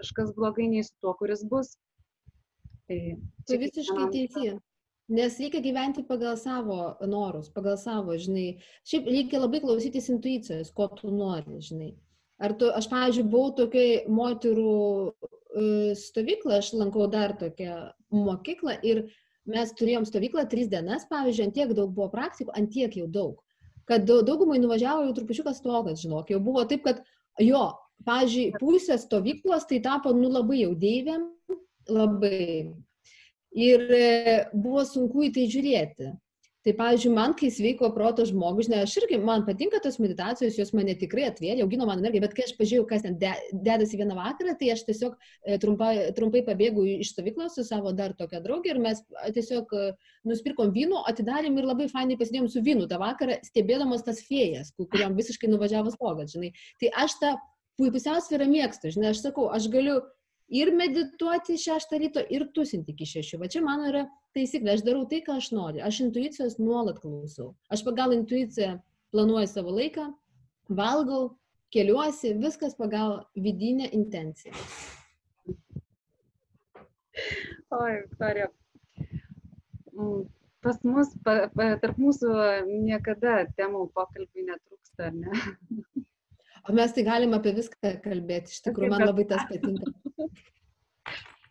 kažkas 0.00 0.34
blogai, 0.36 0.68
nei 0.72 0.84
su 0.86 0.94
tuo, 1.00 1.14
kuris 1.18 1.44
bus. 1.48 1.74
Tai, 2.90 3.00
tai 3.48 3.58
visiškai 3.62 4.10
teisė. 4.12 4.58
Nes 5.12 5.36
reikia 5.42 5.60
gyventi 5.60 6.04
pagal 6.08 6.36
savo 6.40 6.94
norus, 7.10 7.50
pagal 7.52 7.76
savo, 7.76 8.14
žinai. 8.16 8.62
Šiaip 8.88 9.10
reikia 9.10 9.42
labai 9.42 9.60
klausytis 9.60 10.08
intuicijos, 10.12 10.70
ko 10.72 10.86
tu 10.96 11.10
nori, 11.12 11.58
žinai. 11.60 11.90
Ar 12.42 12.54
tu, 12.58 12.70
aš, 12.74 12.88
pavyzdžiui, 12.90 13.28
buvau 13.30 13.52
tokiai 13.58 14.02
moterų 14.10 14.76
stovyklą, 15.98 16.58
aš 16.58 16.72
lankau 16.78 17.06
dar 17.10 17.34
tokią 17.38 17.92
mokyklą 18.12 18.78
ir 18.82 19.04
mes 19.48 19.72
turėjom 19.78 20.06
stovyklą 20.08 20.46
tris 20.50 20.68
dienas, 20.70 21.06
pavyzdžiui, 21.10 21.48
ant 21.48 21.56
tiek 21.56 21.72
daug 21.76 21.90
buvo 21.92 22.08
praktikų, 22.12 22.54
ant 22.56 22.70
tiek 22.72 22.94
jau 22.96 23.08
daug, 23.10 23.40
kad 23.90 24.06
daugumai 24.06 24.60
nuvažiavo 24.62 25.06
jau 25.08 25.16
trupučiukas 25.16 25.58
stogas, 25.60 26.00
žinok, 26.04 26.30
jau 26.30 26.40
buvo 26.40 26.64
taip, 26.68 26.84
kad 26.86 27.02
jo, 27.42 27.64
pavyzdžiui, 28.06 28.52
pusė 28.62 28.98
stovyklos 29.00 29.66
tai 29.68 29.82
tapo, 29.84 30.14
nu, 30.16 30.30
labai 30.32 30.62
jau 30.62 30.72
deivėm, 30.78 31.28
labai. 31.90 32.72
Ir 33.52 33.82
e, 33.92 34.04
buvo 34.56 34.80
sunku 34.88 35.26
į 35.26 35.32
tai 35.34 35.42
žiūrėti. 35.52 36.12
Tai, 36.62 36.72
pavyzdžiui, 36.78 37.10
man, 37.10 37.32
kai 37.34 37.48
sveiko 37.50 37.88
proto 37.90 38.22
žmogus, 38.28 38.68
ne, 38.70 38.84
aš 38.84 38.92
irgi, 39.00 39.16
man 39.18 39.42
patinka 39.42 39.80
tos 39.82 39.96
meditacijos, 39.98 40.54
jos 40.60 40.70
mane 40.78 40.94
tikrai 40.98 41.24
atvėrė, 41.26 41.64
augino 41.64 41.88
man 41.88 41.98
energiją, 41.98 42.22
bet 42.22 42.36
kai 42.36 42.44
aš 42.46 42.52
pažiūrėjau, 42.60 42.84
kas 42.92 43.02
ten 43.02 43.16
de, 43.18 43.32
dedasi 43.66 43.98
vieną 43.98 44.14
vakarą, 44.14 44.54
tai 44.60 44.68
aš 44.70 44.84
tiesiog 44.86 45.16
e, 45.18 45.56
trumpai, 45.64 45.90
trumpai 46.14 46.44
pabėgau 46.46 46.86
iš 46.86 47.10
stovyklos 47.16 47.58
su 47.58 47.66
savo 47.66 47.90
dar 47.98 48.14
tokia 48.14 48.38
draugė 48.44 48.76
ir 48.76 48.80
mes 48.84 49.02
tiesiog 49.34 49.74
e, 49.74 49.90
nusipirkom 50.30 50.70
vyno, 50.76 51.02
atidarėm 51.10 51.58
ir 51.58 51.66
labai 51.72 51.90
fainai 51.90 52.20
pasidėjom 52.20 52.46
su 52.54 52.62
vynu 52.62 52.86
tą 52.86 53.02
vakarą, 53.02 53.40
stebėdamas 53.50 54.06
tas 54.06 54.22
fėjas, 54.30 54.70
kuriam 54.78 55.18
visiškai 55.18 55.50
nuvažiavo 55.50 55.90
stogas, 55.96 56.30
žinai. 56.36 56.54
Tai 56.78 56.94
aš 57.02 57.18
tą 57.18 57.36
pusiausvyrą 57.82 58.46
mėgstu, 58.54 58.94
žinai, 58.94 59.10
aš 59.10 59.26
sakau, 59.26 59.50
aš 59.50 59.66
galiu 59.72 59.98
ir 60.52 60.70
medituoti 60.78 61.58
šeštą 61.58 61.98
ryto, 61.98 62.22
ir 62.30 62.46
tusinti 62.54 62.94
iki 62.94 63.08
šešių. 63.16 63.42
Va 63.42 63.50
čia 63.50 63.66
mano 63.66 63.90
yra 63.90 64.06
taisyklė, 64.36 64.76
aš 64.76 64.82
darau 64.86 65.04
tai, 65.08 65.20
ką 65.24 65.36
aš 65.40 65.50
noriu. 65.54 65.82
Aš 65.86 66.00
intuicijos 66.06 66.58
nuolat 66.60 66.98
klausau. 67.02 67.52
Aš 67.72 67.84
pagal 67.86 68.14
intuiciją 68.16 68.76
planuoju 69.12 69.48
savo 69.50 69.74
laiką, 69.76 70.08
valgau, 70.72 71.22
keliuosi, 71.72 72.34
viskas 72.40 72.76
pagal 72.78 73.22
vidinę 73.36 73.88
intenciją. 73.92 74.54
Oi, 77.72 77.92
Viktorija. 78.04 78.48
Mm, 79.92 80.22
pas 80.64 80.78
mus, 80.84 81.12
pa, 81.24 81.48
pa, 81.56 81.72
tarp 81.80 82.00
mūsų 82.00 82.32
niekada 82.68 83.42
temų 83.56 83.86
pokalbiai 83.96 84.48
netrūksta, 84.48 85.10
ar 85.10 85.14
ne? 85.16 86.04
O 86.68 86.76
mes 86.76 86.92
tai 86.94 87.02
galim 87.04 87.32
apie 87.36 87.52
viską 87.56 87.96
kalbėti, 88.04 88.54
iš 88.54 88.62
tikrųjų, 88.68 88.92
man 88.92 89.04
labai 89.08 89.26
tas 89.28 89.44
patinka. 89.50 89.92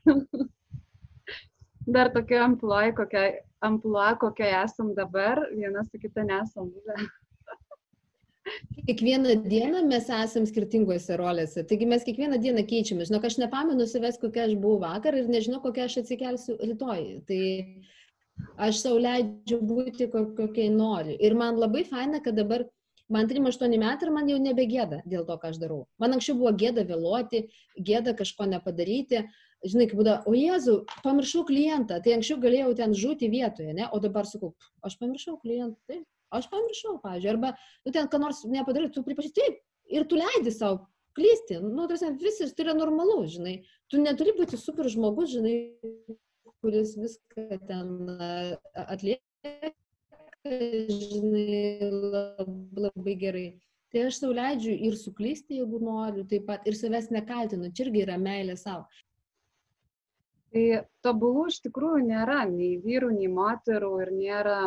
Dar 1.87 2.11
tokia 2.13 2.43
amplua, 2.45 2.91
kokia, 2.93 3.41
amplua, 3.61 4.13
kokia 4.21 4.63
esam 4.63 4.93
dabar, 4.95 5.41
viena 5.55 5.83
su 5.83 5.97
kita 5.99 6.23
nesam 6.23 6.69
buvę. 6.69 6.97
Kiekvieną 8.87 9.35
dieną 9.45 9.81
mes 9.89 10.09
esam 10.09 10.45
skirtingose 10.49 11.17
rolėse, 11.17 11.63
taigi 11.69 11.87
mes 11.89 12.05
kiekvieną 12.05 12.39
dieną 12.41 12.65
keičiame. 12.69 13.05
Žinok, 13.05 13.25
aš 13.29 13.37
nepamenu 13.41 13.85
savęs, 13.89 14.17
kokia 14.21 14.47
aš 14.47 14.55
buvau 14.61 14.81
vakar 14.81 15.17
ir 15.17 15.29
nežinau, 15.29 15.61
kokia 15.61 15.85
aš 15.87 15.99
atsikelsiu 16.01 16.57
rytoj. 16.59 17.03
Tai 17.29 17.41
aš 18.67 18.81
savo 18.81 19.01
leidžiu 19.01 19.61
būti 19.61 20.09
kokiai 20.11 20.69
nori. 20.73 21.17
Ir 21.21 21.37
man 21.37 21.61
labai 21.61 21.83
faina, 21.85 22.21
kad 22.25 22.37
dabar 22.37 22.65
man 23.11 23.29
3-8 23.29 23.77
metai 23.77 24.07
ir 24.07 24.13
man 24.15 24.29
jau 24.29 24.39
nebegėda 24.41 25.01
dėl 25.05 25.25
to, 25.27 25.37
ką 25.37 25.53
aš 25.53 25.61
darau. 25.61 25.85
Man 26.01 26.17
anksčiau 26.17 26.37
buvo 26.39 26.53
gėda 26.57 26.85
vėluoti, 26.87 27.45
gėda 27.77 28.15
kažko 28.17 28.49
nepadaryti. 28.53 29.25
Žinai, 29.61 29.85
kaip 29.91 29.99
būda, 29.99 30.13
o 30.25 30.31
Jėzu, 30.33 30.79
pamiršau 31.05 31.43
klientą, 31.45 31.99
tai 32.01 32.15
anksčiau 32.15 32.39
galėjau 32.41 32.71
ten 32.79 32.95
žūti 32.97 33.29
vietoje, 33.29 33.75
ne? 33.77 33.85
o 33.93 33.99
dabar 34.01 34.25
sakau, 34.25 34.55
aš 34.81 34.95
pamiršau 34.97 35.35
klientą, 35.43 35.77
taip, 35.91 36.07
aš 36.33 36.47
pamiršau, 36.49 36.95
pavyzdžiui, 37.03 37.29
arba, 37.35 37.51
nu, 37.85 37.93
ten 37.93 38.09
ką 38.09 38.21
nors 38.23 38.41
nepadarai, 38.49 38.89
tu 38.95 39.03
pripažįsti, 39.05 39.37
taip, 39.37 39.59
ir 39.93 40.07
tu 40.09 40.17
leidi 40.17 40.53
savo 40.55 40.87
klysti, 41.17 41.59
nu, 41.61 41.85
tarsi, 41.91 42.09
visas 42.23 42.55
tai 42.57 42.65
yra 42.65 42.75
normalu, 42.77 43.19
žinai, 43.29 43.59
tu 43.91 44.01
neturi 44.01 44.33
būti 44.39 44.57
super 44.57 44.89
žmogus, 44.89 45.35
žinai, 45.35 45.55
kuris 46.61 46.95
viską 46.97 47.59
ten 47.69 47.91
atlieka, 48.73 49.73
žinai, 50.89 51.91
labai, 52.87 53.17
gerai. 53.25 53.49
Tai 53.91 54.05
aš 54.07 54.21
sau 54.21 54.31
leidžiu 54.31 54.73
ir 54.87 54.95
suklysti, 54.95 55.57
jeigu 55.59 55.81
noriu, 55.83 56.23
taip 56.31 56.45
pat 56.47 56.67
ir 56.69 56.77
savęs 56.79 57.09
nekaltinu, 57.11 57.73
čia 57.75 57.89
irgi 57.89 58.05
yra 58.05 58.15
meilė 58.21 58.55
savo. 58.59 58.87
Tai 60.51 60.63
tobulų 61.05 61.45
iš 61.47 61.61
tikrųjų 61.65 62.01
nėra, 62.09 62.41
nei 62.51 62.73
vyrų, 62.83 63.13
nei 63.15 63.29
moterų 63.31 63.91
ir 64.03 64.09
nėra, 64.17 64.57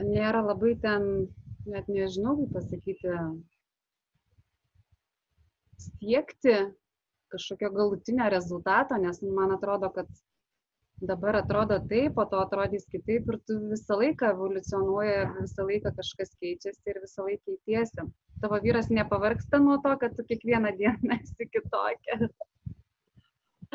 nėra 0.00 0.40
labai 0.46 0.72
ten, 0.80 1.26
net 1.68 1.90
nežinau, 1.92 2.38
kaip 2.38 2.54
pasakyti, 2.56 3.18
siekti 5.76 6.56
kažkokio 7.34 7.70
galutinio 7.74 8.30
rezultato, 8.32 8.96
nes 9.02 9.20
man 9.22 9.52
atrodo, 9.58 9.90
kad 9.92 10.08
dabar 11.00 11.36
atrodo 11.42 11.78
taip, 11.90 12.14
po 12.16 12.24
to 12.30 12.40
atrodys 12.40 12.86
kitaip 12.92 13.28
ir 13.28 13.40
tu 13.48 13.58
visą 13.72 13.98
laiką 14.00 14.32
evoliucionuoja, 14.32 15.26
visą 15.42 15.66
laiką 15.68 15.92
kažkas 15.98 16.32
keičiasi 16.40 16.92
ir 16.92 17.02
visą 17.04 17.26
laiką 17.28 17.44
keitiesi. 17.58 18.08
Tavo 18.40 18.60
vyras 18.64 18.88
nepavarksta 18.88 19.60
nuo 19.60 19.76
to, 19.84 19.92
kad 20.00 20.16
tu 20.16 20.24
kiekvieną 20.30 20.72
dieną 20.80 21.18
esi 21.20 21.48
kitokia. 21.52 22.30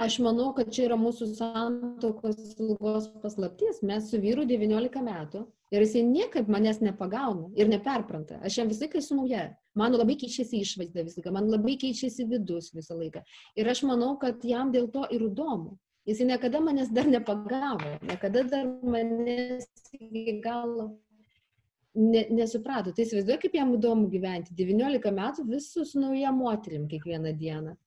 Aš 0.02 0.16
manau, 0.26 0.48
kad 0.58 0.72
čia 0.74 0.88
yra 0.88 0.96
mūsų 0.98 1.28
santokos 1.38 2.38
ilgos 2.56 3.12
paslapties. 3.22 3.84
Mes 3.86 4.08
su 4.10 4.18
vyru 4.24 4.48
19 4.50 5.04
metų 5.06 5.44
ir 5.70 5.84
jisai 5.86 6.02
niekaip 6.08 6.48
manęs 6.50 6.80
nepagauna 6.82 7.52
ir 7.54 7.70
neperpranta. 7.70 8.40
Aš 8.42 8.58
jam 8.58 8.72
visą 8.72 8.88
laiką 8.88 8.98
esu 8.98 9.18
nauja. 9.20 9.44
Man 9.78 9.94
labai 9.94 10.16
keičiasi 10.24 10.64
išvaizda 10.66 11.06
visą 11.06 11.22
laiką, 11.22 11.36
man 11.36 11.52
labai 11.54 11.76
keičiasi 11.84 12.26
vidus 12.32 12.72
visą 12.74 12.98
laiką. 12.98 13.22
Ir 13.62 13.70
aš 13.70 13.84
manau, 13.92 14.16
kad 14.24 14.42
jam 14.42 14.74
dėl 14.74 14.90
to 14.96 15.06
ir 15.14 15.28
įdomu. 15.28 15.78
Jisai 16.10 16.32
niekada 16.32 16.64
manęs 16.66 16.90
dar 16.90 17.06
nepagavo, 17.06 17.94
niekada 18.10 18.42
dar 18.56 18.74
manęs 18.82 19.70
iki 20.00 20.40
galo 20.42 20.90
ne, 21.94 22.26
nesuprato. 22.42 22.90
Tai 22.90 23.06
įsivaizduoju, 23.06 23.44
kaip 23.46 23.62
jam 23.62 23.78
įdomu 23.78 24.10
gyventi. 24.10 24.58
19 24.58 25.14
metų 25.22 25.46
visų 25.54 25.86
su 25.86 26.02
nauja 26.02 26.34
moterim 26.34 26.90
kiekvieną 26.90 27.38
dieną. 27.38 27.78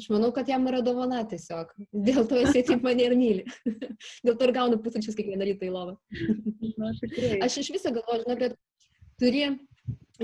Aš 0.00 0.06
manau, 0.08 0.30
kad 0.32 0.48
jam 0.48 0.64
yra 0.70 0.80
dovana 0.84 1.20
tiesiog. 1.28 1.74
Dėl 1.92 2.24
to 2.28 2.38
jisai 2.40 2.62
taip 2.68 2.84
mane 2.86 3.04
ir 3.04 3.16
myli. 3.18 3.44
Dėl 4.24 4.38
to 4.38 4.48
ir 4.48 4.54
gaunu 4.56 4.78
pusryčius 4.80 5.18
kiekvieną 5.18 5.50
rytą 5.50 5.68
į 5.68 5.74
lovą. 5.74 5.98
Aš 7.44 7.58
iš 7.60 7.74
viso 7.74 7.92
galvoju, 7.92 8.24
žinai, 8.24 8.38
kad 8.40 8.56
turi 9.20 9.44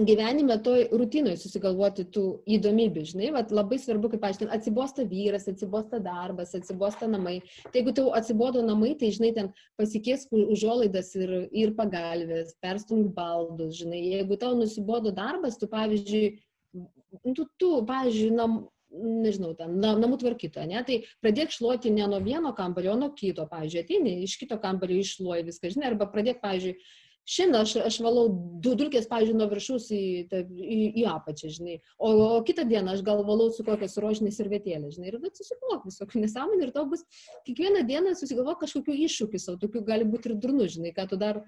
gyvenime 0.07 0.57
toj 0.63 0.87
rutinoj 0.95 1.37
susigalvoti 1.41 2.05
tų 2.15 2.25
įdomybių, 2.57 3.05
žinai, 3.09 3.31
vat, 3.35 3.53
labai 3.55 3.79
svarbu, 3.81 4.11
kaip 4.13 4.25
aš 4.29 4.41
ten 4.43 4.53
atsibosta 4.55 5.05
vyras, 5.09 5.49
atsibosta 5.51 6.01
darbas, 6.03 6.55
atsibosta 6.57 7.09
namai. 7.11 7.39
Tai 7.67 7.81
jeigu 7.81 7.95
tau 7.97 8.13
atsibodo 8.17 8.63
namai, 8.65 8.95
tai 9.01 9.11
žinai, 9.15 9.33
ten 9.37 9.51
pasikės 9.81 10.29
užuolaidas 10.33 11.15
ir, 11.19 11.35
ir 11.51 11.75
pagalvės, 11.79 12.55
perstumk 12.63 13.13
baldus, 13.17 13.79
žinai, 13.81 14.03
jeigu 14.15 14.39
tau 14.41 14.55
nusibodo 14.59 15.13
darbas, 15.15 15.59
tu 15.59 15.71
pavyzdžiui, 15.73 16.37
tu, 17.35 17.49
tu 17.59 17.73
pavyzdžiui, 17.89 18.35
nam, 18.39 18.61
nežinau, 18.99 19.55
ten, 19.59 19.75
namų 19.81 20.21
tvarkytoja, 20.23 20.69
ne, 20.71 20.85
tai 20.87 21.01
pradėk 21.25 21.55
šluoti 21.55 21.93
ne 21.95 22.07
nuo 22.11 22.21
vieno 22.25 22.55
kambario, 22.57 22.95
o 22.95 23.01
nuo 23.01 23.11
kito, 23.17 23.47
pavyzdžiui, 23.51 23.85
ateini 23.85 24.17
iš 24.27 24.39
kito 24.41 24.59
kambario 24.63 24.99
iššluoji 25.03 25.47
viską, 25.51 25.75
žinai, 25.75 25.93
arba 25.93 26.11
pradėk, 26.11 26.43
pavyzdžiui, 26.45 26.79
Šiandien 27.29 27.61
aš, 27.61 27.75
aš 27.85 27.97
valau 28.01 28.23
du 28.65 28.71
dulkės, 28.79 29.05
pavyzdžiui, 29.11 29.37
nuo 29.37 29.51
viršus 29.51 29.91
į, 29.93 30.05
į, 30.33 30.79
į 31.03 31.05
apačią, 31.11 31.51
žinai. 31.59 31.75
O, 32.01 32.13
o 32.25 32.39
kitą 32.47 32.65
dieną 32.71 32.95
aš 32.97 33.03
gal 33.05 33.21
valau 33.27 33.51
su 33.53 33.67
kokias 33.67 33.99
rožinės 34.01 34.39
servetėlės, 34.41 34.95
žinai. 34.97 35.11
Ir 35.11 35.19
susigalvok 35.37 35.85
visokių 35.91 36.23
nesąmonį 36.23 36.65
ir 36.65 36.73
tau 36.73 36.87
bus 36.89 37.05
kiekvieną 37.45 37.85
dieną 37.91 38.15
susigalvok 38.17 38.63
kažkokiu 38.63 38.97
iššūkiu 39.05 39.43
savo, 39.43 39.61
tokių 39.61 39.85
gali 39.91 40.09
būti 40.09 40.33
ir 40.33 40.39
durnu, 40.41 40.71
žinai, 40.73 40.95
ką 40.97 41.05
tu 41.11 41.21
dar, 41.21 41.43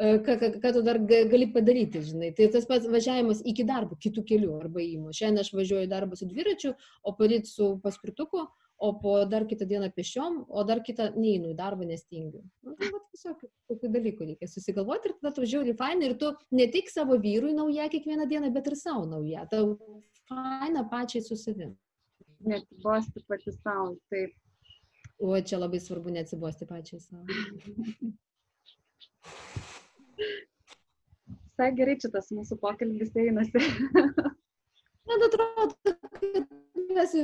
ką, 0.00 0.36
ką, 0.40 0.52
ką 0.62 0.72
tu 0.76 0.82
dar 0.86 0.98
gali 1.04 1.50
padaryti, 1.52 2.02
žinai. 2.08 2.32
Tai 2.36 2.48
tas 2.54 2.66
pats 2.68 2.88
važiavimas 2.88 3.44
iki 3.44 3.66
darbo, 3.68 3.98
kitų 4.00 4.24
kelių 4.32 4.56
arba 4.62 4.82
įmų. 4.84 5.12
Šiandien 5.16 5.44
aš 5.44 5.52
važiuoju 5.56 5.88
į 5.88 5.92
darbą 5.92 6.18
su 6.18 6.28
dviračiu, 6.30 6.74
o 7.04 7.14
paryt 7.18 7.50
su 7.50 7.74
paspirtuku 7.84 8.48
o 8.80 9.00
po 9.00 9.24
dar 9.24 9.44
kitą 9.46 9.66
dieną 9.68 9.90
pešiom, 9.92 10.44
o 10.48 10.64
dar 10.64 10.80
kitą 10.82 11.10
neinu 11.16 11.50
į 11.52 11.56
darbą, 11.56 11.84
nes 11.84 12.06
tingiu. 12.08 12.40
Nu, 12.64 12.72
tai 12.80 12.88
va, 12.94 13.00
tiesiog 13.12 13.42
tokių 13.68 13.90
dalykų 13.96 14.28
reikia 14.30 14.48
susigalvoti 14.48 15.10
ir 15.10 15.16
tada 15.18 15.34
tu 15.36 15.44
žiūri 15.52 15.74
fainai 15.76 16.08
ir 16.08 16.14
tu 16.22 16.30
ne 16.56 16.66
tik 16.72 16.88
savo 16.88 17.18
vyrui 17.20 17.52
nauja 17.56 17.90
kiekvieną 17.92 18.24
dieną, 18.30 18.48
bet 18.54 18.70
ir 18.72 18.78
savo 18.80 19.04
nauja. 19.10 19.44
Tau 19.52 19.76
faina 20.30 20.86
pačiai 20.88 21.20
su 21.26 21.36
savimi. 21.36 21.76
Neatsibosti 22.40 23.20
pati 23.28 23.52
savo, 23.58 23.92
taip. 24.08 24.32
O 25.20 25.36
čia 25.44 25.60
labai 25.60 25.82
svarbu 25.84 26.16
neatsibosti 26.16 26.64
pačiai 26.72 27.04
savo. 27.04 27.28
Visai 31.30 31.70
gerai 31.76 31.98
čia 32.00 32.10
tas 32.14 32.30
mūsų 32.34 32.58
pokalbis 32.62 33.12
einasi. 33.18 33.62
Man 35.10 35.26
atrodo, 35.26 35.94
kad 36.20 36.40
mes 36.94 37.14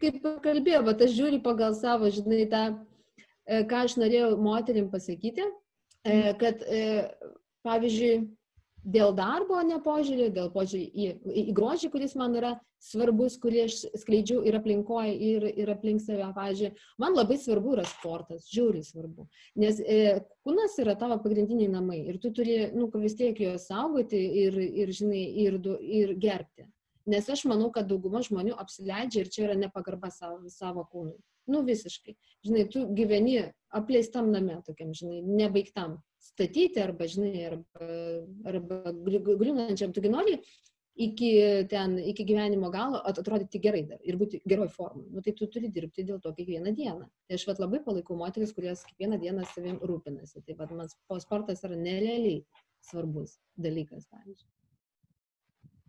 kaip 0.00 0.20
kalbėjau, 0.44 0.82
bet 0.88 1.04
aš 1.04 1.14
žiūriu 1.16 1.40
pagal 1.44 1.74
savo, 1.76 2.08
žinai, 2.12 2.44
tą, 2.50 2.62
e, 3.44 3.62
ką 3.68 3.84
aš 3.86 3.96
norėjau 4.00 4.32
moterim 4.40 4.88
pasakyti, 4.92 5.46
e, 6.04 6.20
kad, 6.40 6.62
e, 6.64 6.82
pavyzdžiui, 7.66 8.14
dėl 8.84 9.12
darbo 9.16 9.60
nepožiūrį, 9.66 10.30
dėl 10.34 10.50
požiūrį 10.54 10.84
į, 10.88 11.06
į 11.50 11.54
grožį, 11.56 11.90
kuris 11.92 12.14
man 12.18 12.34
yra 12.38 12.54
svarbus, 12.80 13.36
kurį 13.40 13.64
aš 13.66 13.76
skleidžiu 14.02 14.40
ir 14.48 14.56
aplinkoje, 14.56 15.12
ir, 15.12 15.46
ir 15.62 15.72
aplink 15.72 16.00
save, 16.00 16.24
pavyzdžiui, 16.36 16.72
man 17.02 17.16
labai 17.16 17.36
svarbu 17.40 17.74
yra 17.76 17.84
sportas, 17.88 18.48
žiūri 18.52 18.82
svarbu, 18.86 19.28
nes 19.60 19.80
e, 19.84 20.00
kūnas 20.46 20.78
yra 20.80 20.96
tavo 21.00 21.20
pagrindiniai 21.20 21.70
namai 21.72 22.00
ir 22.08 22.20
tu 22.22 22.32
turi, 22.36 22.58
nu, 22.76 22.88
vis 23.02 23.16
tiek 23.20 23.36
juos 23.40 23.68
saugoti 23.68 24.20
ir, 24.46 24.56
ir 24.56 24.92
žinai, 24.96 25.24
ir, 25.44 25.60
ir 25.84 26.14
gerbti. 26.20 26.68
Nes 27.10 27.28
aš 27.32 27.46
manau, 27.48 27.70
kad 27.74 27.88
dauguma 27.88 28.20
žmonių 28.24 28.54
apsileidžia 28.60 29.24
ir 29.24 29.30
čia 29.32 29.46
yra 29.48 29.56
nepagarba 29.58 30.12
savo, 30.14 30.44
savo 30.52 30.84
kūnui. 30.92 31.16
Nu 31.50 31.64
visiškai. 31.66 32.14
Žinai, 32.46 32.66
tu 32.70 32.84
gyveni 32.94 33.40
apleistam 33.74 34.28
name, 34.30 34.60
tokiam, 34.66 34.92
žinai, 34.94 35.22
nebaigtam 35.24 35.98
statyti 36.34 36.82
arba, 36.82 37.06
žinai, 37.10 37.46
arba, 37.50 37.92
arba 38.52 38.82
griūnančiam. 39.04 39.94
Tu 39.94 40.04
nori 40.10 40.38
iki 41.00 41.30
ten, 41.70 41.96
iki 41.98 42.26
gyvenimo 42.28 42.70
galo 42.70 43.00
atrodyti 43.08 43.60
gerai 43.62 43.82
dar 43.88 44.00
ir 44.04 44.18
būti 44.20 44.42
geroj 44.48 44.68
formai. 44.74 45.06
Nu, 45.14 45.24
tai 45.24 45.32
tu 45.38 45.48
turi 45.48 45.70
dirbti 45.72 46.04
dėl 46.08 46.20
to 46.20 46.32
kiekvieną 46.36 46.74
dieną. 46.76 47.08
Tai 47.08 47.38
aš 47.38 47.46
vat, 47.48 47.62
labai 47.62 47.80
palaikau 47.86 48.18
moteris, 48.20 48.52
kurios 48.56 48.84
kiekvieną 48.88 49.20
dieną 49.22 49.46
savim 49.54 49.80
rūpinasi. 49.80 50.44
Tai 50.46 50.58
vat, 50.60 50.74
man 50.76 50.90
sportas 51.24 51.64
yra 51.68 51.78
nerealiai 51.78 52.42
svarbus 52.90 53.38
dalykas, 53.56 54.08
pavyzdžiui. 54.12 54.59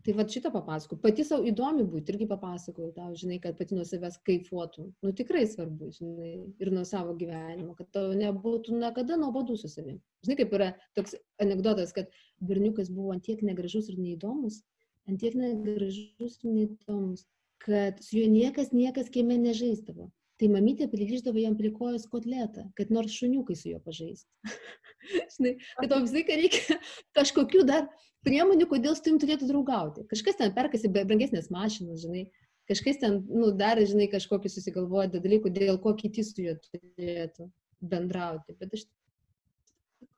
Tai 0.02 0.14
va 0.18 0.24
šitą 0.26 0.50
papasakau. 0.50 0.96
Pati 0.98 1.22
savo 1.22 1.46
įdomi 1.46 1.84
būti, 1.86 2.10
irgi 2.10 2.26
papasakau 2.30 2.88
tau, 2.96 3.12
žinai, 3.18 3.36
kad 3.42 3.54
pati 3.58 3.76
nuo 3.78 3.84
savęs 3.86 4.16
kaifuotum. 4.26 4.88
Nu 5.04 5.12
tikrai 5.14 5.44
svarbu, 5.46 5.90
žinai, 5.94 6.32
ir 6.58 6.70
nuo 6.74 6.82
savo 6.88 7.14
gyvenimo, 7.18 7.76
kad 7.78 7.92
tau 7.94 8.16
nebūtų 8.18 8.80
niekada 8.80 9.18
nuobodu 9.20 9.54
su 9.60 9.70
savimi. 9.70 10.00
Žinai, 10.26 10.38
kaip 10.40 10.56
yra 10.58 10.72
toks 10.98 11.14
anegdotas, 11.42 11.94
kad 11.94 12.10
berniukas 12.42 12.90
buvo 12.90 13.14
antiek 13.14 13.44
negražus 13.46 13.92
ir 13.92 14.00
neįdomus, 14.02 14.64
antiek 15.06 15.38
negražus 15.38 16.40
ir 16.42 16.50
neįdomus, 16.50 17.22
kad 17.62 18.02
su 18.02 18.18
juo 18.18 18.26
niekas, 18.32 18.74
niekas 18.74 19.12
kieme 19.14 19.38
nežaisdavo. 19.38 20.10
Tai 20.42 20.48
mamytė 20.50 20.88
priliždavo 20.90 21.38
jam 21.38 21.54
prie 21.54 21.70
kojos 21.70 22.08
kotletą, 22.10 22.64
kad 22.74 22.90
nors 22.90 23.14
šuniukai 23.14 23.54
su 23.54 23.68
juo 23.70 23.78
pažaistų. 23.84 24.50
žinai, 25.34 25.56
tau 25.88 26.00
visą 26.04 26.18
laiką 26.18 26.38
reikia 26.38 26.78
kažkokių 27.18 27.64
dar 27.68 27.88
priemonių, 28.26 28.68
kodėl 28.70 28.96
su 28.96 29.04
tavim 29.06 29.20
turėtų 29.22 29.50
draugauti. 29.50 30.06
Kažkas 30.10 30.38
ten 30.40 30.54
perkasi 30.56 30.90
brangesnės 30.92 31.50
mašinas, 31.54 32.02
žinai, 32.04 32.26
kažkas 32.70 33.00
ten, 33.02 33.20
nu, 33.28 33.50
dar, 33.58 33.80
žinai, 33.82 34.08
kažkokį 34.12 34.52
susigalvoja 34.52 35.10
dalykų, 35.16 35.52
dėl 35.54 35.80
ko 35.82 35.94
kiti 35.98 36.24
su 36.26 36.46
juo 36.46 36.56
turėtų 36.68 37.48
bendrauti. 37.82 38.56
Bet 38.60 38.76
aš 38.78 38.86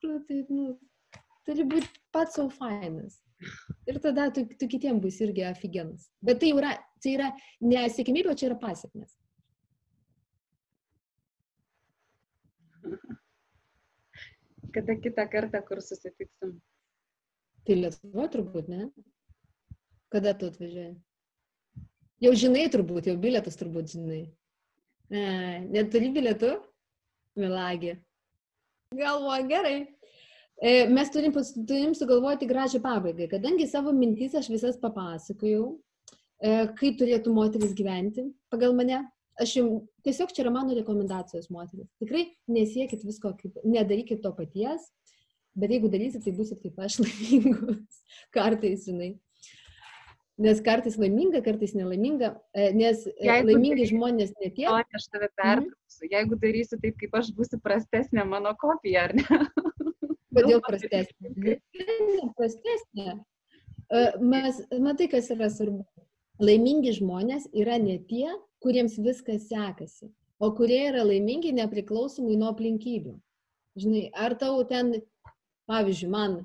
tikrųjų, 0.05 0.21
tai, 0.29 0.41
nu, 0.53 0.71
turi 1.49 1.67
būti 1.69 1.91
pats 2.15 2.39
savo 2.39 2.53
fainas. 2.53 3.21
Ir 3.89 3.99
tada 4.01 4.31
tu, 4.33 4.47
tu 4.61 4.69
kitiems 4.71 5.03
bus 5.03 5.19
irgi 5.25 5.45
aфиgenas. 5.49 6.09
Bet 6.25 6.41
tai 6.41 6.55
yra, 6.55 6.73
tai 7.03 7.17
yra 7.19 7.33
ne 7.65 7.85
sėkmybė, 7.93 8.33
o 8.33 8.39
čia 8.39 8.51
yra 8.53 8.61
pasiekmes. 8.61 9.17
Kada 14.75 14.97
kitą 14.99 15.29
kartą, 15.31 15.61
kur 15.69 15.81
susitiksim? 15.83 16.57
Tai 17.65 17.75
Lietuva 17.79 18.27
turbūt, 18.33 18.71
ne? 18.73 18.89
Kada 20.13 20.35
tu 20.39 20.49
atvažiuoji? 20.51 20.97
Jau 22.25 22.33
žinai 22.41 22.65
turbūt, 22.73 23.09
jau 23.11 23.15
bilietus 23.21 23.59
turbūt 23.61 23.95
žinai. 23.95 24.25
E, 25.13 25.23
neturi 25.71 26.11
bilietų? 26.15 26.51
Milagė. 27.39 27.97
Galvoju, 28.95 29.47
gerai. 29.51 29.79
E, 30.63 30.87
mes 30.91 31.11
turim, 31.11 31.35
turim 31.69 31.95
sugalvoti 31.99 32.47
gražią 32.51 32.81
pabaigą, 32.83 33.27
kadangi 33.33 33.67
savo 33.71 33.93
mintys 33.95 34.37
aš 34.39 34.51
visas 34.53 34.79
papasakojau, 34.83 35.67
e, 36.39 36.53
kaip 36.79 36.99
turėtų 37.01 37.35
moteris 37.35 37.75
gyventi 37.79 38.29
pagal 38.55 38.75
mane. 38.79 39.03
Aš 39.41 39.57
jums 39.59 39.89
tiesiog 40.07 40.31
čia 40.35 40.45
yra 40.45 40.53
mano 40.55 40.77
rekomendacijos 40.77 41.51
moteris. 41.51 41.89
Tikrai 42.03 42.29
nesiekit 42.47 43.03
visko, 43.03 43.33
kaip, 43.41 43.57
nedarykit 43.67 44.23
to 44.23 44.31
paties, 44.37 44.85
Bet 45.55 45.71
jeigu 45.71 45.91
darysit, 45.91 46.25
tai 46.25 46.33
busit 46.35 46.63
kaip 46.63 46.81
aš 46.83 46.99
laimingus. 47.05 48.01
Kartais, 48.35 48.89
žinai. 48.89 49.13
Nes 50.45 50.59
kartais 50.67 50.97
laiminga, 50.99 51.39
kartais 51.47 51.77
nelaiminga, 51.79 52.33
e, 52.59 52.73
nes 52.75 53.05
e, 53.07 53.13
jeigu 53.23 53.53
laimingi 53.53 53.77
darysi, 53.77 53.93
žmonės 53.93 54.33
netie. 54.43 54.65
O 54.67 54.75
aš 54.75 55.07
tave 55.13 55.29
pertrauksiu. 55.31 56.01
Mm. 56.01 56.15
Jeigu 56.17 56.39
darysiu 56.43 56.79
taip, 56.83 56.97
kaip 56.99 57.15
aš 57.21 57.31
būsiu 57.37 57.61
prastesnė 57.63 58.25
mano 58.27 58.51
kopija, 58.59 59.07
ar 59.07 59.15
ne? 59.15 59.39
Kodėl 60.35 60.59
prastesnė? 60.67 61.55
prastesnė. 62.35 63.15
E, 63.15 64.03
mes, 64.19 64.59
matai, 64.83 65.07
kas 65.13 65.31
yra 65.31 65.53
svarbu. 65.55 65.87
Laimingi 66.43 66.97
žmonės 66.97 67.47
yra 67.55 67.79
ne 67.79 68.01
tie, 68.11 68.27
kuriems 68.65 68.97
viskas 69.05 69.47
sekasi, 69.51 70.11
o 70.41 70.51
kurie 70.57 70.81
yra 70.89 71.05
laimingi 71.07 71.53
nepriklausomai 71.55 72.39
nuo 72.41 72.51
aplinkybių. 72.55 73.15
Žinai, 73.79 74.07
ar 74.15 74.37
tau 74.39 74.63
ten 74.71 74.93
Pavyzdžiui, 75.67 76.11
man 76.11 76.41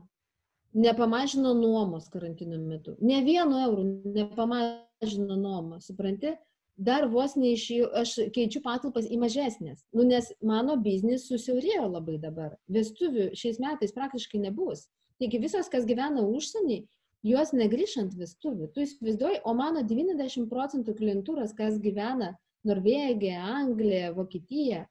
nepamažino 0.73 1.53
nuomos 1.53 2.07
karantino 2.13 2.59
metu. 2.61 2.95
Ne 3.01 3.19
vienu 3.25 3.57
eurų 3.65 3.85
nepamažino 4.15 5.35
nuomą, 5.39 5.79
supranti? 5.83 6.35
Dar 6.79 7.09
vos 7.11 7.33
neišėjau, 7.35 7.89
aš 7.99 8.13
keičiu 8.35 8.61
patalpas 8.63 9.09
į 9.11 9.17
mažesnės. 9.19 9.81
Nu, 9.91 10.05
nes 10.07 10.29
mano 10.39 10.77
biznis 10.79 11.25
susiaurėjo 11.27 11.89
labai 11.89 12.15
dabar. 12.23 12.53
Vestuvių 12.71 13.33
šiais 13.35 13.59
metais 13.59 13.91
praktiškai 13.91 14.39
nebus. 14.45 14.85
Taigi 15.19 15.41
visas, 15.43 15.67
kas 15.67 15.83
gyvena 15.89 16.23
užsienį, 16.23 16.85
juos 17.25 17.51
negrįžant 17.55 18.15
vestuvių. 18.17 18.69
Tu 18.73 18.85
įsivaizduoji, 18.85 19.41
o 19.43 19.53
mano 19.57 19.83
90 19.85 20.47
procentų 20.51 20.95
klientūros, 20.99 21.55
kas 21.57 21.79
gyvena 21.81 22.33
Norvegija, 22.67 23.41
Anglija, 23.59 24.13
Vokietija, 24.15 24.85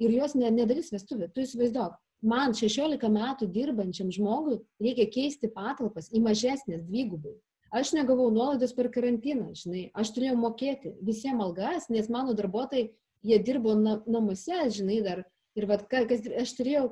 ir 0.00 0.14
jos 0.16 0.36
nedarys 0.38 0.90
vestuvių. 0.94 1.30
Tu 1.34 1.44
įsivaizduok, 1.44 1.96
man 2.22 2.56
16 2.56 3.12
metų 3.12 3.50
dirbančiam 3.52 4.10
žmogui 4.12 4.60
reikia 4.82 5.08
keisti 5.12 5.50
patalpas 5.52 6.10
į 6.12 6.22
mažesnės 6.24 6.86
dvigubai. 6.88 7.36
Aš 7.70 7.92
negavau 7.94 8.32
nuolaidos 8.34 8.72
per 8.74 8.88
karantiną, 8.90 9.52
žinai, 9.54 9.84
aš 9.94 10.10
turėjau 10.16 10.34
mokėti 10.40 10.96
visiems 11.06 11.44
algas, 11.44 11.86
nes 11.86 12.08
mano 12.10 12.34
darbuotojai, 12.34 12.88
jie 13.22 13.38
dirbo 13.46 13.76
na, 13.78 14.00
namuose, 14.10 14.64
žinai, 14.74 14.98
dar. 15.06 15.22
Ir 15.58 15.66
vad, 15.66 15.84
kas 15.90 16.26
aš 16.40 16.54
turėjau 16.58 16.84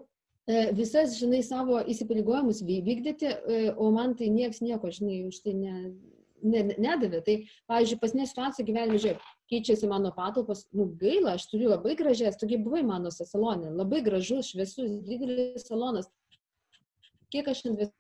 visas, 0.49 1.19
žinai, 1.19 1.43
savo 1.45 1.81
įsipareigojimus 1.85 2.63
vykdyti, 2.65 3.27
e, 3.29 3.73
o 3.77 3.91
man 3.93 4.15
tai 4.17 4.31
nieks 4.33 4.61
nieko, 4.65 4.89
žinai, 4.93 5.29
už 5.29 5.41
tai 5.45 5.53
ne, 5.55 5.93
ne, 6.43 6.63
nedavė. 6.81 7.21
Tai, 7.27 7.35
pavyzdžiui, 7.69 8.01
pas 8.01 8.15
nesituacija 8.17 8.65
gyvenime, 8.67 8.99
žiūrėk, 9.03 9.21
keičiasi 9.53 9.87
mano 9.91 10.13
patalpos, 10.17 10.65
nu 10.73 10.85
gaila, 11.01 11.35
aš 11.37 11.49
turiu 11.53 11.69
labai 11.75 11.95
gražias, 11.99 12.41
tokie 12.41 12.59
buvai 12.63 12.83
mano 12.87 13.11
salonė, 13.13 13.69
labai 13.77 14.01
gražus, 14.07 14.51
šviesus, 14.55 14.91
didelis 15.05 15.69
salonas. 15.69 16.07
Kiek 17.29 17.45
aš 17.53 17.59
investavau 17.69 17.97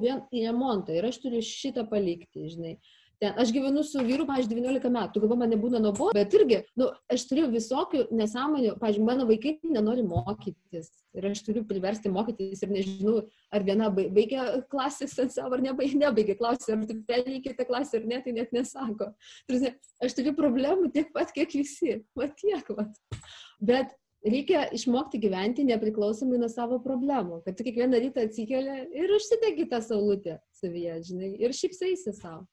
vien 0.00 0.24
į 0.32 0.46
remontą 0.48 0.96
ir 0.96 1.04
aš 1.10 1.20
turiu 1.20 1.42
šitą 1.44 1.84
palikti, 1.90 2.48
žinai 2.54 2.74
ten, 3.20 3.36
aš 3.40 3.52
gyvenu 3.54 3.84
su 3.86 4.02
vyru, 4.04 4.26
pavyzdžiui, 4.28 4.62
19 4.62 4.92
metų, 4.94 5.22
galvo 5.24 5.38
man 5.40 5.52
nebūna 5.54 5.82
nuobodu, 5.82 6.16
bet 6.16 6.34
irgi, 6.38 6.62
nu, 6.80 6.90
aš 7.12 7.26
turiu 7.30 7.50
visokių 7.52 8.06
nesąmonių, 8.16 8.74
pavyzdžiui, 8.80 9.06
mano 9.06 9.28
vaikai 9.28 9.58
nenori 9.68 10.06
mokytis 10.06 10.90
ir 11.16 11.26
aš 11.30 11.42
turiu 11.46 11.62
priversti 11.68 12.10
mokytis 12.12 12.62
ir 12.64 12.72
nežinau, 12.72 13.16
ar 13.54 13.64
viena 13.66 13.90
baigia 13.92 14.44
klasės 14.70 15.16
ant 15.22 15.34
savo, 15.34 15.56
ar 15.56 15.64
nebaigia, 15.64 15.98
nebaigia 16.06 16.36
klasės, 16.38 16.70
ar 16.74 16.84
tu 16.88 16.98
perėjai 17.08 17.40
kitą 17.48 17.66
klasę 17.68 17.98
ar 18.00 18.06
ne, 18.10 18.20
tai 18.24 18.34
net 18.36 18.52
nesako. 18.54 19.10
Turisi, 19.48 19.72
aš 20.04 20.18
turiu 20.18 20.34
problemų 20.38 20.92
tiek 20.94 21.10
pat, 21.14 21.32
kiek 21.34 21.56
visi, 21.58 21.98
va 22.18 22.30
tiek, 22.40 22.70
va. 22.76 22.86
Bet 23.58 23.92
reikia 24.26 24.66
išmokti 24.76 25.20
gyventi 25.22 25.66
nepriklausomai 25.66 26.38
nuo 26.40 26.50
savo 26.52 26.78
problemų, 26.84 27.42
kad 27.46 27.58
tu 27.58 27.66
kiekvieną 27.66 28.00
rytą 28.06 28.26
atsikeli 28.28 28.80
ir 29.02 29.14
užsidegi 29.16 29.68
tą 29.70 29.82
saulutę 29.84 30.38
savyje, 30.60 31.00
žinai, 31.10 31.34
ir 31.40 31.56
šypsaisi 31.56 32.14
savo. 32.16 32.44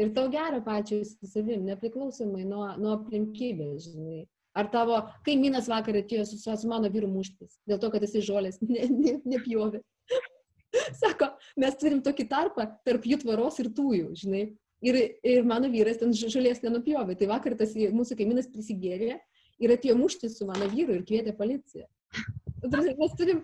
Ir 0.00 0.10
tau 0.14 0.30
gera 0.30 0.60
pačiai 0.64 1.04
su 1.06 1.28
savim, 1.30 1.64
nepriklausomai 1.68 2.44
nuo, 2.48 2.66
nuo 2.80 2.94
aplinkybės, 2.98 3.90
žinai. 3.92 4.24
Ar 4.54 4.68
tavo 4.70 5.00
kaimynas 5.26 5.66
vakar 5.70 5.98
atėjo 5.98 6.24
su, 6.28 6.38
su 6.38 6.70
mano 6.70 6.90
vyru 6.90 7.08
muštis, 7.10 7.58
dėl 7.66 7.80
to, 7.82 7.90
kad 7.90 8.04
jisai 8.06 8.22
žolės 8.26 8.60
ne, 8.62 8.86
ne, 8.90 9.16
nepjovė. 9.26 9.80
Sako, 11.02 11.32
mes 11.58 11.78
turim 11.80 12.02
tokį 12.06 12.28
tarpą 12.30 12.68
tarp 12.86 13.06
jų 13.06 13.20
tvaros 13.22 13.58
ir 13.62 13.70
tųjų, 13.74 14.12
žinai. 14.22 14.44
Ir, 14.84 14.98
ir 15.24 15.46
mano 15.48 15.70
vyras 15.72 15.98
ten 16.02 16.12
žolės 16.14 16.60
nenupjovė. 16.62 17.16
Tai 17.16 17.30
vakar 17.30 17.54
tas 17.58 17.72
mūsų 17.74 18.18
kaimynas 18.18 18.50
prisigėrė 18.52 19.16
ir 19.62 19.74
atėjo 19.74 19.96
muštis 19.96 20.36
su 20.38 20.46
mano 20.48 20.68
vyru 20.70 20.98
ir 20.98 21.06
kvietė 21.08 21.34
policiją. 21.38 21.86
Mes 23.00 23.14
turim 23.18 23.42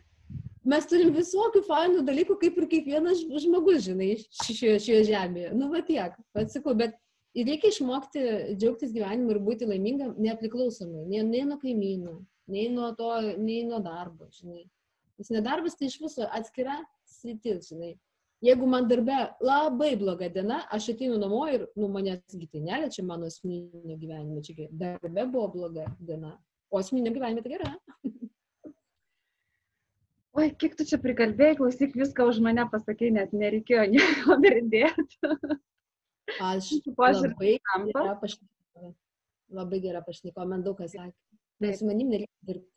mes 0.68 0.88
turim 0.90 1.12
visokių 1.14 1.62
fainų 1.66 2.02
dalykų, 2.06 2.36
kaip 2.40 2.58
ir 2.60 2.66
kiekvienas 2.74 3.22
žmogus, 3.44 3.84
žinai, 3.86 4.10
šioje, 4.42 4.80
šioje 4.86 5.04
žemėje. 5.12 5.52
Nu, 5.56 5.70
va 5.72 5.80
tiek, 5.86 6.16
atsakau, 6.36 6.74
bet 6.78 6.98
reikia 7.36 7.70
išmokti 7.70 8.26
džiaugtis 8.56 8.92
gyvenimu 8.96 9.34
ir 9.34 9.40
būti 9.46 9.68
laimingam 9.70 10.14
nepriklausomai, 10.20 11.06
nei, 11.08 11.24
nei 11.26 11.46
nuo 11.48 11.58
kaimynų, 11.62 12.18
nei 12.52 12.68
nuo 12.72 12.92
to, 12.98 13.10
nei 13.38 13.64
nuo 13.68 13.80
darbo, 13.84 14.28
žinai. 14.36 14.66
Nes 15.20 15.32
nedarbas 15.32 15.76
tai 15.76 15.90
iš 15.90 15.98
viso 16.00 16.28
atskira 16.32 16.80
sritis, 17.08 17.70
žinai. 17.72 17.94
Jeigu 18.40 18.64
man 18.64 18.86
darbe 18.88 19.16
labai 19.44 19.90
bloga 20.00 20.30
diena, 20.32 20.62
aš 20.72 20.94
ateinu 20.94 21.18
namo 21.20 21.42
ir, 21.52 21.66
nu, 21.76 21.90
manęs 21.92 22.22
tai 22.24 22.62
neliečia 22.64 23.04
mano 23.04 23.28
asmeninio 23.28 23.98
gyvenimo, 24.00 24.40
čia 24.40 24.68
darbe 24.72 25.26
buvo 25.28 25.48
bloga 25.58 25.84
diena, 26.00 26.38
o 26.72 26.80
asmeninio 26.80 27.12
gyvenime 27.18 27.44
tai 27.44 27.52
gera. 27.52 27.74
Oi, 30.38 30.48
kiek 30.60 30.76
tu 30.78 30.86
čia 30.88 30.98
prikalbėjai, 31.02 31.58
klausyk, 31.58 31.94
viską 31.98 32.28
už 32.30 32.40
mane 32.44 32.66
pasakai, 32.72 33.10
net 33.14 33.34
nereikėjo 33.36 33.86
nieko 33.94 34.38
pridėti. 34.42 35.34
Aš 36.38 36.72
labai 36.98 37.56
gera 37.90 38.16
pašnekovė. 38.20 38.92
Labai 39.60 39.80
gera 39.82 40.02
pašnekovė, 40.06 40.50
man 40.52 40.66
daug 40.66 40.78
kas 40.78 40.94
sakė. 40.94 41.16
Nes 41.60 41.80
su 41.80 41.88
manim 41.88 42.12
nereikia 42.12 42.52
dirbti. 42.52 42.68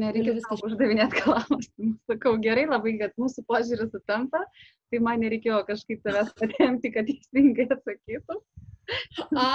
Nereikia 0.00 0.36
viską 0.36 0.56
uždavinėti 0.68 1.24
klausimus. 1.24 1.66
Sakau, 2.06 2.36
gerai, 2.42 2.68
labai, 2.70 2.94
kad 3.00 3.16
mūsų 3.18 3.42
požiūris 3.48 3.90
sutampa, 3.90 4.44
tai 4.90 5.00
man 5.02 5.18
nereikėjo 5.24 5.64
kažkaip 5.66 6.04
tavęs 6.06 6.30
patempti, 6.40 6.92
kad 6.94 7.10
teisingai 7.10 7.66
atsakytų. 7.74 8.38
A, 9.38 9.48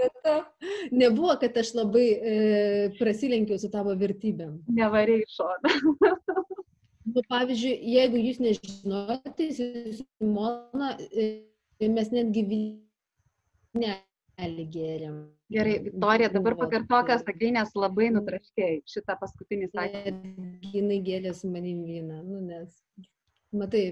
vieta. 0.00 0.34
Nebuvo, 0.92 1.32
kad 1.40 1.56
aš 1.62 1.72
labai 1.78 2.06
e, 2.10 2.34
prasilenkiau 2.98 3.58
su 3.60 3.70
tavo 3.72 3.94
vertybėm. 4.00 4.58
Nevariai 4.76 5.24
šoną. 5.30 5.70
nu, 7.14 7.24
pavyzdžiui, 7.30 7.74
jeigu 7.94 8.20
jūs 8.20 8.38
nežinote, 8.42 9.50
Simona, 9.56 10.94
e, 11.10 11.32
mes 11.88 12.08
netgi 12.14 12.46
vynelį 12.54 14.64
gėrėm. 14.76 15.20
Gerai, 15.50 15.80
Viktorija, 15.82 16.30
dabar 16.30 16.54
pakartok, 16.58 17.08
ką 17.08 17.16
sakai, 17.24 17.50
nes 17.56 17.72
labai 17.74 18.12
nutraškėjai 18.14 18.76
šitą 18.88 19.16
paskutinį 19.18 19.70
sakinį. 19.72 20.34
Jinai 20.76 21.00
gėlė 21.06 21.32
su 21.34 21.50
manim 21.50 21.82
vyną, 21.88 22.20
nu, 22.22 22.38
nes, 22.46 22.70
matai, 23.50 23.84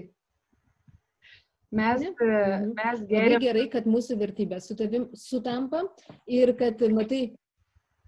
Mes, 1.69 2.01
e, 2.01 2.11
mhm. 2.11 2.71
mes 2.77 3.03
geriam. 3.05 3.35
Labai 3.35 3.43
gerai, 3.43 3.65
kad 3.69 3.89
mūsų 3.89 4.17
vertybės 4.19 4.69
su 4.69 4.77
tavim 4.77 5.09
sutampa 5.13 5.83
ir 6.25 6.55
kad, 6.57 6.81
matai, 6.95 7.27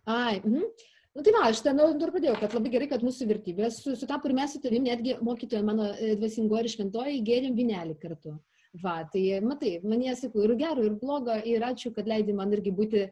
ai, 0.09 0.39
mhm. 0.41 0.71
Nu 1.11 1.19
tai 1.27 1.33
va, 1.35 1.41
aš 1.51 1.59
ten 1.59 1.79
ir 1.83 2.11
pradėjau, 2.13 2.37
kad 2.39 2.53
labai 2.55 2.69
gerai, 2.71 2.85
kad 2.87 3.01
mūsų 3.03 3.25
vertybės 3.27 3.81
sutapo 3.83 4.29
ir 4.29 4.33
mes 4.37 4.53
su 4.55 4.61
tavim, 4.63 4.85
netgi 4.87 5.17
mokytoja 5.19 5.59
mano 5.67 5.89
e, 5.99 6.13
dvasingo 6.15 6.55
ir 6.61 6.69
šventoji, 6.71 7.17
gėrėm 7.27 7.57
vinelį 7.57 7.97
kartu. 7.99 8.37
Va, 8.79 9.01
tai 9.11 9.41
matai, 9.43 9.73
man 9.83 10.05
sakau, 10.15 10.45
ir 10.45 10.55
gero, 10.55 10.85
ir 10.87 10.95
blogo, 11.01 11.35
ir 11.43 11.65
ačiū, 11.67 11.91
kad 11.91 12.07
leidai 12.07 12.37
man 12.37 12.55
irgi 12.55 12.71
būti 12.71 13.09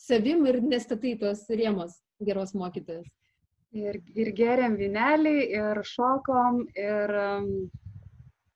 savim 0.00 0.46
ir 0.48 0.62
nestatai 0.64 1.12
tos 1.20 1.44
rėmos 1.52 1.98
geros 2.24 2.54
mokytojas. 2.56 3.04
Ir, 3.76 4.00
ir 4.16 4.32
geriam 4.36 4.78
vinelį, 4.80 5.36
ir 5.52 5.82
šokom, 5.84 6.64
ir 6.72 7.14
um, 7.20 7.52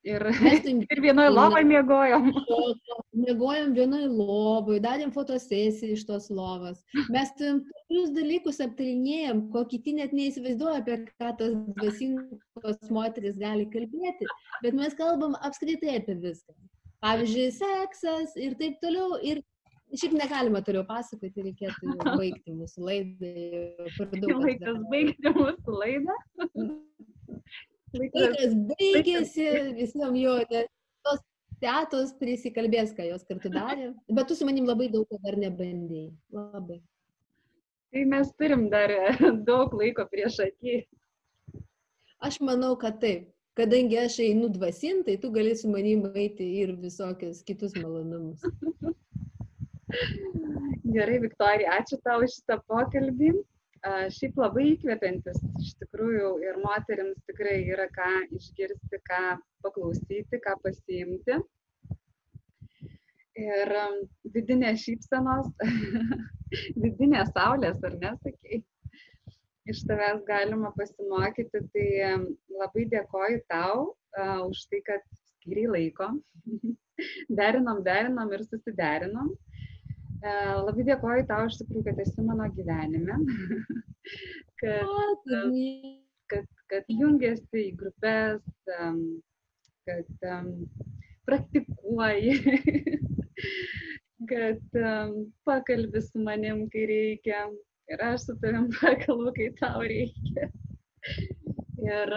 Ir, 0.07 0.23
ir 0.93 1.01
vienoje 1.03 1.31
lovoje 1.35 1.65
miegojom. 1.67 2.29
Miegojom 3.27 3.73
vienoje 3.75 4.07
lovoje, 4.13 4.79
darėm 4.85 5.11
fotosesiją 5.15 5.97
iš 5.97 6.05
tos 6.07 6.29
lovos. 6.31 6.85
Mes 7.11 7.33
tokius 7.41 8.13
dalykus 8.15 8.61
aptarinėjom, 8.63 9.47
ko 9.55 9.65
kiti 9.71 9.97
net 9.97 10.15
neįsivaizduoja, 10.15 10.83
apie 10.85 11.01
ką 11.09 11.33
tas 11.41 11.57
dvasingos 11.81 12.93
moteris 12.93 13.41
gali 13.41 13.67
kalbėti. 13.73 14.31
Bet 14.63 14.79
mes 14.79 14.95
kalbam 14.99 15.35
apskritai 15.49 15.97
apie 15.99 16.19
viską. 16.23 16.55
Pavyzdžiui, 17.03 17.51
seksas 17.59 18.39
ir 18.39 18.55
taip 18.61 18.79
toliau. 18.85 19.19
Ir 19.27 19.43
Šiaip 19.95 20.17
negalima 20.19 20.59
toliau 20.67 20.83
pasakoti, 20.87 21.45
reikėtų 21.47 21.93
baigti 22.19 22.55
mūsų 22.59 22.87
laidą. 22.89 23.29
Laikas 24.43 24.81
baigti 24.91 25.31
mūsų 25.37 25.77
laidą. 25.79 26.17
Laikas 27.95 28.55
baigėsi, 28.73 29.47
visam 29.77 30.17
jo, 30.19 30.35
tos 31.07 31.23
tetos 31.63 32.13
prisikalbės, 32.21 32.93
ką 32.97 33.07
jos 33.11 33.25
kartu 33.29 33.53
darė. 33.53 33.93
Bet 34.11 34.29
tu 34.29 34.37
su 34.37 34.49
manim 34.49 34.67
labai 34.69 34.89
daug 34.93 35.07
ko 35.09 35.21
dar 35.23 35.39
nebandėjai. 35.41 36.11
Labai. 36.35 36.81
Tai 37.95 38.03
mes 38.11 38.33
turim 38.41 38.67
dar 38.73 38.93
daug 39.49 39.73
laiko 39.79 40.05
prieš 40.11 40.43
akį. 40.49 40.77
Aš 42.27 42.41
manau, 42.41 42.75
kad 42.81 43.01
taip. 43.01 43.33
Kadangi 43.57 43.97
aš 43.97 44.19
einu 44.21 44.51
dvasintai, 44.53 45.15
tu 45.21 45.31
gali 45.33 45.55
su 45.57 45.71
manim 45.73 46.03
eiti 46.13 46.45
ir 46.61 46.75
visokius 46.77 47.41
kitus 47.47 47.73
malonumus. 47.79 48.43
Gerai, 50.85 51.23
Viktorija, 51.23 51.79
ačiū 51.79 51.97
tau 52.05 52.21
už 52.27 52.35
šitą 52.35 52.59
pokalbį 52.69 53.31
šiaip 54.15 54.39
labai 54.41 54.65
įkvepiantis 54.73 55.41
iš 55.63 55.75
tikrųjų 55.83 56.31
ir 56.45 56.61
moteriams 56.63 57.19
tikrai 57.29 57.59
yra 57.73 57.87
ką 57.95 58.11
išgirsti, 58.37 59.01
ką 59.09 59.21
paklausyti, 59.65 60.41
ką 60.45 60.57
pasiimti. 60.65 61.41
Ir 63.37 63.73
vidinės 64.33 64.81
šypsenos, 64.87 65.51
vidinės 66.85 67.35
saulės, 67.37 67.83
ar 67.85 67.99
nesakei, 68.01 68.63
iš 69.69 69.83
tavęs 69.91 70.25
galima 70.29 70.73
pasimokyti, 70.79 71.61
tai 71.75 71.89
labai 72.57 72.87
dėkoju 72.95 73.43
tau 73.53 73.91
uh, 73.91 74.41
už 74.49 74.65
tai, 74.71 74.81
kad 74.89 75.05
skiriai 75.35 75.69
laiko. 75.75 76.15
derinom, 77.41 77.83
derinom 77.85 78.33
ir 78.33 78.45
susiderinom. 78.47 79.33
E, 79.33 79.56
labai 80.23 80.85
dėkoju 80.87 81.27
tau 81.29 81.47
iš 81.47 81.59
tikrųjų, 81.61 81.85
kad 81.89 82.01
esi 82.03 82.25
mano 82.25 82.49
gyvenime, 82.57 83.19
kad, 84.63 85.27
kad, 86.33 86.49
kad 86.73 86.91
jungiasi 86.91 87.63
į 87.69 87.75
grupės, 87.81 88.43
kad 89.87 90.27
praktikuoji, 91.27 92.37
kad 94.31 94.81
pakalbi 95.45 96.03
su 96.03 96.23
manim, 96.23 96.67
kai 96.71 96.87
reikia, 96.91 97.47
ir 97.93 98.03
aš 98.03 98.27
su 98.27 98.39
tavim 98.43 98.71
pakalbu, 98.81 99.33
kai 99.37 99.51
tau 99.61 99.83
reikia. 99.83 100.51
Ir, 101.87 102.15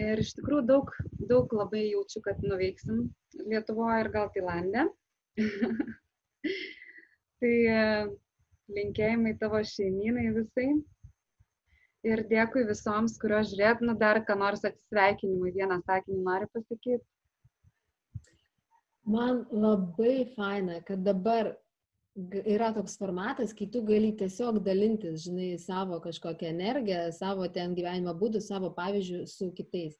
ir 0.00 0.22
iš 0.22 0.32
tikrųjų 0.38 0.64
daug, 0.68 0.92
daug 1.28 1.52
labai 1.52 1.88
jaučiu, 1.90 2.22
kad 2.24 2.40
nuveiksim 2.46 3.08
Lietuvoje 3.36 4.00
ir 4.04 4.10
gal 4.14 4.30
Tailandė. 4.34 4.86
tai 7.42 7.52
e, 7.72 7.82
linkėjimai 8.78 9.34
tavo 9.40 9.60
šeimynai 9.72 10.30
visai. 10.36 10.70
Ir 12.06 12.22
dėkui 12.30 12.62
visoms, 12.68 13.16
kurios 13.20 13.50
žiūrėt, 13.52 13.80
nu 13.84 13.96
dar 13.98 14.20
ką 14.26 14.36
nors 14.38 14.62
atsisveikinimui, 14.64 15.54
vieną 15.56 15.80
sakinį 15.84 16.20
nori 16.24 16.46
pasakyti. 16.54 17.02
Man 19.08 19.46
labai 19.50 20.28
faina, 20.36 20.78
kad 20.86 21.02
dabar 21.02 21.56
yra 22.44 22.72
toks 22.74 22.96
formatas, 23.00 23.54
kai 23.56 23.66
tu 23.72 23.82
gali 23.86 24.12
tiesiog 24.20 24.60
dalintis, 24.66 25.24
žinai, 25.24 25.56
savo 25.62 25.98
kažkokią 26.04 26.50
energiją, 26.52 27.08
savo 27.16 27.46
ten 27.54 27.74
gyvenimo 27.78 28.14
būdų, 28.18 28.42
savo 28.44 28.70
pavyzdžių 28.76 29.24
su 29.30 29.50
kitais. 29.56 29.96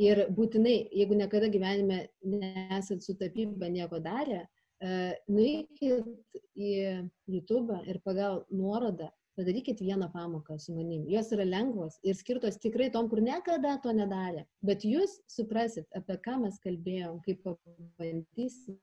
Ir 0.00 0.24
būtinai, 0.32 0.88
jeigu 0.94 1.16
niekada 1.18 1.50
gyvenime 1.52 2.06
nesat 2.24 3.04
su 3.04 3.14
tapyba 3.20 3.68
nieko 3.68 4.00
darę, 4.00 4.46
uh, 4.46 5.12
nueikit 5.28 6.38
į 6.56 6.70
YouTube 7.30 7.76
ir 7.86 8.00
pagal 8.04 8.42
nuorodą 8.50 9.10
padarykit 9.36 9.80
vieną 9.80 10.08
pamoką 10.12 10.58
su 10.58 10.74
manim. 10.74 11.04
Jos 11.08 11.32
yra 11.32 11.44
lengvos 11.44 11.98
ir 12.02 12.16
skirtos 12.16 12.58
tikrai 12.60 12.90
tom, 12.92 13.08
kur 13.08 13.22
niekada 13.22 13.78
to 13.82 13.92
nedarė. 13.96 14.44
Bet 14.62 14.84
jūs 14.84 15.20
suprasit, 15.30 15.86
apie 15.96 16.18
ką 16.24 16.38
mes 16.42 16.58
kalbėjom, 16.64 17.20
kaip 17.24 17.44
pabandysit 17.46 18.80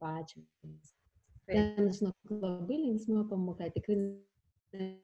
pačios. 0.00 0.94
Ten, 1.46 1.90
žinok, 1.98 2.16
labai 2.30 2.80
linksma 2.86 3.26
pamoka, 3.30 3.68
tikrai 3.74 3.98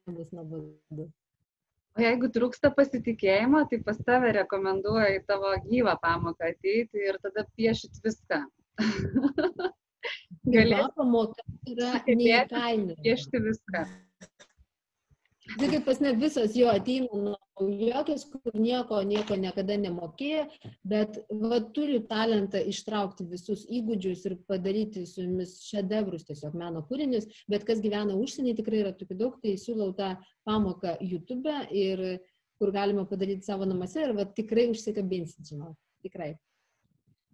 nebus 0.08 0.32
nuobodu. 0.32 1.10
O 1.92 2.00
jeigu 2.00 2.28
trūksta 2.32 2.70
pasitikėjimo, 2.72 3.66
tai 3.68 3.78
pas 3.84 3.98
tave 4.06 4.30
rekomenduoju 4.38 5.18
į 5.18 5.24
tavo 5.28 5.52
gyvą 5.66 5.92
pamoką 6.00 6.48
ateiti 6.54 7.02
ir 7.08 7.18
tada 7.24 7.44
piešit 7.58 7.98
viską. 8.04 8.38
Galėtų 10.54 10.88
pamoka 10.96 11.44
yra 11.68 11.92
neįkainojama. 12.08 12.96
Piešti 13.04 13.42
viską. 13.44 13.84
Kaip 15.42 15.84
pas 15.84 15.98
ne 15.98 16.12
visas 16.14 16.52
jo 16.54 16.68
ateina 16.70 17.08
naujokės, 17.58 18.24
kur 18.30 18.54
nieko, 18.54 19.00
nieko 19.06 19.34
niekada 19.38 19.74
nemokėjo, 19.80 20.44
bet 20.86 21.18
va, 21.42 21.58
turi 21.74 21.98
talentą 22.06 22.60
ištraukti 22.70 23.26
visus 23.30 23.64
įgūdžius 23.66 24.22
ir 24.30 24.36
padaryti 24.46 25.02
su 25.08 25.24
jumis 25.24 25.56
šedevrus, 25.66 26.28
tiesiog 26.28 26.54
meno 26.58 26.84
kūrinius, 26.86 27.26
bet 27.50 27.66
kas 27.66 27.82
gyvena 27.82 28.14
užsienį 28.18 28.54
tikrai 28.60 28.84
yra 28.84 28.92
tokių 28.94 29.18
daug, 29.18 29.40
tai 29.42 29.56
siūlau 29.58 29.90
tą 29.98 30.12
pamoką 30.46 30.94
YouTube 31.02 31.56
ir 31.74 32.04
kur 32.62 32.70
galima 32.70 33.02
padaryti 33.10 33.42
savo 33.48 33.66
namuose 33.66 34.06
ir 34.06 34.14
va, 34.14 34.28
tikrai 34.38 34.68
užsikabinsit, 34.70 35.42
žinau, 35.50 35.74
tikrai. 36.06 36.36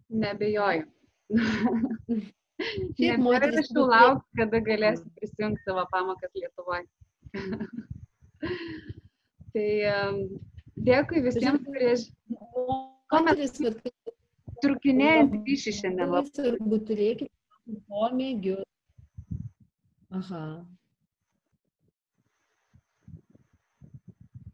Nebejoju. 0.09 0.89
Šiaip 2.97 3.21
moteris 3.21 3.69
lauk, 3.77 4.25
kada 4.41 4.65
galėsi 4.65 5.05
prisijungti 5.21 5.69
savo 5.69 5.85
pamokas 5.93 6.33
Lietuvoje. 6.41 6.89
tai 9.55 9.68
dėkui 10.89 11.24
visiems, 11.26 11.64
kurie... 11.66 11.95
Moteris, 13.09 13.55
trukinėjant 14.62 15.36
ryšį 15.47 15.72
šiandien 15.78 16.11
labai. 16.12 16.32
Turbūt 16.36 16.91
turėkite 16.91 17.78
pomėgių. 17.89 18.59
Aha. 20.18 20.43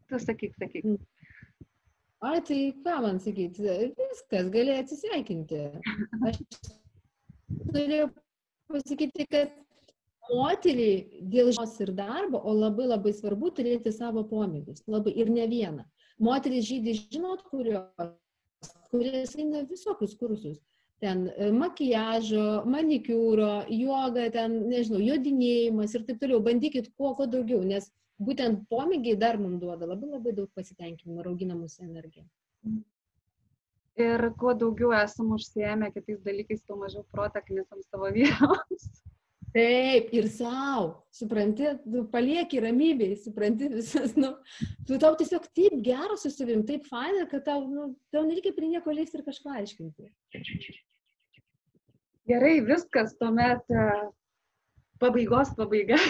Tu 0.09 0.21
sakyk, 0.21 0.55
sakyk. 0.61 0.87
Ai, 2.25 2.39
tai 2.47 2.59
ką 2.85 2.95
man 3.03 3.19
sakyti, 3.21 3.65
viskas, 3.99 4.49
gali 4.53 4.75
atsisveikinti. 4.79 5.61
Aš 6.29 6.39
turėjau 7.73 8.07
pasakyti, 8.71 9.27
kad 9.29 9.51
moteriai 10.29 11.23
dėl 11.33 11.51
žinios 11.53 11.75
ir 11.83 11.91
darbo, 11.97 12.39
o 12.39 12.53
labai 12.53 12.87
labai 12.89 13.13
svarbu 13.13 13.51
turėti 13.57 13.93
savo 13.93 14.23
pomėgius. 14.29 14.83
Labai 14.87 15.13
ir 15.15 15.31
ne 15.33 15.47
vieną. 15.51 15.85
Moteris 16.19 16.67
žydai 16.69 16.95
žinot, 16.97 17.43
kurios, 17.51 18.13
kuris 18.91 19.35
eina 19.35 19.65
visokius 19.69 20.15
kursus. 20.19 20.61
Ten 21.03 21.25
e, 21.27 21.49
makiažo, 21.51 22.63
manikiūro, 22.71 23.65
joga, 23.67 24.29
ten, 24.31 24.61
nežinau, 24.71 25.01
jodinėjimas 25.03 25.95
ir 25.97 26.05
taip 26.07 26.21
toliau. 26.21 26.39
Bandykit 26.43 26.93
kuo, 26.95 27.11
kuo 27.17 27.27
daugiau, 27.27 27.59
nes 27.67 27.89
būtent 28.23 28.63
pomėgiai 28.71 29.19
dar 29.19 29.37
mums 29.41 29.59
duoda 29.59 29.89
labai 29.89 30.13
labai 30.13 30.35
daug 30.37 30.47
pasitenkinimo 30.55 31.19
ir 31.19 31.31
augina 31.33 31.57
mūsų 31.59 31.83
energiją. 31.89 32.23
Ir 33.99 34.29
kuo 34.39 34.55
daugiau 34.55 34.95
esam 34.95 35.35
užsiemę 35.35 35.91
kitais 35.91 36.23
dalykais, 36.23 36.63
tuo 36.63 36.79
mažiau 36.79 37.03
protą 37.11 37.43
knisam 37.43 37.83
savo 37.83 38.11
vyrams. 38.15 38.87
Taip, 39.55 40.09
ir 40.11 40.25
savo, 40.27 40.87
supranti, 41.15 41.69
tu 41.87 42.01
palieki 42.11 42.59
ramybėj, 42.59 43.13
supranti 43.23 43.69
visas, 43.71 44.17
nu, 44.19 44.33
tu 44.87 44.97
tau 44.99 45.15
tiesiog 45.15 45.45
taip 45.55 45.77
gera 45.85 46.17
su 46.19 46.31
savim, 46.33 46.65
taip 46.67 46.89
faina, 46.89 47.23
kad 47.31 47.45
tau, 47.45 47.61
nu, 47.71 47.85
tau 48.11 48.25
nereikia 48.27 48.51
prie 48.57 48.73
nieko 48.73 48.91
leisti 48.91 49.21
ir 49.21 49.23
kažką 49.23 49.55
aiškinti. 49.61 50.09
Gerai, 52.27 52.57
viskas, 52.67 53.15
tuomet 53.21 53.71
uh, 53.71 54.09
pabaigos 54.99 55.55
pabaiga. 55.55 56.01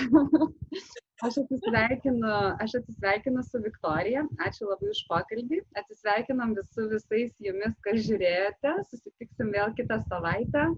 aš 1.25 1.37
atsisveikinu, 1.43 2.33
aš 2.65 2.79
atsisveikinu 2.81 3.45
su 3.45 3.61
Viktorija, 3.61 4.25
ačiū 4.47 4.71
labai 4.71 4.89
už 4.89 5.05
pokalbį, 5.11 5.61
atsisveikinam 5.77 6.57
visu 6.57 6.89
visais 6.97 7.37
jumis, 7.45 7.77
kas 7.85 8.01
žiūrėjote, 8.09 8.77
susitiksim 8.89 9.53
vėl 9.53 9.77
kitą 9.77 10.01
savaitę 10.09 10.71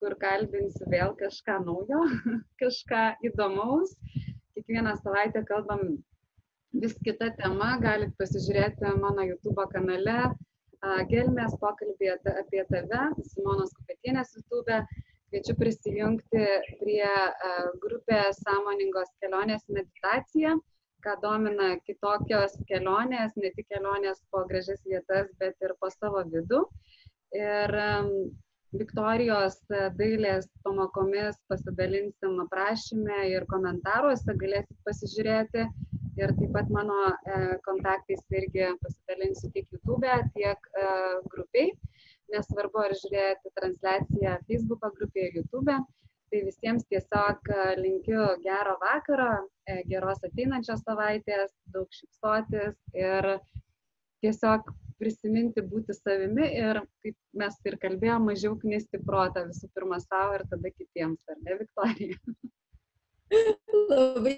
kur 0.00 0.16
kalbinsiu 0.22 0.88
vėl 0.92 1.14
kažką 1.20 1.60
naujo, 1.66 2.02
kažką 2.62 3.04
įdomaus. 3.28 3.96
Kiekvieną 4.56 4.96
savaitę 5.02 5.44
kalbam 5.48 5.96
vis 6.82 6.96
kita 7.04 7.30
tema, 7.40 7.76
galite 7.80 8.16
pasižiūrėti 8.20 8.96
mano 9.00 9.24
YouTube 9.24 9.64
kanale 9.72 10.34
Gelmės 11.10 11.54
pokalbį 11.60 12.10
apie 12.14 12.62
tave, 12.70 13.02
Simonos 13.32 13.72
Kupetienės 13.78 14.34
YouTube. 14.36 14.80
Kviečiu 15.26 15.56
prisijungti 15.58 16.42
prie 16.80 17.08
grupės 17.82 18.38
Sąmoningos 18.44 19.10
kelionės 19.22 19.64
meditacija, 19.68 20.52
ką 21.02 21.16
domina 21.24 21.72
kitokios 21.88 22.54
kelionės, 22.68 23.34
ne 23.36 23.50
tik 23.56 23.66
kelionės 23.72 24.22
po 24.30 24.44
gražias 24.46 24.84
vietas, 24.86 25.32
bet 25.40 25.58
ir 25.66 25.74
po 25.80 25.90
savo 25.90 26.22
vidų. 26.30 26.62
Ir 27.34 27.74
Viktorijos 28.74 29.60
dailės 29.98 30.48
pamokomis 30.66 31.36
pasidalinsim 31.50 32.40
aprašymę 32.42 33.20
ir 33.30 33.46
komentaruose, 33.52 34.34
galėsit 34.40 34.76
pasižiūrėti 34.88 35.66
ir 36.18 36.32
taip 36.38 36.52
pat 36.56 36.70
mano 36.74 36.96
e, 37.08 37.36
kontaktais 37.66 38.24
irgi 38.40 38.70
pasidalinsiu 38.82 39.52
tiek 39.54 39.68
YouTube, 39.74 40.14
tiek 40.34 40.70
e, 40.82 40.86
grupiai, 41.34 41.74
nesvarbu 42.34 42.82
ar 42.86 42.96
žiūrėti 43.02 43.52
transliaciją 43.60 44.38
Facebook 44.48 44.88
grupėje, 44.98 45.34
YouTube. 45.38 45.76
Tai 46.26 46.40
visiems 46.42 46.88
tiesiog 46.90 47.52
e, 47.54 47.60
linkiu 47.78 48.24
gero 48.42 48.74
vakaro, 48.82 49.30
geros 49.92 50.24
ateinančios 50.26 50.82
savaitės, 50.82 51.54
daug 51.74 51.86
šipsotis 51.94 52.74
ir 52.98 53.30
tiesiog 54.24 54.74
prisiminti 55.00 55.62
būti 55.64 55.94
savimi 55.96 56.46
ir, 56.56 56.80
kaip 57.04 57.16
mes 57.40 57.58
ir 57.68 57.76
kalbėjome, 57.82 58.32
mažiau 58.32 58.56
knisti 58.60 59.00
protą 59.04 59.46
visų 59.48 59.70
pirma 59.76 60.00
savo 60.02 60.38
ir 60.38 60.46
tada 60.50 60.72
kitiems, 60.72 61.20
ar 61.30 61.38
ne, 61.42 61.58
Viktorija? 61.60 62.16
Labai 63.90 64.36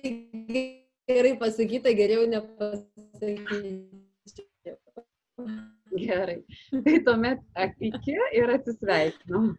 gerai 1.09 1.34
pasakyta, 1.40 1.94
geriau 1.96 2.26
nepasakyti. 2.30 3.74
Gerai. 5.98 6.40
Tai 6.84 6.96
tuomet 7.06 7.40
iki 7.80 8.18
ir 8.36 8.56
atsisveikinam. 8.59 9.54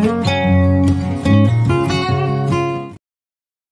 thank 0.00 0.28
you 0.28 0.32